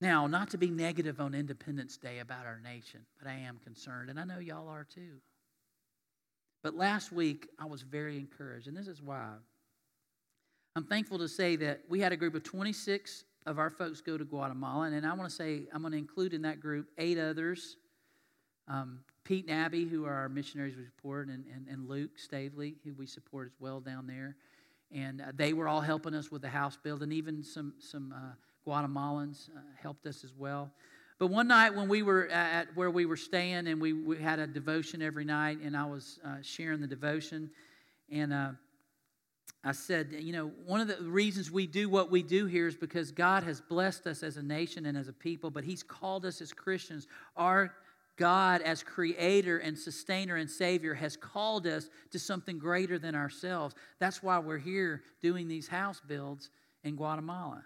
Now, 0.00 0.26
not 0.26 0.50
to 0.50 0.58
be 0.58 0.70
negative 0.70 1.20
on 1.20 1.34
Independence 1.34 1.96
Day 1.96 2.20
about 2.20 2.46
our 2.46 2.58
nation, 2.58 3.00
but 3.18 3.28
I 3.28 3.34
am 3.34 3.58
concerned, 3.62 4.08
and 4.08 4.18
I 4.18 4.24
know 4.24 4.38
y'all 4.38 4.68
are 4.68 4.84
too. 4.84 5.20
But 6.62 6.74
last 6.74 7.12
week, 7.12 7.48
I 7.58 7.66
was 7.66 7.82
very 7.82 8.16
encouraged, 8.18 8.66
and 8.66 8.76
this 8.76 8.88
is 8.88 9.02
why. 9.02 9.32
I'm 10.76 10.84
thankful 10.84 11.18
to 11.18 11.28
say 11.28 11.56
that 11.56 11.80
we 11.88 11.98
had 11.98 12.12
a 12.12 12.16
group 12.16 12.36
of 12.36 12.44
26 12.44 13.24
of 13.44 13.58
our 13.58 13.70
folks 13.70 14.00
go 14.00 14.16
to 14.16 14.24
Guatemala, 14.24 14.86
and 14.86 15.04
I 15.04 15.12
want 15.14 15.28
to 15.28 15.34
say 15.34 15.62
I'm 15.72 15.80
going 15.80 15.92
to 15.92 15.98
include 15.98 16.32
in 16.32 16.42
that 16.42 16.60
group 16.60 16.86
eight 16.96 17.18
others. 17.18 17.76
Um, 18.68 19.00
Pete 19.24 19.46
and 19.48 19.64
Abby, 19.64 19.84
who 19.84 20.04
are 20.04 20.14
our 20.14 20.28
missionaries 20.28 20.76
we 20.76 20.84
support, 20.84 21.26
and, 21.26 21.44
and, 21.52 21.66
and 21.66 21.88
Luke 21.88 22.12
Stavely, 22.18 22.76
who 22.84 22.94
we 22.94 23.06
support 23.06 23.48
as 23.48 23.52
well 23.58 23.80
down 23.80 24.06
there. 24.06 24.36
And 24.92 25.20
uh, 25.20 25.32
they 25.34 25.54
were 25.54 25.66
all 25.66 25.80
helping 25.80 26.14
us 26.14 26.30
with 26.30 26.42
the 26.42 26.48
house 26.48 26.78
build, 26.80 27.02
and 27.02 27.12
even 27.12 27.42
some, 27.42 27.74
some 27.80 28.14
uh, 28.16 28.70
Guatemalans 28.70 29.48
uh, 29.50 29.60
helped 29.82 30.06
us 30.06 30.22
as 30.22 30.32
well. 30.38 30.70
But 31.18 31.28
one 31.28 31.48
night 31.48 31.74
when 31.74 31.88
we 31.88 32.02
were 32.02 32.28
at 32.28 32.68
where 32.76 32.90
we 32.90 33.06
were 33.06 33.16
staying, 33.16 33.66
and 33.66 33.80
we, 33.80 33.92
we 33.92 34.18
had 34.18 34.38
a 34.38 34.46
devotion 34.46 35.02
every 35.02 35.24
night, 35.24 35.58
and 35.64 35.76
I 35.76 35.84
was 35.84 36.20
uh, 36.24 36.36
sharing 36.42 36.80
the 36.80 36.86
devotion, 36.86 37.50
and 38.08 38.32
uh, 38.32 38.50
I 39.62 39.72
said, 39.72 40.14
you 40.18 40.32
know, 40.32 40.50
one 40.64 40.80
of 40.80 40.88
the 40.88 41.02
reasons 41.02 41.50
we 41.50 41.66
do 41.66 41.90
what 41.90 42.10
we 42.10 42.22
do 42.22 42.46
here 42.46 42.66
is 42.66 42.76
because 42.76 43.12
God 43.12 43.42
has 43.42 43.60
blessed 43.60 44.06
us 44.06 44.22
as 44.22 44.38
a 44.38 44.42
nation 44.42 44.86
and 44.86 44.96
as 44.96 45.08
a 45.08 45.12
people, 45.12 45.50
but 45.50 45.64
He's 45.64 45.82
called 45.82 46.24
us 46.24 46.40
as 46.40 46.52
Christians. 46.52 47.06
Our 47.36 47.74
God, 48.16 48.62
as 48.62 48.82
creator 48.82 49.58
and 49.58 49.78
sustainer 49.78 50.36
and 50.36 50.48
savior, 50.48 50.94
has 50.94 51.16
called 51.16 51.66
us 51.66 51.90
to 52.10 52.18
something 52.18 52.58
greater 52.58 52.98
than 52.98 53.14
ourselves. 53.14 53.74
That's 53.98 54.22
why 54.22 54.38
we're 54.38 54.58
here 54.58 55.02
doing 55.20 55.46
these 55.46 55.68
house 55.68 56.00
builds 56.06 56.50
in 56.84 56.96
Guatemala. 56.96 57.64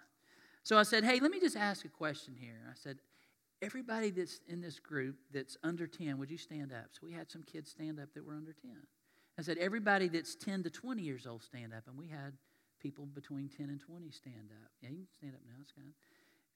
So 0.65 0.79
I 0.79 0.83
said, 0.83 1.05
hey, 1.05 1.21
let 1.21 1.31
me 1.31 1.41
just 1.41 1.57
ask 1.57 1.85
a 1.85 1.89
question 1.89 2.35
here. 2.39 2.61
I 2.69 2.75
said, 2.75 2.99
everybody 3.63 4.11
that's 4.11 4.41
in 4.49 4.61
this 4.61 4.79
group 4.79 5.17
that's 5.33 5.57
under 5.63 5.87
10, 5.87 6.19
would 6.19 6.31
you 6.31 6.39
stand 6.39 6.73
up? 6.73 6.87
So 6.93 7.01
we 7.03 7.13
had 7.13 7.31
some 7.31 7.43
kids 7.43 7.71
stand 7.71 8.01
up 8.01 8.13
that 8.15 8.25
were 8.25 8.35
under 8.35 8.53
10. 8.53 8.71
I 9.39 9.43
said, 9.43 9.59
everybody 9.59 10.09
that's 10.09 10.35
10 10.37 10.63
to 10.65 10.71
20 10.71 11.03
years 11.03 11.27
old 11.27 11.43
stand 11.43 11.73
up. 11.75 11.85
And 11.89 11.99
we 11.99 12.07
had 12.09 12.35
people 12.81 13.07
between 13.07 13.49
10 13.49 13.69
and 13.69 13.81
20 13.81 14.11
stand 14.11 14.51
up. 14.63 14.71
Yeah, 14.81 14.91
you 14.91 14.97
can 14.97 15.15
stand 15.17 15.35
up 15.35 15.41
now. 15.47 15.55
It's 15.61 15.73
good. 15.73 15.93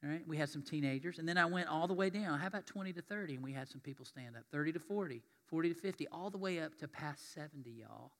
All 0.05 0.11
right, 0.11 0.22
we 0.29 0.37
had 0.37 0.49
some 0.49 0.62
teenagers. 0.62 1.18
And 1.18 1.29
then 1.29 1.37
I 1.37 1.47
went 1.47 1.68
all 1.68 1.89
the 1.89 1.95
way 1.95 2.09
down. 2.09 2.39
How 2.39 2.47
about 2.47 2.66
20 2.66 2.93
to 2.93 3.03
30? 3.03 3.35
And 3.35 3.43
we 3.43 3.53
had 3.53 3.68
some 3.68 3.81
people 3.81 4.05
stand 4.05 4.37
up. 4.37 4.45
30 4.53 4.74
to 4.74 4.79
40, 4.79 5.22
40 5.49 5.68
to 5.70 5.74
50, 5.74 6.09
all 6.12 6.31
the 6.31 6.39
way 6.39 6.61
up 6.61 6.79
to 6.79 6.87
past 6.87 7.35
70, 7.35 7.68
y'all. 7.70 8.12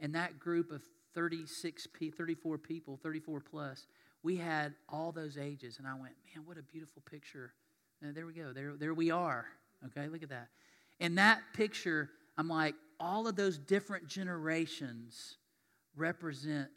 And 0.00 0.14
that 0.14 0.38
group 0.38 0.70
of 0.70 0.82
36, 1.14 1.86
34 2.16 2.58
people, 2.58 2.98
34 3.02 3.40
plus, 3.40 3.86
we 4.22 4.36
had 4.36 4.74
all 4.88 5.12
those 5.12 5.36
ages. 5.36 5.78
And 5.78 5.86
I 5.86 5.92
went, 5.92 6.14
man, 6.34 6.46
what 6.46 6.56
a 6.56 6.62
beautiful 6.62 7.02
picture. 7.10 7.52
And 8.00 8.14
there 8.14 8.26
we 8.26 8.32
go. 8.32 8.52
There, 8.54 8.74
there 8.78 8.94
we 8.94 9.10
are. 9.10 9.46
Okay, 9.86 10.08
look 10.08 10.22
at 10.22 10.30
that. 10.30 10.48
And 11.00 11.18
that 11.18 11.40
picture, 11.52 12.08
I'm 12.38 12.48
like, 12.48 12.74
all 12.98 13.26
of 13.26 13.36
those 13.36 13.58
different 13.58 14.08
generations 14.08 15.36
represent 15.96 16.70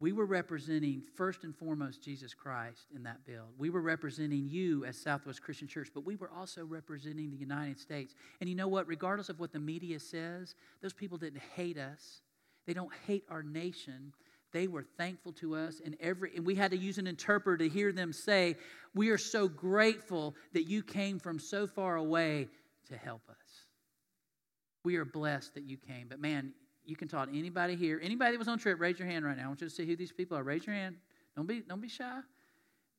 we 0.00 0.12
were 0.12 0.26
representing 0.26 1.02
first 1.16 1.44
and 1.44 1.56
foremost 1.56 2.02
Jesus 2.02 2.34
Christ 2.34 2.88
in 2.94 3.04
that 3.04 3.24
build. 3.24 3.48
We 3.56 3.70
were 3.70 3.80
representing 3.80 4.46
you 4.46 4.84
as 4.84 4.98
Southwest 4.98 5.40
Christian 5.42 5.66
Church, 5.66 5.88
but 5.94 6.04
we 6.04 6.16
were 6.16 6.30
also 6.30 6.62
representing 6.64 7.30
the 7.30 7.38
United 7.38 7.78
States. 7.78 8.14
And 8.40 8.50
you 8.50 8.54
know 8.54 8.68
what? 8.68 8.86
Regardless 8.86 9.30
of 9.30 9.40
what 9.40 9.52
the 9.52 9.60
media 9.60 9.98
says, 9.98 10.56
those 10.82 10.92
people 10.92 11.16
didn't 11.16 11.40
hate 11.54 11.78
us. 11.78 12.20
They 12.66 12.74
don't 12.74 12.92
hate 13.06 13.24
our 13.30 13.42
nation. 13.42 14.12
They 14.52 14.66
were 14.66 14.82
thankful 14.82 15.32
to 15.34 15.54
us, 15.56 15.80
and 15.84 15.96
every 16.00 16.36
and 16.36 16.44
we 16.44 16.54
had 16.54 16.70
to 16.72 16.76
use 16.76 16.98
an 16.98 17.06
interpreter 17.06 17.56
to 17.64 17.68
hear 17.68 17.90
them 17.90 18.12
say, 18.12 18.56
"We 18.94 19.08
are 19.08 19.18
so 19.18 19.48
grateful 19.48 20.36
that 20.52 20.64
you 20.64 20.82
came 20.82 21.18
from 21.18 21.38
so 21.38 21.66
far 21.66 21.96
away 21.96 22.48
to 22.88 22.96
help 22.96 23.22
us." 23.28 23.43
We 24.84 24.96
are 24.96 25.04
blessed 25.04 25.54
that 25.54 25.64
you 25.64 25.76
came. 25.76 26.06
But 26.08 26.20
man, 26.20 26.52
you 26.84 26.96
can 26.96 27.08
talk 27.08 27.30
to 27.30 27.38
anybody 27.38 27.74
here. 27.74 28.00
Anybody 28.02 28.32
that 28.32 28.38
was 28.38 28.48
on 28.48 28.58
trip, 28.58 28.78
raise 28.78 28.98
your 28.98 29.08
hand 29.08 29.24
right 29.24 29.36
now. 29.36 29.44
I 29.44 29.46
want 29.48 29.60
you 29.60 29.68
to 29.68 29.74
see 29.74 29.86
who 29.86 29.96
these 29.96 30.12
people 30.12 30.36
are. 30.36 30.42
Raise 30.42 30.66
your 30.66 30.76
hand. 30.76 30.96
Don't 31.36 31.46
be, 31.46 31.60
don't 31.60 31.80
be 31.80 31.88
shy. 31.88 32.20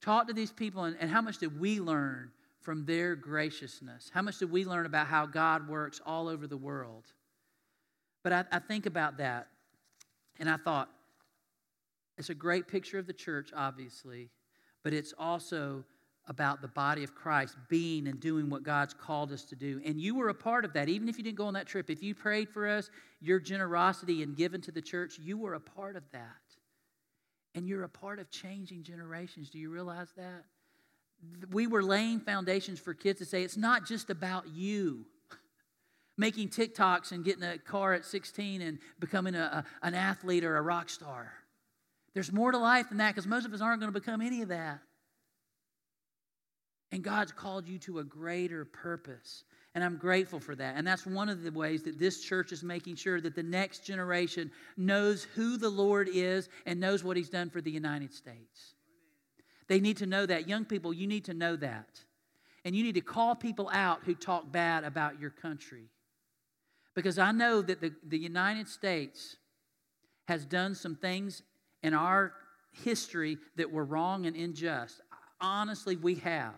Talk 0.01 0.27
to 0.27 0.33
these 0.33 0.51
people, 0.51 0.83
and, 0.83 0.97
and 0.99 1.09
how 1.09 1.21
much 1.21 1.37
did 1.37 1.59
we 1.59 1.79
learn 1.79 2.31
from 2.61 2.85
their 2.85 3.15
graciousness? 3.15 4.11
How 4.13 4.21
much 4.21 4.39
did 4.39 4.51
we 4.51 4.65
learn 4.65 4.85
about 4.85 5.07
how 5.07 5.25
God 5.25 5.69
works 5.69 6.01
all 6.05 6.27
over 6.27 6.47
the 6.47 6.57
world? 6.57 7.05
But 8.23 8.33
I, 8.33 8.43
I 8.51 8.59
think 8.59 8.87
about 8.87 9.17
that, 9.17 9.47
and 10.39 10.49
I 10.49 10.57
thought, 10.57 10.89
it's 12.17 12.29
a 12.29 12.35
great 12.35 12.67
picture 12.67 12.97
of 12.97 13.07
the 13.07 13.13
church, 13.13 13.51
obviously, 13.55 14.29
but 14.83 14.93
it's 14.93 15.13
also 15.17 15.83
about 16.27 16.61
the 16.61 16.67
body 16.67 17.03
of 17.03 17.13
Christ 17.13 17.55
being 17.69 18.07
and 18.07 18.19
doing 18.19 18.49
what 18.49 18.63
God's 18.63 18.93
called 18.93 19.31
us 19.31 19.43
to 19.45 19.55
do. 19.55 19.79
And 19.85 20.01
you 20.01 20.15
were 20.15 20.29
a 20.29 20.33
part 20.33 20.65
of 20.65 20.73
that. 20.73 20.89
Even 20.89 21.07
if 21.07 21.17
you 21.17 21.23
didn't 21.23 21.37
go 21.37 21.45
on 21.45 21.53
that 21.53 21.67
trip, 21.67 21.89
if 21.89 22.01
you 22.01 22.15
prayed 22.15 22.49
for 22.49 22.67
us, 22.67 22.89
your 23.21 23.39
generosity 23.39 24.23
and 24.23 24.35
given 24.35 24.59
to 24.61 24.71
the 24.71 24.81
church, 24.81 25.19
you 25.19 25.37
were 25.37 25.53
a 25.53 25.59
part 25.59 25.95
of 25.95 26.03
that. 26.13 26.41
And 27.53 27.67
you're 27.67 27.83
a 27.83 27.89
part 27.89 28.19
of 28.19 28.29
changing 28.31 28.83
generations. 28.83 29.49
Do 29.49 29.59
you 29.59 29.69
realize 29.69 30.11
that? 30.17 30.45
We 31.51 31.67
were 31.67 31.83
laying 31.83 32.19
foundations 32.19 32.79
for 32.79 32.93
kids 32.93 33.19
to 33.19 33.25
say 33.25 33.43
it's 33.43 33.57
not 33.57 33.85
just 33.85 34.09
about 34.09 34.47
you. 34.49 35.05
Making 36.17 36.49
TikToks 36.49 37.11
and 37.11 37.23
getting 37.23 37.43
a 37.43 37.57
car 37.57 37.93
at 37.93 38.03
16 38.03 38.61
and 38.61 38.79
becoming 38.99 39.35
a, 39.35 39.63
a, 39.83 39.85
an 39.85 39.93
athlete 39.93 40.43
or 40.43 40.57
a 40.57 40.61
rock 40.61 40.89
star. 40.89 41.31
There's 42.13 42.31
more 42.31 42.51
to 42.51 42.57
life 42.57 42.89
than 42.89 42.97
that 42.97 43.13
because 43.13 43.27
most 43.27 43.45
of 43.45 43.53
us 43.53 43.61
aren't 43.61 43.79
going 43.79 43.93
to 43.93 43.99
become 43.99 44.21
any 44.21 44.41
of 44.41 44.47
that. 44.49 44.79
And 46.95 47.03
God's 47.03 47.33
called 47.33 47.67
you 47.67 47.77
to 47.79 47.99
a 47.99 48.05
greater 48.05 48.63
purpose. 48.63 49.43
And 49.73 49.83
I'm 49.83 49.97
grateful 49.97 50.39
for 50.39 50.55
that. 50.55 50.77
And 50.77 50.87
that's 50.87 51.05
one 51.05 51.27
of 51.27 51.43
the 51.43 51.51
ways 51.51 51.83
that 51.83 51.99
this 51.99 52.21
church 52.21 52.53
is 52.53 52.63
making 52.63 52.95
sure 52.95 53.19
that 53.19 53.35
the 53.35 53.43
next 53.43 53.83
generation 53.83 54.49
knows 54.77 55.25
who 55.35 55.57
the 55.57 55.67
Lord 55.67 56.07
is 56.09 56.47
and 56.65 56.79
knows 56.79 57.03
what 57.03 57.17
He's 57.17 57.27
done 57.27 57.49
for 57.49 57.59
the 57.59 57.69
United 57.69 58.13
States. 58.13 58.75
They 59.67 59.81
need 59.81 59.97
to 59.97 60.05
know 60.05 60.25
that. 60.25 60.47
Young 60.47 60.63
people, 60.63 60.93
you 60.93 61.05
need 61.05 61.25
to 61.25 61.33
know 61.33 61.57
that. 61.57 61.99
And 62.63 62.73
you 62.73 62.81
need 62.81 62.95
to 62.95 63.01
call 63.01 63.35
people 63.35 63.69
out 63.73 63.99
who 64.05 64.15
talk 64.15 64.49
bad 64.49 64.85
about 64.85 65.19
your 65.19 65.31
country. 65.31 65.89
Because 66.95 67.19
I 67.19 67.33
know 67.33 67.61
that 67.61 67.81
the, 67.81 67.91
the 68.07 68.17
United 68.17 68.69
States 68.69 69.35
has 70.29 70.45
done 70.45 70.73
some 70.75 70.95
things 70.95 71.43
in 71.83 71.93
our 71.93 72.31
history 72.71 73.37
that 73.57 73.69
were 73.69 73.83
wrong 73.83 74.27
and 74.27 74.37
unjust. 74.37 75.01
Honestly, 75.41 75.97
we 75.97 76.15
have. 76.15 76.53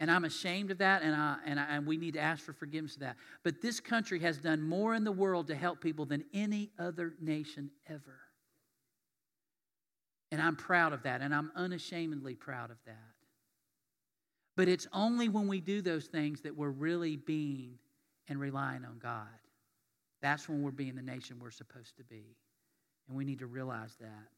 And 0.00 0.10
I'm 0.10 0.24
ashamed 0.24 0.70
of 0.70 0.78
that, 0.78 1.02
and, 1.02 1.14
I, 1.14 1.36
and, 1.44 1.60
I, 1.60 1.66
and 1.76 1.86
we 1.86 1.98
need 1.98 2.14
to 2.14 2.20
ask 2.20 2.42
for 2.42 2.54
forgiveness 2.54 2.94
of 2.94 3.00
that. 3.00 3.16
But 3.44 3.60
this 3.60 3.80
country 3.80 4.18
has 4.20 4.38
done 4.38 4.62
more 4.62 4.94
in 4.94 5.04
the 5.04 5.12
world 5.12 5.48
to 5.48 5.54
help 5.54 5.82
people 5.82 6.06
than 6.06 6.24
any 6.32 6.70
other 6.78 7.12
nation 7.20 7.70
ever. 7.86 8.18
And 10.32 10.40
I'm 10.40 10.56
proud 10.56 10.94
of 10.94 11.02
that, 11.02 11.20
and 11.20 11.34
I'm 11.34 11.52
unashamedly 11.54 12.34
proud 12.34 12.70
of 12.70 12.78
that. 12.86 12.96
But 14.56 14.68
it's 14.68 14.86
only 14.92 15.28
when 15.28 15.48
we 15.48 15.60
do 15.60 15.82
those 15.82 16.06
things 16.06 16.40
that 16.42 16.56
we're 16.56 16.70
really 16.70 17.16
being 17.16 17.74
and 18.28 18.40
relying 18.40 18.86
on 18.86 18.98
God. 19.02 19.26
That's 20.22 20.48
when 20.48 20.62
we're 20.62 20.70
being 20.70 20.94
the 20.94 21.02
nation 21.02 21.38
we're 21.40 21.50
supposed 21.50 21.96
to 21.98 22.04
be. 22.04 22.36
And 23.08 23.16
we 23.18 23.24
need 23.24 23.40
to 23.40 23.46
realize 23.46 23.96
that. 24.00 24.28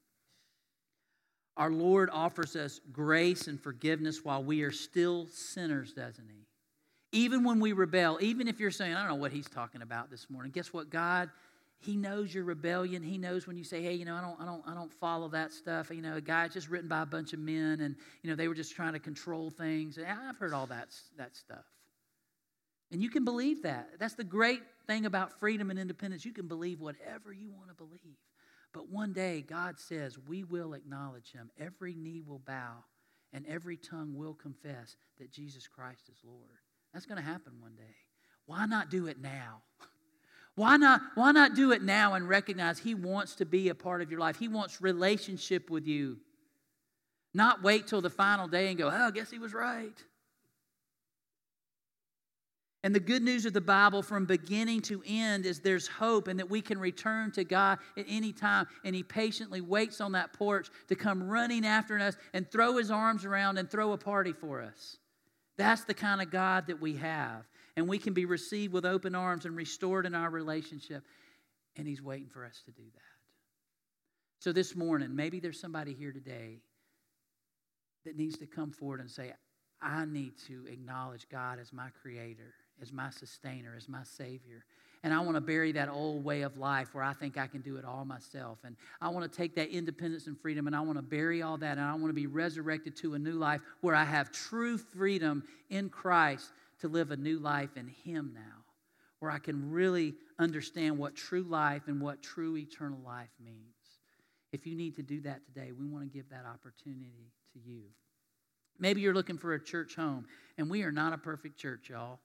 Our 1.56 1.70
Lord 1.70 2.08
offers 2.12 2.56
us 2.56 2.80
grace 2.92 3.46
and 3.46 3.60
forgiveness 3.60 4.24
while 4.24 4.42
we 4.42 4.62
are 4.62 4.70
still 4.70 5.26
sinners, 5.26 5.92
doesn't 5.92 6.28
He? 6.28 6.46
Even 7.12 7.44
when 7.44 7.60
we 7.60 7.72
rebel, 7.72 8.18
even 8.22 8.48
if 8.48 8.58
you're 8.58 8.70
saying, 8.70 8.94
I 8.94 9.00
don't 9.00 9.08
know 9.08 9.22
what 9.22 9.32
He's 9.32 9.48
talking 9.48 9.82
about 9.82 10.10
this 10.10 10.30
morning, 10.30 10.50
guess 10.50 10.72
what? 10.72 10.88
God, 10.88 11.28
He 11.78 11.96
knows 11.96 12.34
your 12.34 12.44
rebellion. 12.44 13.02
He 13.02 13.18
knows 13.18 13.46
when 13.46 13.56
you 13.58 13.64
say, 13.64 13.82
Hey, 13.82 13.94
you 13.94 14.06
know, 14.06 14.14
I 14.14 14.22
don't, 14.22 14.40
I 14.40 14.46
don't, 14.46 14.62
I 14.66 14.74
don't 14.74 14.92
follow 14.92 15.28
that 15.28 15.52
stuff. 15.52 15.90
You 15.90 16.00
know, 16.00 16.16
a 16.16 16.22
guy 16.22 16.48
just 16.48 16.70
written 16.70 16.88
by 16.88 17.02
a 17.02 17.06
bunch 17.06 17.34
of 17.34 17.38
men, 17.38 17.80
and 17.80 17.96
you 18.22 18.30
know, 18.30 18.36
they 18.36 18.48
were 18.48 18.54
just 18.54 18.74
trying 18.74 18.94
to 18.94 18.98
control 18.98 19.50
things. 19.50 19.98
I've 19.98 20.38
heard 20.38 20.54
all 20.54 20.66
that 20.68 20.88
that 21.18 21.36
stuff. 21.36 21.64
And 22.90 23.02
you 23.02 23.08
can 23.08 23.24
believe 23.24 23.62
that. 23.62 23.88
That's 23.98 24.14
the 24.14 24.24
great 24.24 24.60
thing 24.86 25.06
about 25.06 25.38
freedom 25.40 25.70
and 25.70 25.78
independence. 25.78 26.26
You 26.26 26.32
can 26.32 26.46
believe 26.46 26.80
whatever 26.80 27.32
you 27.32 27.50
want 27.50 27.68
to 27.68 27.74
believe. 27.74 28.18
But 28.72 28.88
one 28.88 29.12
day, 29.12 29.42
God 29.42 29.78
says, 29.78 30.18
we 30.18 30.44
will 30.44 30.72
acknowledge 30.72 31.32
him. 31.32 31.50
Every 31.58 31.94
knee 31.94 32.22
will 32.26 32.38
bow, 32.38 32.84
and 33.32 33.46
every 33.46 33.76
tongue 33.76 34.14
will 34.14 34.34
confess 34.34 34.96
that 35.18 35.30
Jesus 35.30 35.68
Christ 35.68 36.08
is 36.10 36.18
Lord. 36.24 36.58
That's 36.92 37.06
going 37.06 37.18
to 37.18 37.22
happen 37.22 37.52
one 37.60 37.74
day. 37.74 37.94
Why 38.46 38.66
not 38.66 38.90
do 38.90 39.06
it 39.06 39.20
now? 39.20 39.62
Why 40.54 40.76
not, 40.76 41.00
why 41.14 41.32
not 41.32 41.54
do 41.54 41.72
it 41.72 41.82
now 41.82 42.12
and 42.12 42.28
recognize 42.28 42.78
He 42.78 42.94
wants 42.94 43.36
to 43.36 43.46
be 43.46 43.70
a 43.70 43.74
part 43.74 44.02
of 44.02 44.10
your 44.10 44.20
life? 44.20 44.38
He 44.38 44.48
wants 44.48 44.82
relationship 44.82 45.70
with 45.70 45.86
you. 45.86 46.18
Not 47.32 47.62
wait 47.62 47.86
till 47.86 48.02
the 48.02 48.10
final 48.10 48.48
day 48.48 48.68
and 48.68 48.76
go, 48.76 48.88
oh, 48.88 49.06
I 49.06 49.10
guess 49.12 49.30
He 49.30 49.38
was 49.38 49.54
right. 49.54 49.96
And 52.84 52.92
the 52.92 53.00
good 53.00 53.22
news 53.22 53.46
of 53.46 53.52
the 53.52 53.60
Bible 53.60 54.02
from 54.02 54.26
beginning 54.26 54.80
to 54.82 55.02
end 55.06 55.46
is 55.46 55.60
there's 55.60 55.86
hope 55.86 56.26
and 56.26 56.38
that 56.40 56.50
we 56.50 56.60
can 56.60 56.78
return 56.78 57.30
to 57.32 57.44
God 57.44 57.78
at 57.96 58.06
any 58.08 58.32
time. 58.32 58.66
And 58.84 58.94
He 58.94 59.04
patiently 59.04 59.60
waits 59.60 60.00
on 60.00 60.12
that 60.12 60.32
porch 60.32 60.68
to 60.88 60.96
come 60.96 61.28
running 61.28 61.64
after 61.64 61.98
us 62.00 62.16
and 62.34 62.50
throw 62.50 62.78
His 62.78 62.90
arms 62.90 63.24
around 63.24 63.58
and 63.58 63.70
throw 63.70 63.92
a 63.92 63.98
party 63.98 64.32
for 64.32 64.60
us. 64.60 64.96
That's 65.56 65.84
the 65.84 65.94
kind 65.94 66.20
of 66.20 66.30
God 66.30 66.66
that 66.66 66.80
we 66.80 66.96
have. 66.96 67.46
And 67.76 67.88
we 67.88 67.98
can 67.98 68.14
be 68.14 68.24
received 68.24 68.72
with 68.72 68.84
open 68.84 69.14
arms 69.14 69.44
and 69.44 69.56
restored 69.56 70.04
in 70.04 70.14
our 70.14 70.30
relationship. 70.30 71.04
And 71.76 71.86
He's 71.86 72.02
waiting 72.02 72.28
for 72.28 72.44
us 72.44 72.62
to 72.64 72.72
do 72.72 72.82
that. 72.82 73.00
So 74.40 74.50
this 74.50 74.74
morning, 74.74 75.14
maybe 75.14 75.38
there's 75.38 75.60
somebody 75.60 75.94
here 75.94 76.10
today 76.10 76.58
that 78.04 78.16
needs 78.16 78.38
to 78.38 78.46
come 78.46 78.72
forward 78.72 78.98
and 78.98 79.08
say, 79.08 79.32
I 79.80 80.04
need 80.04 80.32
to 80.48 80.66
acknowledge 80.66 81.28
God 81.28 81.60
as 81.60 81.72
my 81.72 81.88
creator 82.02 82.54
as 82.82 82.92
my 82.92 83.10
sustainer, 83.10 83.74
as 83.76 83.88
my 83.88 84.02
Savior. 84.02 84.64
And 85.04 85.12
I 85.12 85.20
want 85.20 85.36
to 85.36 85.40
bury 85.40 85.72
that 85.72 85.88
old 85.88 86.24
way 86.24 86.42
of 86.42 86.56
life 86.56 86.94
where 86.94 87.02
I 87.02 87.12
think 87.12 87.36
I 87.36 87.46
can 87.46 87.60
do 87.60 87.76
it 87.76 87.84
all 87.84 88.04
myself. 88.04 88.58
And 88.64 88.76
I 89.00 89.08
want 89.08 89.30
to 89.30 89.36
take 89.36 89.56
that 89.56 89.68
independence 89.68 90.26
and 90.26 90.38
freedom 90.38 90.66
and 90.66 90.76
I 90.76 90.80
want 90.80 90.98
to 90.98 91.02
bury 91.02 91.42
all 91.42 91.56
that. 91.58 91.78
And 91.78 91.80
I 91.80 91.92
want 91.94 92.08
to 92.08 92.12
be 92.12 92.26
resurrected 92.26 92.96
to 92.96 93.14
a 93.14 93.18
new 93.18 93.32
life 93.32 93.60
where 93.80 93.94
I 93.94 94.04
have 94.04 94.30
true 94.30 94.78
freedom 94.78 95.42
in 95.70 95.88
Christ 95.88 96.50
to 96.80 96.88
live 96.88 97.10
a 97.10 97.16
new 97.16 97.38
life 97.38 97.76
in 97.76 97.88
Him 97.88 98.32
now, 98.34 98.64
where 99.20 99.30
I 99.30 99.38
can 99.38 99.70
really 99.70 100.14
understand 100.38 100.98
what 100.98 101.14
true 101.14 101.44
life 101.44 101.82
and 101.86 102.00
what 102.00 102.22
true 102.22 102.56
eternal 102.56 102.98
life 103.04 103.30
means. 103.42 103.58
If 104.52 104.66
you 104.66 104.76
need 104.76 104.96
to 104.96 105.02
do 105.02 105.20
that 105.22 105.44
today, 105.46 105.72
we 105.72 105.86
want 105.86 106.04
to 106.04 106.10
give 106.10 106.28
that 106.30 106.44
opportunity 106.44 107.32
to 107.54 107.58
you. 107.58 107.82
Maybe 108.78 109.00
you're 109.00 109.14
looking 109.14 109.38
for 109.38 109.54
a 109.54 109.62
church 109.62 109.94
home, 109.94 110.26
and 110.58 110.68
we 110.68 110.82
are 110.82 110.92
not 110.92 111.12
a 111.12 111.18
perfect 111.18 111.56
church, 111.56 111.88
y'all. 111.88 112.18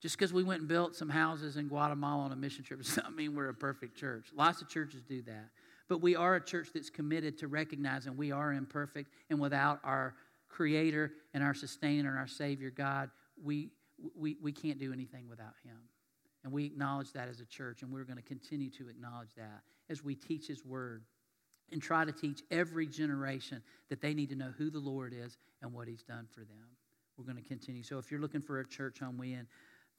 Just 0.00 0.16
because 0.16 0.32
we 0.32 0.44
went 0.44 0.60
and 0.60 0.68
built 0.68 0.94
some 0.94 1.08
houses 1.08 1.56
in 1.56 1.66
Guatemala 1.66 2.24
on 2.24 2.32
a 2.32 2.36
mission 2.36 2.64
trip 2.64 2.80
does 2.80 2.96
not 3.02 3.14
mean 3.14 3.34
we're 3.34 3.48
a 3.48 3.54
perfect 3.54 3.96
church. 3.96 4.28
Lots 4.34 4.62
of 4.62 4.68
churches 4.68 5.02
do 5.02 5.22
that. 5.22 5.48
But 5.88 6.02
we 6.02 6.14
are 6.14 6.36
a 6.36 6.44
church 6.44 6.68
that's 6.72 6.90
committed 6.90 7.38
to 7.38 7.48
recognizing 7.48 8.16
we 8.16 8.30
are 8.30 8.52
imperfect, 8.52 9.10
and 9.30 9.40
without 9.40 9.80
our 9.82 10.14
Creator 10.48 11.12
and 11.34 11.42
our 11.42 11.54
Sustainer 11.54 12.10
and 12.10 12.18
our 12.18 12.26
Savior, 12.26 12.70
God, 12.70 13.10
we, 13.42 13.70
we, 14.16 14.36
we 14.42 14.52
can't 14.52 14.78
do 14.78 14.92
anything 14.92 15.28
without 15.28 15.54
Him. 15.64 15.78
And 16.44 16.52
we 16.52 16.64
acknowledge 16.64 17.12
that 17.12 17.28
as 17.28 17.40
a 17.40 17.46
church, 17.46 17.82
and 17.82 17.92
we're 17.92 18.04
going 18.04 18.16
to 18.16 18.22
continue 18.22 18.70
to 18.70 18.88
acknowledge 18.88 19.34
that 19.36 19.62
as 19.90 20.04
we 20.04 20.14
teach 20.14 20.46
His 20.46 20.64
Word 20.64 21.04
and 21.72 21.82
try 21.82 22.04
to 22.04 22.12
teach 22.12 22.42
every 22.50 22.86
generation 22.86 23.62
that 23.88 24.00
they 24.00 24.14
need 24.14 24.28
to 24.30 24.36
know 24.36 24.52
who 24.56 24.70
the 24.70 24.78
Lord 24.78 25.14
is 25.14 25.36
and 25.62 25.72
what 25.72 25.88
He's 25.88 26.02
done 26.02 26.26
for 26.32 26.40
them. 26.40 26.68
We're 27.16 27.24
going 27.24 27.42
to 27.42 27.48
continue. 27.48 27.82
So 27.82 27.98
if 27.98 28.10
you're 28.10 28.20
looking 28.20 28.42
for 28.42 28.60
a 28.60 28.66
church 28.66 29.00
home, 29.00 29.18
we 29.18 29.32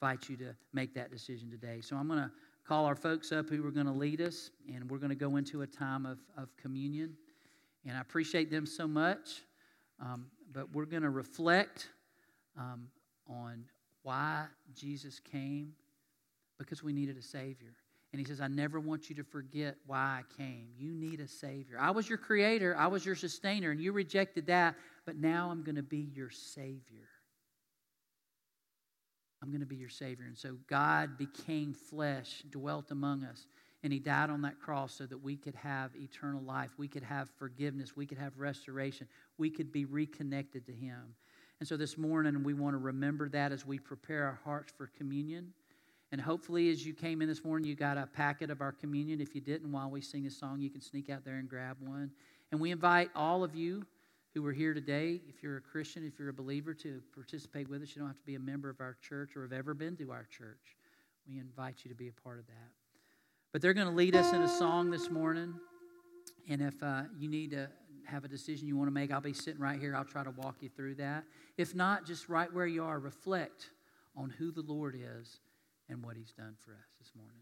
invite 0.02 0.30
you 0.30 0.38
to 0.38 0.56
make 0.74 0.94
that 0.94 1.12
decision 1.12 1.50
today. 1.50 1.82
So 1.82 1.96
I'm 1.96 2.08
going 2.08 2.20
to 2.20 2.32
call 2.66 2.86
our 2.86 2.96
folks 2.96 3.32
up 3.32 3.50
who 3.50 3.66
are 3.66 3.72
going 3.72 3.86
to 3.86 3.92
lead 3.92 4.22
us, 4.22 4.52
and 4.74 4.90
we're 4.90 4.98
going 4.98 5.10
to 5.10 5.16
go 5.16 5.36
into 5.36 5.62
a 5.62 5.68
time 5.68 6.06
of, 6.06 6.20
of 6.38 6.56
communion. 6.56 7.16
And 7.86 7.98
I 7.98 8.02
appreciate 8.02 8.50
them 8.50 8.66
so 8.66 8.88
much, 8.88 9.42
um, 10.00 10.28
but 10.54 10.74
we're 10.74 10.86
going 10.86 11.04
to 11.04 11.10
reflect 11.10 11.90
um, 12.58 12.88
on 13.28 13.66
why 14.04 14.46
Jesus 14.74 15.20
came 15.20 15.74
because 16.58 16.82
we 16.84 16.94
needed 16.94 17.18
a 17.18 17.22
Savior. 17.22 17.74
And 18.12 18.20
he 18.20 18.26
says, 18.26 18.42
I 18.42 18.48
never 18.48 18.80
want 18.80 19.10
you 19.10 19.16
to 19.18 19.24
forget 19.24 19.76
why 19.86 20.22
I 20.22 20.42
came. 20.42 20.70
You 20.78 20.94
need 20.94 21.20
a 21.20 21.28
Savior. 21.28 21.78
I 21.80 21.92
was 21.92 22.08
your 22.08 22.18
creator, 22.18 22.76
I 22.78 22.88
was 22.88 23.06
your 23.06 23.16
sustainer, 23.16 23.72
and 23.72 23.82
you 23.82 23.92
rejected 23.92 24.48
that, 24.48 24.76
but 25.06 25.18
now 25.18 25.50
I'm 25.52 25.62
going 25.62 25.76
to 25.76 25.84
be 25.84 26.10
your 26.14 26.30
Savior. 26.30 27.10
I'm 29.42 29.50
going 29.50 29.62
to 29.62 29.66
be 29.66 29.76
your 29.76 29.90
Savior. 29.90 30.26
And 30.26 30.38
so 30.38 30.58
God 30.68 31.18
became 31.18 31.74
flesh, 31.74 32.44
dwelt 32.50 32.92
among 32.92 33.24
us, 33.24 33.48
and 33.84 33.94
He 33.94 34.00
died 34.00 34.30
on 34.30 34.42
that 34.42 34.60
cross 34.60 34.94
so 34.94 35.06
that 35.06 35.18
we 35.18 35.38
could 35.38 35.56
have 35.56 35.92
eternal 35.96 36.42
life. 36.42 36.72
We 36.78 36.88
could 36.88 37.04
have 37.04 37.30
forgiveness. 37.38 37.96
We 37.96 38.06
could 38.06 38.18
have 38.18 38.38
restoration. 38.38 39.08
We 39.38 39.50
could 39.50 39.72
be 39.72 39.86
reconnected 39.86 40.66
to 40.66 40.74
Him. 40.74 41.16
And 41.60 41.68
so 41.68 41.78
this 41.78 41.98
morning, 41.98 42.44
we 42.44 42.54
want 42.54 42.74
to 42.74 42.78
remember 42.78 43.30
that 43.30 43.52
as 43.52 43.66
we 43.66 43.80
prepare 43.80 44.26
our 44.26 44.40
hearts 44.44 44.74
for 44.78 44.88
communion. 44.98 45.54
And 46.12 46.20
hopefully, 46.20 46.72
as 46.72 46.86
you 46.86 46.94
came 46.94 47.22
in 47.22 47.30
this 47.30 47.44
morning, 47.44 47.68
you 47.68 47.76
got 47.76 47.98
a 47.98 48.08
packet 48.08 48.50
of 48.50 48.62
our 48.62 48.72
communion. 48.72 49.22
If 49.22 49.36
you 49.36 49.42
didn't, 49.42 49.72
while 49.72 49.90
we 49.90 50.02
sing 50.02 50.26
a 50.26 50.32
song, 50.32 50.60
you 50.60 50.70
can 50.70 50.82
sneak 50.82 51.10
out 51.10 51.24
there 51.24 51.36
and 51.36 51.48
grab 51.48 51.78
one. 51.80 52.12
And 52.52 52.60
we 52.60 52.72
invite 52.72 53.10
all 53.16 53.44
of 53.44 53.56
you 53.56 53.86
who 54.40 54.48
are 54.48 54.54
here 54.54 54.74
today, 54.74 55.20
if 55.28 55.44
you're 55.44 55.58
a 55.58 55.62
Christian, 55.62 56.06
if 56.06 56.18
you're 56.18 56.30
a 56.30 56.34
believer, 56.34 56.74
to 56.74 57.02
participate 57.14 57.70
with 57.70 57.82
us. 57.82 57.94
You 57.94 58.00
don't 58.00 58.08
have 58.08 58.20
to 58.20 58.26
be 58.26 58.36
a 58.36 58.40
member 58.40 58.70
of 58.70 58.80
our 58.80 58.96
church 59.02 59.36
or 59.36 59.42
have 59.42 59.52
ever 59.52 59.74
been 59.74 59.98
to 59.98 60.12
our 60.12 60.26
church. 60.30 60.78
We 61.28 61.40
invite 61.40 61.80
you 61.84 61.90
to 61.90 61.96
be 61.96 62.08
a 62.08 62.14
part 62.14 62.40
of 62.40 62.48
that. 62.48 62.70
But 63.52 63.62
they're 63.62 63.74
going 63.74 63.88
to 63.88 63.94
lead 63.94 64.16
us 64.16 64.32
in 64.32 64.42
a 64.42 64.48
song 64.48 64.92
this 64.92 65.10
morning. 65.10 65.56
And 66.48 66.62
if 66.62 66.82
uh, 66.82 67.02
you 67.18 67.28
need 67.28 67.52
to 67.52 67.68
have 68.06 68.24
a 68.24 68.30
decision 68.30 68.66
you 68.66 68.78
want 68.78 68.88
to 68.88 68.94
make, 68.94 69.12
I'll 69.12 69.20
be 69.20 69.34
sitting 69.34 69.60
right 69.60 69.78
here. 69.78 69.94
I'll 69.94 70.06
try 70.06 70.24
to 70.24 70.32
walk 70.32 70.56
you 70.62 70.70
through 70.70 70.96
that. 70.96 71.26
If 71.58 71.76
not, 71.76 72.06
just 72.06 72.30
right 72.30 72.52
where 72.54 72.68
you 72.68 72.86
are, 72.86 72.98
reflect 72.98 73.72
on 74.16 74.30
who 74.30 74.54
the 74.54 74.62
Lord 74.62 74.96
is 74.96 75.42
and 75.90 76.02
what 76.02 76.16
He's 76.16 76.32
done 76.32 76.56
for 76.64 76.72
us 76.72 76.88
this 76.98 77.12
morning. 77.14 77.42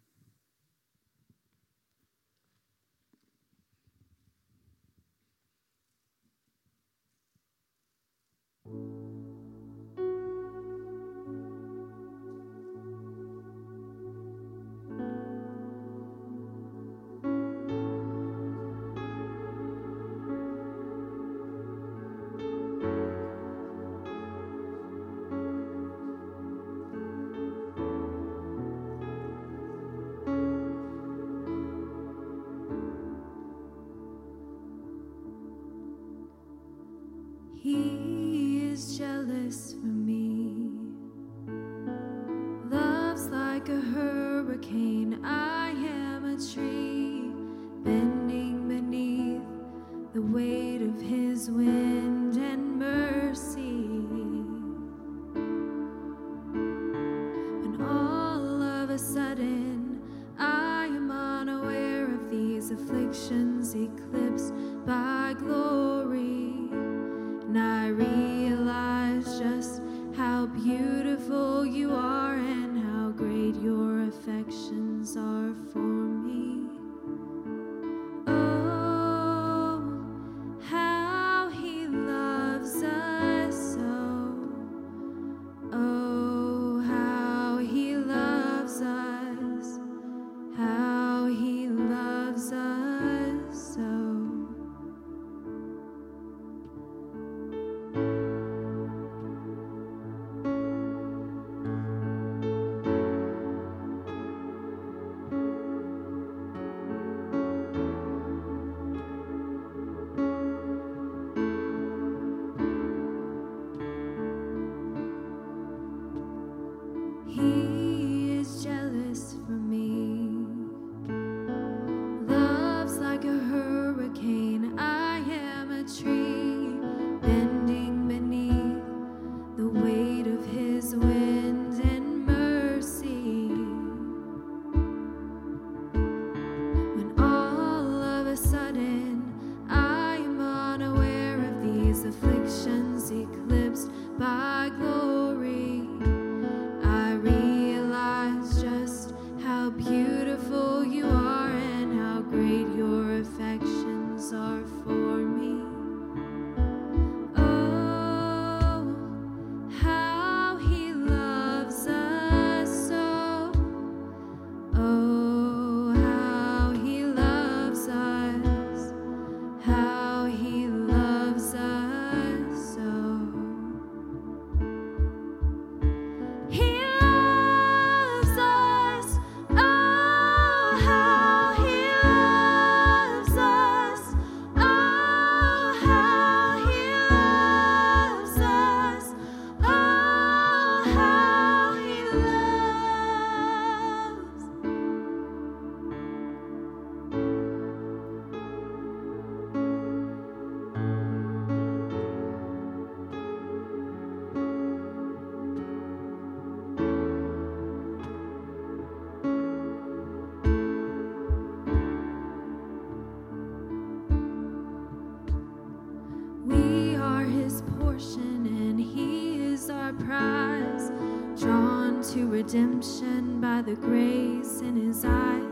The 223.67 223.75
grace 223.75 224.61
in 224.61 224.77
his 224.77 225.03
eyes. 225.03 225.46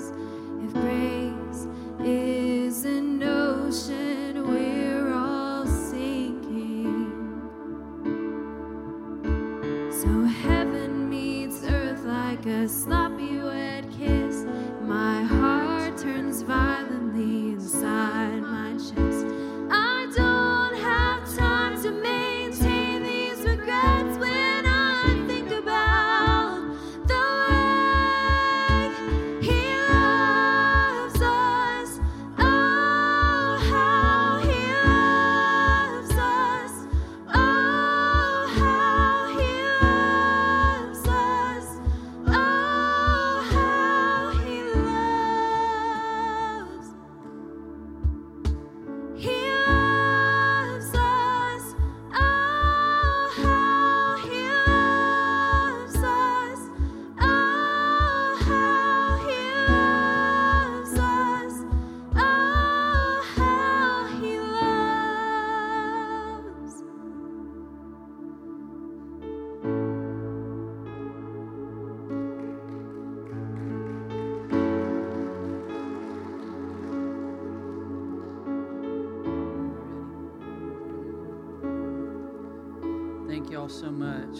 So 83.79 83.91
much. 83.91 84.37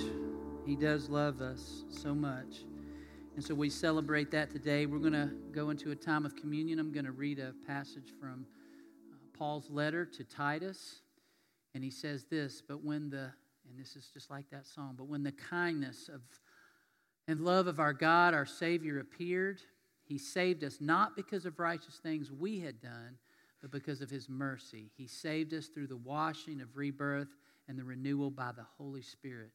He 0.66 0.78
does 0.78 1.10
love 1.10 1.42
us 1.42 1.84
so 1.90 2.16
much. 2.16 2.64
And 3.36 3.44
so 3.44 3.54
we 3.54 3.70
celebrate 3.70 4.32
that 4.32 4.50
today. 4.50 4.86
We're 4.86 5.00
going 5.00 5.12
to 5.12 5.30
go 5.52 5.72
into 5.72 5.92
a 5.92 5.96
time 5.96 6.26
of 6.26 6.38
communion. 6.38 6.80
I'm 6.80 6.94
going 6.94 7.06
to 7.06 7.12
read 7.12 7.40
a 7.40 7.52
passage 7.68 8.14
from 8.18 8.46
uh, 9.12 9.38
Paul's 9.38 9.70
letter 9.70 10.06
to 10.06 10.24
Titus. 10.24 11.02
And 11.74 11.84
he 11.84 11.90
says 11.90 12.24
this, 12.32 12.64
but 12.66 12.82
when 12.82 13.10
the, 13.10 13.30
and 13.70 13.78
this 13.78 13.98
is 13.98 14.10
just 14.14 14.32
like 14.32 14.50
that 14.52 14.66
song, 14.66 14.96
but 14.98 15.10
when 15.10 15.22
the 15.22 15.34
kindness 15.34 16.08
of 16.08 16.22
and 17.28 17.42
love 17.42 17.68
of 17.68 17.78
our 17.78 17.94
God, 17.94 18.34
our 18.34 18.46
Savior, 18.46 19.00
appeared, 19.00 19.60
he 20.06 20.18
saved 20.18 20.64
us 20.64 20.78
not 20.80 21.18
because 21.18 21.46
of 21.46 21.60
righteous 21.60 22.00
things 22.02 22.32
we 22.32 22.62
had 22.62 22.80
done, 22.80 23.18
but 23.62 23.72
because 23.72 24.00
of 24.00 24.10
his 24.10 24.30
mercy. 24.30 24.92
He 24.96 25.08
saved 25.08 25.54
us 25.54 25.68
through 25.68 25.88
the 25.88 25.98
washing 25.98 26.62
of 26.62 26.78
rebirth 26.78 27.36
and 27.68 27.78
the 27.78 27.84
renewal 27.84 28.30
by 28.30 28.52
the 28.52 28.66
Holy 28.78 29.02
Spirit, 29.02 29.54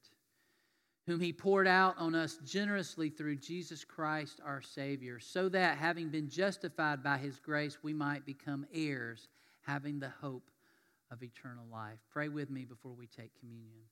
whom 1.06 1.20
He 1.20 1.32
poured 1.32 1.66
out 1.66 1.94
on 1.98 2.14
us 2.14 2.38
generously 2.44 3.10
through 3.10 3.36
Jesus 3.36 3.84
Christ 3.84 4.40
our 4.44 4.62
Savior, 4.62 5.18
so 5.20 5.48
that, 5.48 5.78
having 5.78 6.08
been 6.08 6.28
justified 6.28 7.02
by 7.02 7.18
His 7.18 7.38
grace, 7.38 7.78
we 7.82 7.92
might 7.92 8.26
become 8.26 8.66
heirs, 8.72 9.28
having 9.66 9.98
the 9.98 10.12
hope 10.20 10.50
of 11.10 11.22
eternal 11.22 11.64
life. 11.70 11.98
Pray 12.12 12.28
with 12.28 12.50
me 12.50 12.64
before 12.64 12.92
we 12.92 13.06
take 13.06 13.38
communion. 13.38 13.84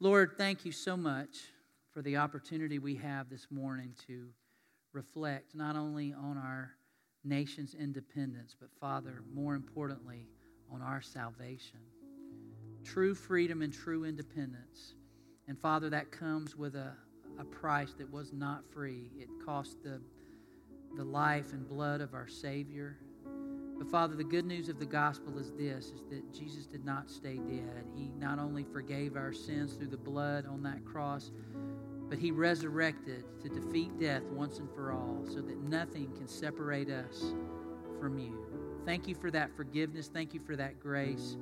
Lord, 0.00 0.32
thank 0.38 0.64
you 0.64 0.72
so 0.72 0.96
much 0.96 1.36
for 1.92 2.02
the 2.02 2.16
opportunity 2.16 2.78
we 2.78 2.94
have 2.96 3.28
this 3.28 3.48
morning 3.50 3.94
to 4.06 4.28
reflect 4.92 5.54
not 5.54 5.76
only 5.76 6.12
on 6.12 6.38
our 6.38 6.70
nation's 7.24 7.74
independence, 7.74 8.54
but 8.58 8.70
Father, 8.80 9.22
more 9.34 9.54
importantly, 9.54 10.26
on 10.72 10.82
our 10.82 11.00
salvation 11.00 11.80
true 12.92 13.14
freedom 13.14 13.62
and 13.62 13.72
true 13.72 14.04
independence. 14.04 14.94
And 15.46 15.58
Father, 15.58 15.90
that 15.90 16.10
comes 16.10 16.56
with 16.56 16.74
a, 16.74 16.92
a 17.38 17.44
price 17.44 17.94
that 17.98 18.10
was 18.10 18.32
not 18.32 18.62
free. 18.72 19.10
It 19.18 19.28
cost 19.44 19.82
the, 19.82 20.00
the 20.96 21.04
life 21.04 21.52
and 21.52 21.68
blood 21.68 22.00
of 22.00 22.14
our 22.14 22.28
Savior. 22.28 22.98
But 23.78 23.90
Father, 23.90 24.16
the 24.16 24.24
good 24.24 24.44
news 24.44 24.68
of 24.68 24.78
the 24.78 24.86
gospel 24.86 25.38
is 25.38 25.52
this 25.52 25.86
is 25.86 26.02
that 26.10 26.32
Jesus 26.32 26.66
did 26.66 26.84
not 26.84 27.10
stay 27.10 27.36
dead. 27.36 27.84
He 27.94 28.10
not 28.18 28.38
only 28.38 28.64
forgave 28.64 29.16
our 29.16 29.32
sins 29.32 29.74
through 29.74 29.88
the 29.88 29.96
blood 29.96 30.46
on 30.46 30.62
that 30.62 30.84
cross, 30.84 31.30
but 32.08 32.18
he 32.18 32.30
resurrected 32.30 33.24
to 33.42 33.48
defeat 33.48 33.98
death 34.00 34.22
once 34.32 34.58
and 34.58 34.68
for 34.74 34.92
all 34.92 35.24
so 35.28 35.40
that 35.42 35.58
nothing 35.62 36.10
can 36.16 36.26
separate 36.26 36.90
us 36.90 37.34
from 38.00 38.18
you. 38.18 38.46
Thank 38.86 39.06
you 39.06 39.14
for 39.14 39.30
that 39.30 39.54
forgiveness. 39.54 40.08
Thank 40.08 40.32
you 40.32 40.40
for 40.40 40.56
that 40.56 40.80
grace. 40.80 41.36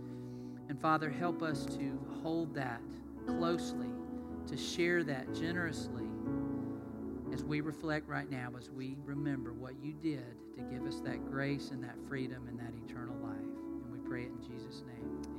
And 0.68 0.80
Father, 0.80 1.10
help 1.10 1.42
us 1.42 1.64
to 1.66 1.98
hold 2.22 2.54
that 2.54 2.80
closely, 3.26 3.88
to 4.48 4.56
share 4.56 5.04
that 5.04 5.34
generously 5.34 6.04
as 7.32 7.44
we 7.44 7.60
reflect 7.60 8.08
right 8.08 8.30
now, 8.30 8.50
as 8.58 8.70
we 8.70 8.96
remember 9.04 9.52
what 9.52 9.74
you 9.82 9.92
did 9.92 10.24
to 10.56 10.62
give 10.62 10.86
us 10.86 11.00
that 11.00 11.30
grace 11.30 11.70
and 11.70 11.82
that 11.84 11.96
freedom 12.08 12.46
and 12.48 12.58
that 12.58 12.72
eternal 12.88 13.16
life. 13.16 13.36
And 13.36 13.92
we 13.92 13.98
pray 14.08 14.22
it 14.22 14.30
in 14.30 14.42
Jesus' 14.42 14.82
name. 14.86 15.35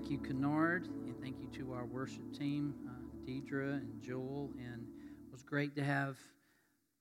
Thank 0.00 0.12
you, 0.12 0.18
Kennard, 0.26 0.88
and 1.06 1.20
thank 1.20 1.42
you 1.42 1.48
to 1.58 1.74
our 1.74 1.84
worship 1.84 2.24
team, 2.32 2.74
uh, 2.88 2.90
Deidre 3.28 3.74
and 3.74 4.00
Joel. 4.00 4.50
And 4.58 4.80
it 4.80 5.30
was 5.30 5.42
great 5.42 5.76
to 5.76 5.84
have 5.84 6.16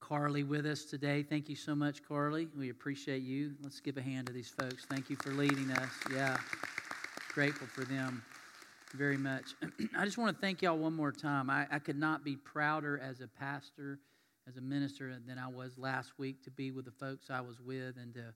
Carly 0.02 0.44
with 0.44 0.66
us 0.66 0.84
today. 0.84 1.24
Thank 1.24 1.48
you 1.48 1.56
so 1.56 1.74
much, 1.76 2.04
Carly. 2.06 2.50
We 2.58 2.72
appreciate 2.72 3.22
you. 3.22 3.54
Let's 3.64 3.80
give 3.80 3.96
a 3.96 4.02
hand 4.02 4.28
to 4.28 4.34
these 4.34 4.50
folks. 4.50 4.84
Thank 4.84 5.10
you 5.10 5.16
for 5.16 5.30
leading 5.30 5.72
us. 5.72 5.90
Yeah, 6.14 6.36
grateful 7.34 7.68
for 7.68 7.86
them 7.86 8.22
very 8.94 9.18
much. 9.18 9.56
I 9.98 10.04
just 10.04 10.18
want 10.18 10.36
to 10.36 10.42
thank 10.42 10.62
y'all 10.62 10.78
one 10.78 10.94
more 10.94 11.14
time. 11.14 11.50
I, 11.50 11.68
I 11.72 11.80
could 11.80 11.98
not 11.98 12.26
be 12.26 12.36
prouder 12.36 13.00
as 13.02 13.22
a 13.22 13.30
pastor, 13.30 14.00
as 14.46 14.58
a 14.58 14.62
minister, 14.62 15.16
than 15.26 15.38
I 15.40 15.48
was 15.48 15.78
last 15.78 16.20
week 16.20 16.44
to 16.44 16.52
be 16.52 16.72
with 16.72 16.84
the 16.84 16.92
folks 16.92 17.30
I 17.30 17.40
was 17.40 17.62
with 17.62 17.96
and 17.96 18.14
to 18.16 18.34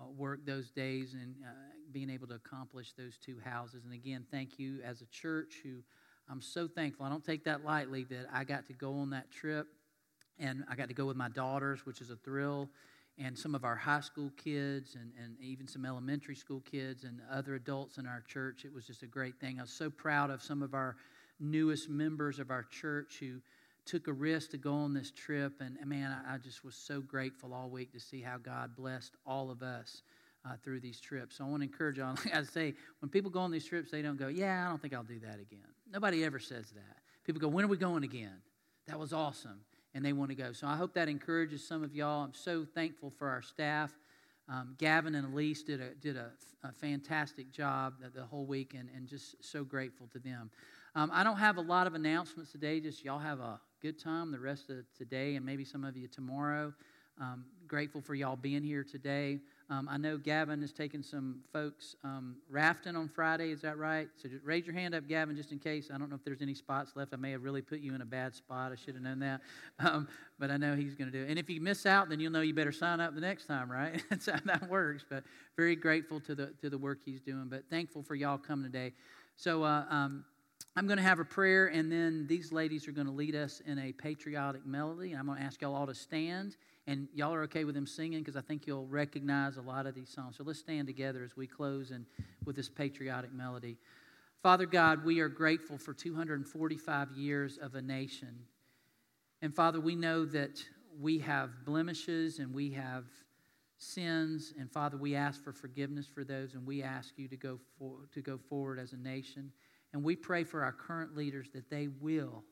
uh, 0.00 0.04
work 0.16 0.44
those 0.46 0.70
days 0.70 1.14
and 1.14 1.34
uh, 1.44 1.52
being 1.92 2.10
able 2.10 2.26
to 2.28 2.34
accomplish 2.34 2.92
those 2.96 3.18
two 3.18 3.36
houses. 3.44 3.84
And 3.84 3.92
again, 3.92 4.26
thank 4.30 4.58
you 4.58 4.80
as 4.84 5.02
a 5.02 5.06
church 5.06 5.60
who 5.62 5.82
I'm 6.30 6.40
so 6.40 6.68
thankful. 6.68 7.04
I 7.04 7.10
don't 7.10 7.24
take 7.24 7.44
that 7.44 7.64
lightly 7.64 8.04
that 8.04 8.26
I 8.32 8.44
got 8.44 8.66
to 8.66 8.72
go 8.72 8.94
on 8.98 9.10
that 9.10 9.30
trip 9.30 9.66
and 10.38 10.64
I 10.68 10.74
got 10.74 10.88
to 10.88 10.94
go 10.94 11.06
with 11.06 11.16
my 11.16 11.28
daughters, 11.28 11.84
which 11.84 12.00
is 12.00 12.10
a 12.10 12.16
thrill, 12.16 12.68
and 13.18 13.38
some 13.38 13.54
of 13.54 13.64
our 13.64 13.76
high 13.76 14.00
school 14.00 14.30
kids 14.42 14.96
and, 14.96 15.12
and 15.22 15.36
even 15.40 15.68
some 15.68 15.84
elementary 15.84 16.34
school 16.34 16.60
kids 16.60 17.04
and 17.04 17.20
other 17.30 17.54
adults 17.54 17.98
in 17.98 18.06
our 18.06 18.22
church. 18.26 18.64
It 18.64 18.72
was 18.72 18.86
just 18.86 19.02
a 19.02 19.06
great 19.06 19.38
thing. 19.38 19.58
I 19.58 19.62
was 19.62 19.70
so 19.70 19.90
proud 19.90 20.30
of 20.30 20.42
some 20.42 20.62
of 20.62 20.74
our 20.74 20.96
newest 21.38 21.90
members 21.90 22.38
of 22.38 22.50
our 22.50 22.62
church 22.62 23.18
who 23.20 23.40
took 23.84 24.08
a 24.08 24.12
risk 24.12 24.50
to 24.50 24.58
go 24.58 24.72
on 24.72 24.94
this 24.94 25.10
trip. 25.10 25.60
And 25.60 25.78
man, 25.86 26.16
I, 26.28 26.38
just 26.38 26.64
was 26.64 26.74
so 26.74 27.00
grateful 27.00 27.52
all 27.52 27.68
week 27.68 27.92
to 27.92 28.00
see 28.00 28.20
how 28.20 28.38
God 28.38 28.76
blessed 28.76 29.14
all 29.26 29.50
of 29.50 29.62
us. 29.62 30.02
Uh, 30.44 30.56
through 30.64 30.80
these 30.80 30.98
trips. 30.98 31.36
So 31.36 31.44
I 31.44 31.46
want 31.48 31.62
to 31.62 31.68
encourage 31.68 31.98
y'all. 31.98 32.16
Like 32.24 32.34
I 32.34 32.42
say, 32.42 32.74
when 32.98 33.08
people 33.08 33.30
go 33.30 33.38
on 33.38 33.52
these 33.52 33.64
trips, 33.64 33.92
they 33.92 34.02
don't 34.02 34.16
go, 34.16 34.26
Yeah, 34.26 34.66
I 34.66 34.68
don't 34.68 34.82
think 34.82 34.92
I'll 34.92 35.04
do 35.04 35.20
that 35.20 35.38
again. 35.38 35.68
Nobody 35.88 36.24
ever 36.24 36.40
says 36.40 36.68
that. 36.72 36.96
People 37.24 37.40
go, 37.40 37.46
When 37.46 37.64
are 37.64 37.68
we 37.68 37.76
going 37.76 38.02
again? 38.02 38.42
That 38.88 38.98
was 38.98 39.12
awesome. 39.12 39.60
And 39.94 40.04
they 40.04 40.12
want 40.12 40.30
to 40.30 40.34
go. 40.34 40.50
So 40.52 40.66
I 40.66 40.74
hope 40.74 40.94
that 40.94 41.08
encourages 41.08 41.64
some 41.64 41.84
of 41.84 41.94
y'all. 41.94 42.24
I'm 42.24 42.34
so 42.34 42.64
thankful 42.64 43.12
for 43.16 43.28
our 43.28 43.40
staff. 43.40 43.92
Um, 44.48 44.74
Gavin 44.78 45.14
and 45.14 45.32
Elise 45.32 45.62
did 45.62 45.80
a, 45.80 45.94
did 45.94 46.16
a, 46.16 46.30
a 46.64 46.72
fantastic 46.72 47.52
job 47.52 47.94
the, 48.00 48.10
the, 48.10 48.24
whole 48.24 48.44
week, 48.44 48.74
and, 48.76 48.88
and 48.94 49.06
just 49.06 49.36
so 49.42 49.64
grateful 49.64 50.08
to 50.08 50.18
them. 50.18 50.50
Um, 50.94 51.10
I 51.12 51.22
don't 51.22 51.36
have 51.36 51.56
a 51.56 51.60
lot 51.60 51.86
of 51.86 51.94
announcements 51.94 52.50
today, 52.52 52.80
just 52.80 53.04
y'all 53.04 53.18
have 53.18 53.40
a 53.40 53.60
good 53.82 53.98
time 53.98 54.30
the 54.30 54.38
rest 54.38 54.70
of 54.70 54.76
today, 54.96 55.34
and 55.34 55.44
maybe 55.44 55.64
some 55.64 55.82
of 55.82 55.96
you 55.96 56.06
tomorrow. 56.06 56.72
Um, 57.20 57.44
grateful 57.66 58.00
for 58.00 58.14
y'all 58.14 58.36
being 58.36 58.62
here 58.62 58.84
today. 58.84 59.40
Um, 59.70 59.88
I 59.90 59.96
know 59.96 60.16
Gavin 60.16 60.62
is 60.62 60.72
taking 60.72 61.02
some 61.02 61.40
folks 61.52 61.96
um, 62.04 62.36
rafting 62.48 62.94
on 62.94 63.08
Friday. 63.08 63.50
Is 63.50 63.60
that 63.62 63.76
right? 63.78 64.06
So 64.16 64.28
just 64.28 64.44
raise 64.44 64.64
your 64.66 64.74
hand 64.76 64.94
up, 64.94 65.08
Gavin, 65.08 65.34
just 65.34 65.50
in 65.50 65.58
case. 65.58 65.90
I 65.92 65.98
don't 65.98 66.10
know 66.10 66.14
if 66.14 66.24
there's 66.24 66.42
any 66.42 66.54
spots 66.54 66.92
left. 66.94 67.12
I 67.12 67.16
may 67.16 67.32
have 67.32 67.42
really 67.42 67.60
put 67.60 67.80
you 67.80 67.92
in 67.92 68.02
a 68.02 68.06
bad 68.06 68.36
spot. 68.36 68.70
I 68.70 68.76
should 68.76 68.94
have 68.94 69.02
known 69.02 69.18
that. 69.18 69.40
Um, 69.84 70.06
but 70.38 70.52
I 70.52 70.58
know 70.58 70.76
he's 70.76 70.94
going 70.94 71.10
to 71.10 71.18
do 71.18 71.24
it. 71.24 71.30
And 71.30 71.40
if 71.40 71.50
you 71.50 71.60
miss 71.60 71.86
out, 71.86 72.08
then 72.08 72.20
you'll 72.20 72.30
know 72.30 72.40
you 72.40 72.54
better 72.54 72.70
sign 72.70 73.00
up 73.00 73.16
the 73.16 73.20
next 73.20 73.46
time, 73.46 73.70
right? 73.70 74.00
That's 74.10 74.26
how 74.26 74.38
that 74.44 74.70
works. 74.70 75.04
But 75.08 75.24
very 75.56 75.74
grateful 75.74 76.20
to 76.20 76.36
the 76.36 76.52
to 76.60 76.70
the 76.70 76.78
work 76.78 77.00
he's 77.04 77.20
doing. 77.20 77.46
But 77.48 77.64
thankful 77.68 78.04
for 78.04 78.14
y'all 78.14 78.38
coming 78.38 78.70
today. 78.70 78.92
So. 79.34 79.64
Uh, 79.64 79.84
um, 79.90 80.24
I'm 80.74 80.86
going 80.86 80.96
to 80.96 81.02
have 81.02 81.18
a 81.18 81.24
prayer, 81.24 81.66
and 81.66 81.92
then 81.92 82.26
these 82.26 82.50
ladies 82.50 82.88
are 82.88 82.92
going 82.92 83.06
to 83.06 83.12
lead 83.12 83.34
us 83.34 83.60
in 83.66 83.78
a 83.78 83.92
patriotic 83.92 84.64
melody. 84.64 85.10
And 85.10 85.20
I'm 85.20 85.26
going 85.26 85.38
to 85.38 85.44
ask 85.44 85.60
y'all 85.60 85.74
all 85.74 85.86
to 85.86 85.94
stand. 85.94 86.56
And 86.86 87.08
y'all 87.14 87.34
are 87.34 87.42
okay 87.42 87.64
with 87.64 87.74
them 87.74 87.86
singing 87.86 88.20
because 88.20 88.36
I 88.36 88.40
think 88.40 88.66
you'll 88.66 88.86
recognize 88.86 89.58
a 89.58 89.62
lot 89.62 89.86
of 89.86 89.94
these 89.94 90.08
songs. 90.08 90.36
So 90.38 90.44
let's 90.44 90.58
stand 90.58 90.86
together 90.86 91.22
as 91.22 91.36
we 91.36 91.46
close 91.46 91.90
and 91.90 92.06
with 92.46 92.56
this 92.56 92.70
patriotic 92.70 93.32
melody. 93.34 93.76
Father 94.42 94.64
God, 94.64 95.04
we 95.04 95.20
are 95.20 95.28
grateful 95.28 95.76
for 95.76 95.92
245 95.92 97.12
years 97.12 97.58
of 97.58 97.74
a 97.74 97.82
nation. 97.82 98.34
And 99.42 99.54
Father, 99.54 99.78
we 99.78 99.94
know 99.94 100.24
that 100.24 100.64
we 100.98 101.18
have 101.18 101.64
blemishes 101.66 102.38
and 102.38 102.54
we 102.54 102.70
have 102.70 103.04
sins. 103.76 104.54
And 104.58 104.70
Father, 104.70 104.96
we 104.96 105.14
ask 105.14 105.44
for 105.44 105.52
forgiveness 105.52 106.06
for 106.12 106.24
those 106.24 106.54
and 106.54 106.66
we 106.66 106.82
ask 106.82 107.18
you 107.18 107.28
to 107.28 107.36
go, 107.36 107.60
for, 107.78 107.98
to 108.14 108.22
go 108.22 108.38
forward 108.38 108.78
as 108.78 108.94
a 108.94 108.96
nation. 108.96 109.52
And 109.92 110.02
we 110.02 110.16
pray 110.16 110.44
for 110.44 110.62
our 110.64 110.72
current 110.72 111.16
leaders 111.16 111.48
that 111.54 111.68
they 111.68 111.88
will, 112.00 112.44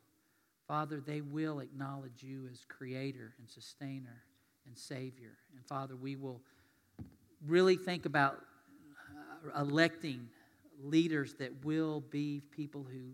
Father, 0.67 1.01
they 1.01 1.21
will 1.21 1.61
acknowledge 1.61 2.23
you 2.23 2.47
as 2.51 2.65
creator 2.69 3.35
and 3.39 3.49
sustainer 3.49 4.23
and 4.67 4.77
savior. 4.77 5.39
And 5.57 5.65
Father, 5.65 5.97
we 5.97 6.17
will 6.17 6.41
really 7.47 7.77
think 7.77 8.07
about 8.07 8.41
uh, 9.55 9.61
electing 9.61 10.29
leaders 10.83 11.35
that 11.35 11.65
will 11.65 12.01
be 12.11 12.43
people 12.51 12.87
who 12.91 13.13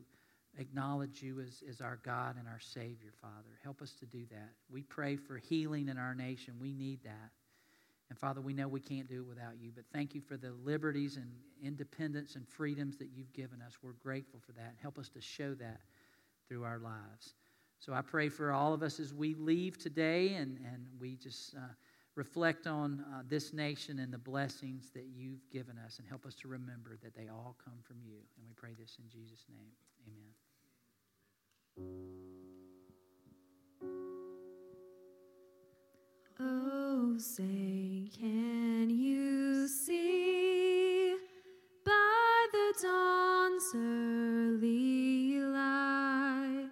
acknowledge 0.58 1.22
you 1.22 1.40
as, 1.40 1.62
as 1.68 1.80
our 1.80 1.98
God 2.02 2.36
and 2.38 2.48
our 2.48 2.60
Savior, 2.60 3.12
Father. 3.20 3.58
Help 3.62 3.82
us 3.82 3.92
to 4.00 4.06
do 4.06 4.24
that. 4.30 4.50
We 4.70 4.82
pray 4.82 5.16
for 5.16 5.36
healing 5.36 5.88
in 5.88 5.98
our 5.98 6.14
nation. 6.14 6.54
We 6.60 6.72
need 6.72 7.02
that. 7.04 7.30
And 8.08 8.18
Father, 8.18 8.40
we 8.40 8.54
know 8.54 8.68
we 8.68 8.80
can't 8.80 9.08
do 9.08 9.20
it 9.20 9.26
without 9.26 9.58
you, 9.60 9.72
but 9.74 9.84
thank 9.92 10.14
you 10.14 10.20
for 10.20 10.36
the 10.36 10.52
liberties 10.64 11.16
and 11.16 11.30
independence 11.62 12.36
and 12.36 12.46
freedoms 12.46 12.96
that 12.98 13.08
you've 13.14 13.32
given 13.32 13.60
us. 13.60 13.78
We're 13.82 13.92
grateful 13.92 14.40
for 14.44 14.52
that. 14.52 14.74
Help 14.80 14.98
us 14.98 15.08
to 15.10 15.20
show 15.20 15.54
that 15.54 15.80
through 16.48 16.62
our 16.62 16.78
lives. 16.78 17.34
So 17.78 17.92
I 17.92 18.02
pray 18.02 18.28
for 18.28 18.52
all 18.52 18.72
of 18.72 18.82
us 18.82 19.00
as 19.00 19.12
we 19.12 19.34
leave 19.34 19.76
today 19.76 20.34
and, 20.34 20.58
and 20.58 20.86
we 20.98 21.16
just 21.16 21.54
uh, 21.56 21.60
reflect 22.14 22.66
on 22.66 23.04
uh, 23.12 23.22
this 23.28 23.52
nation 23.52 23.98
and 23.98 24.12
the 24.12 24.18
blessings 24.18 24.90
that 24.94 25.04
you've 25.14 25.48
given 25.50 25.76
us 25.84 25.98
and 25.98 26.08
help 26.08 26.24
us 26.24 26.34
to 26.36 26.48
remember 26.48 26.96
that 27.02 27.14
they 27.14 27.28
all 27.28 27.56
come 27.62 27.78
from 27.82 27.96
you. 28.02 28.16
And 28.38 28.46
we 28.46 28.54
pray 28.54 28.74
this 28.78 28.98
in 28.98 29.08
Jesus' 29.08 29.44
name. 29.50 29.72
Amen. 30.08 30.32
Oh, 36.38 36.85
say, 37.18 38.08
can 38.18 38.88
you 38.90 39.66
see 39.68 41.14
by 41.84 42.46
the 42.52 42.74
dawn's 42.82 43.74
early 43.74 45.40
light 45.40 46.68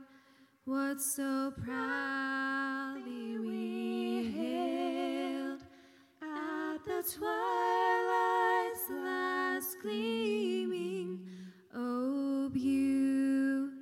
what 0.64 1.00
so 1.00 1.52
proudly 1.62 3.38
we 3.38 4.32
hailed 4.36 5.62
at 6.22 6.84
the 6.84 7.02
twilight's 7.16 8.88
last 8.90 9.76
gleaming? 9.82 11.20
Oh, 11.74 12.48
beautiful 12.52 13.72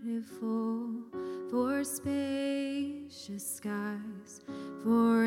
for 1.50 1.84
spacious 1.84 3.56
skies, 3.56 4.40
for 4.82 5.26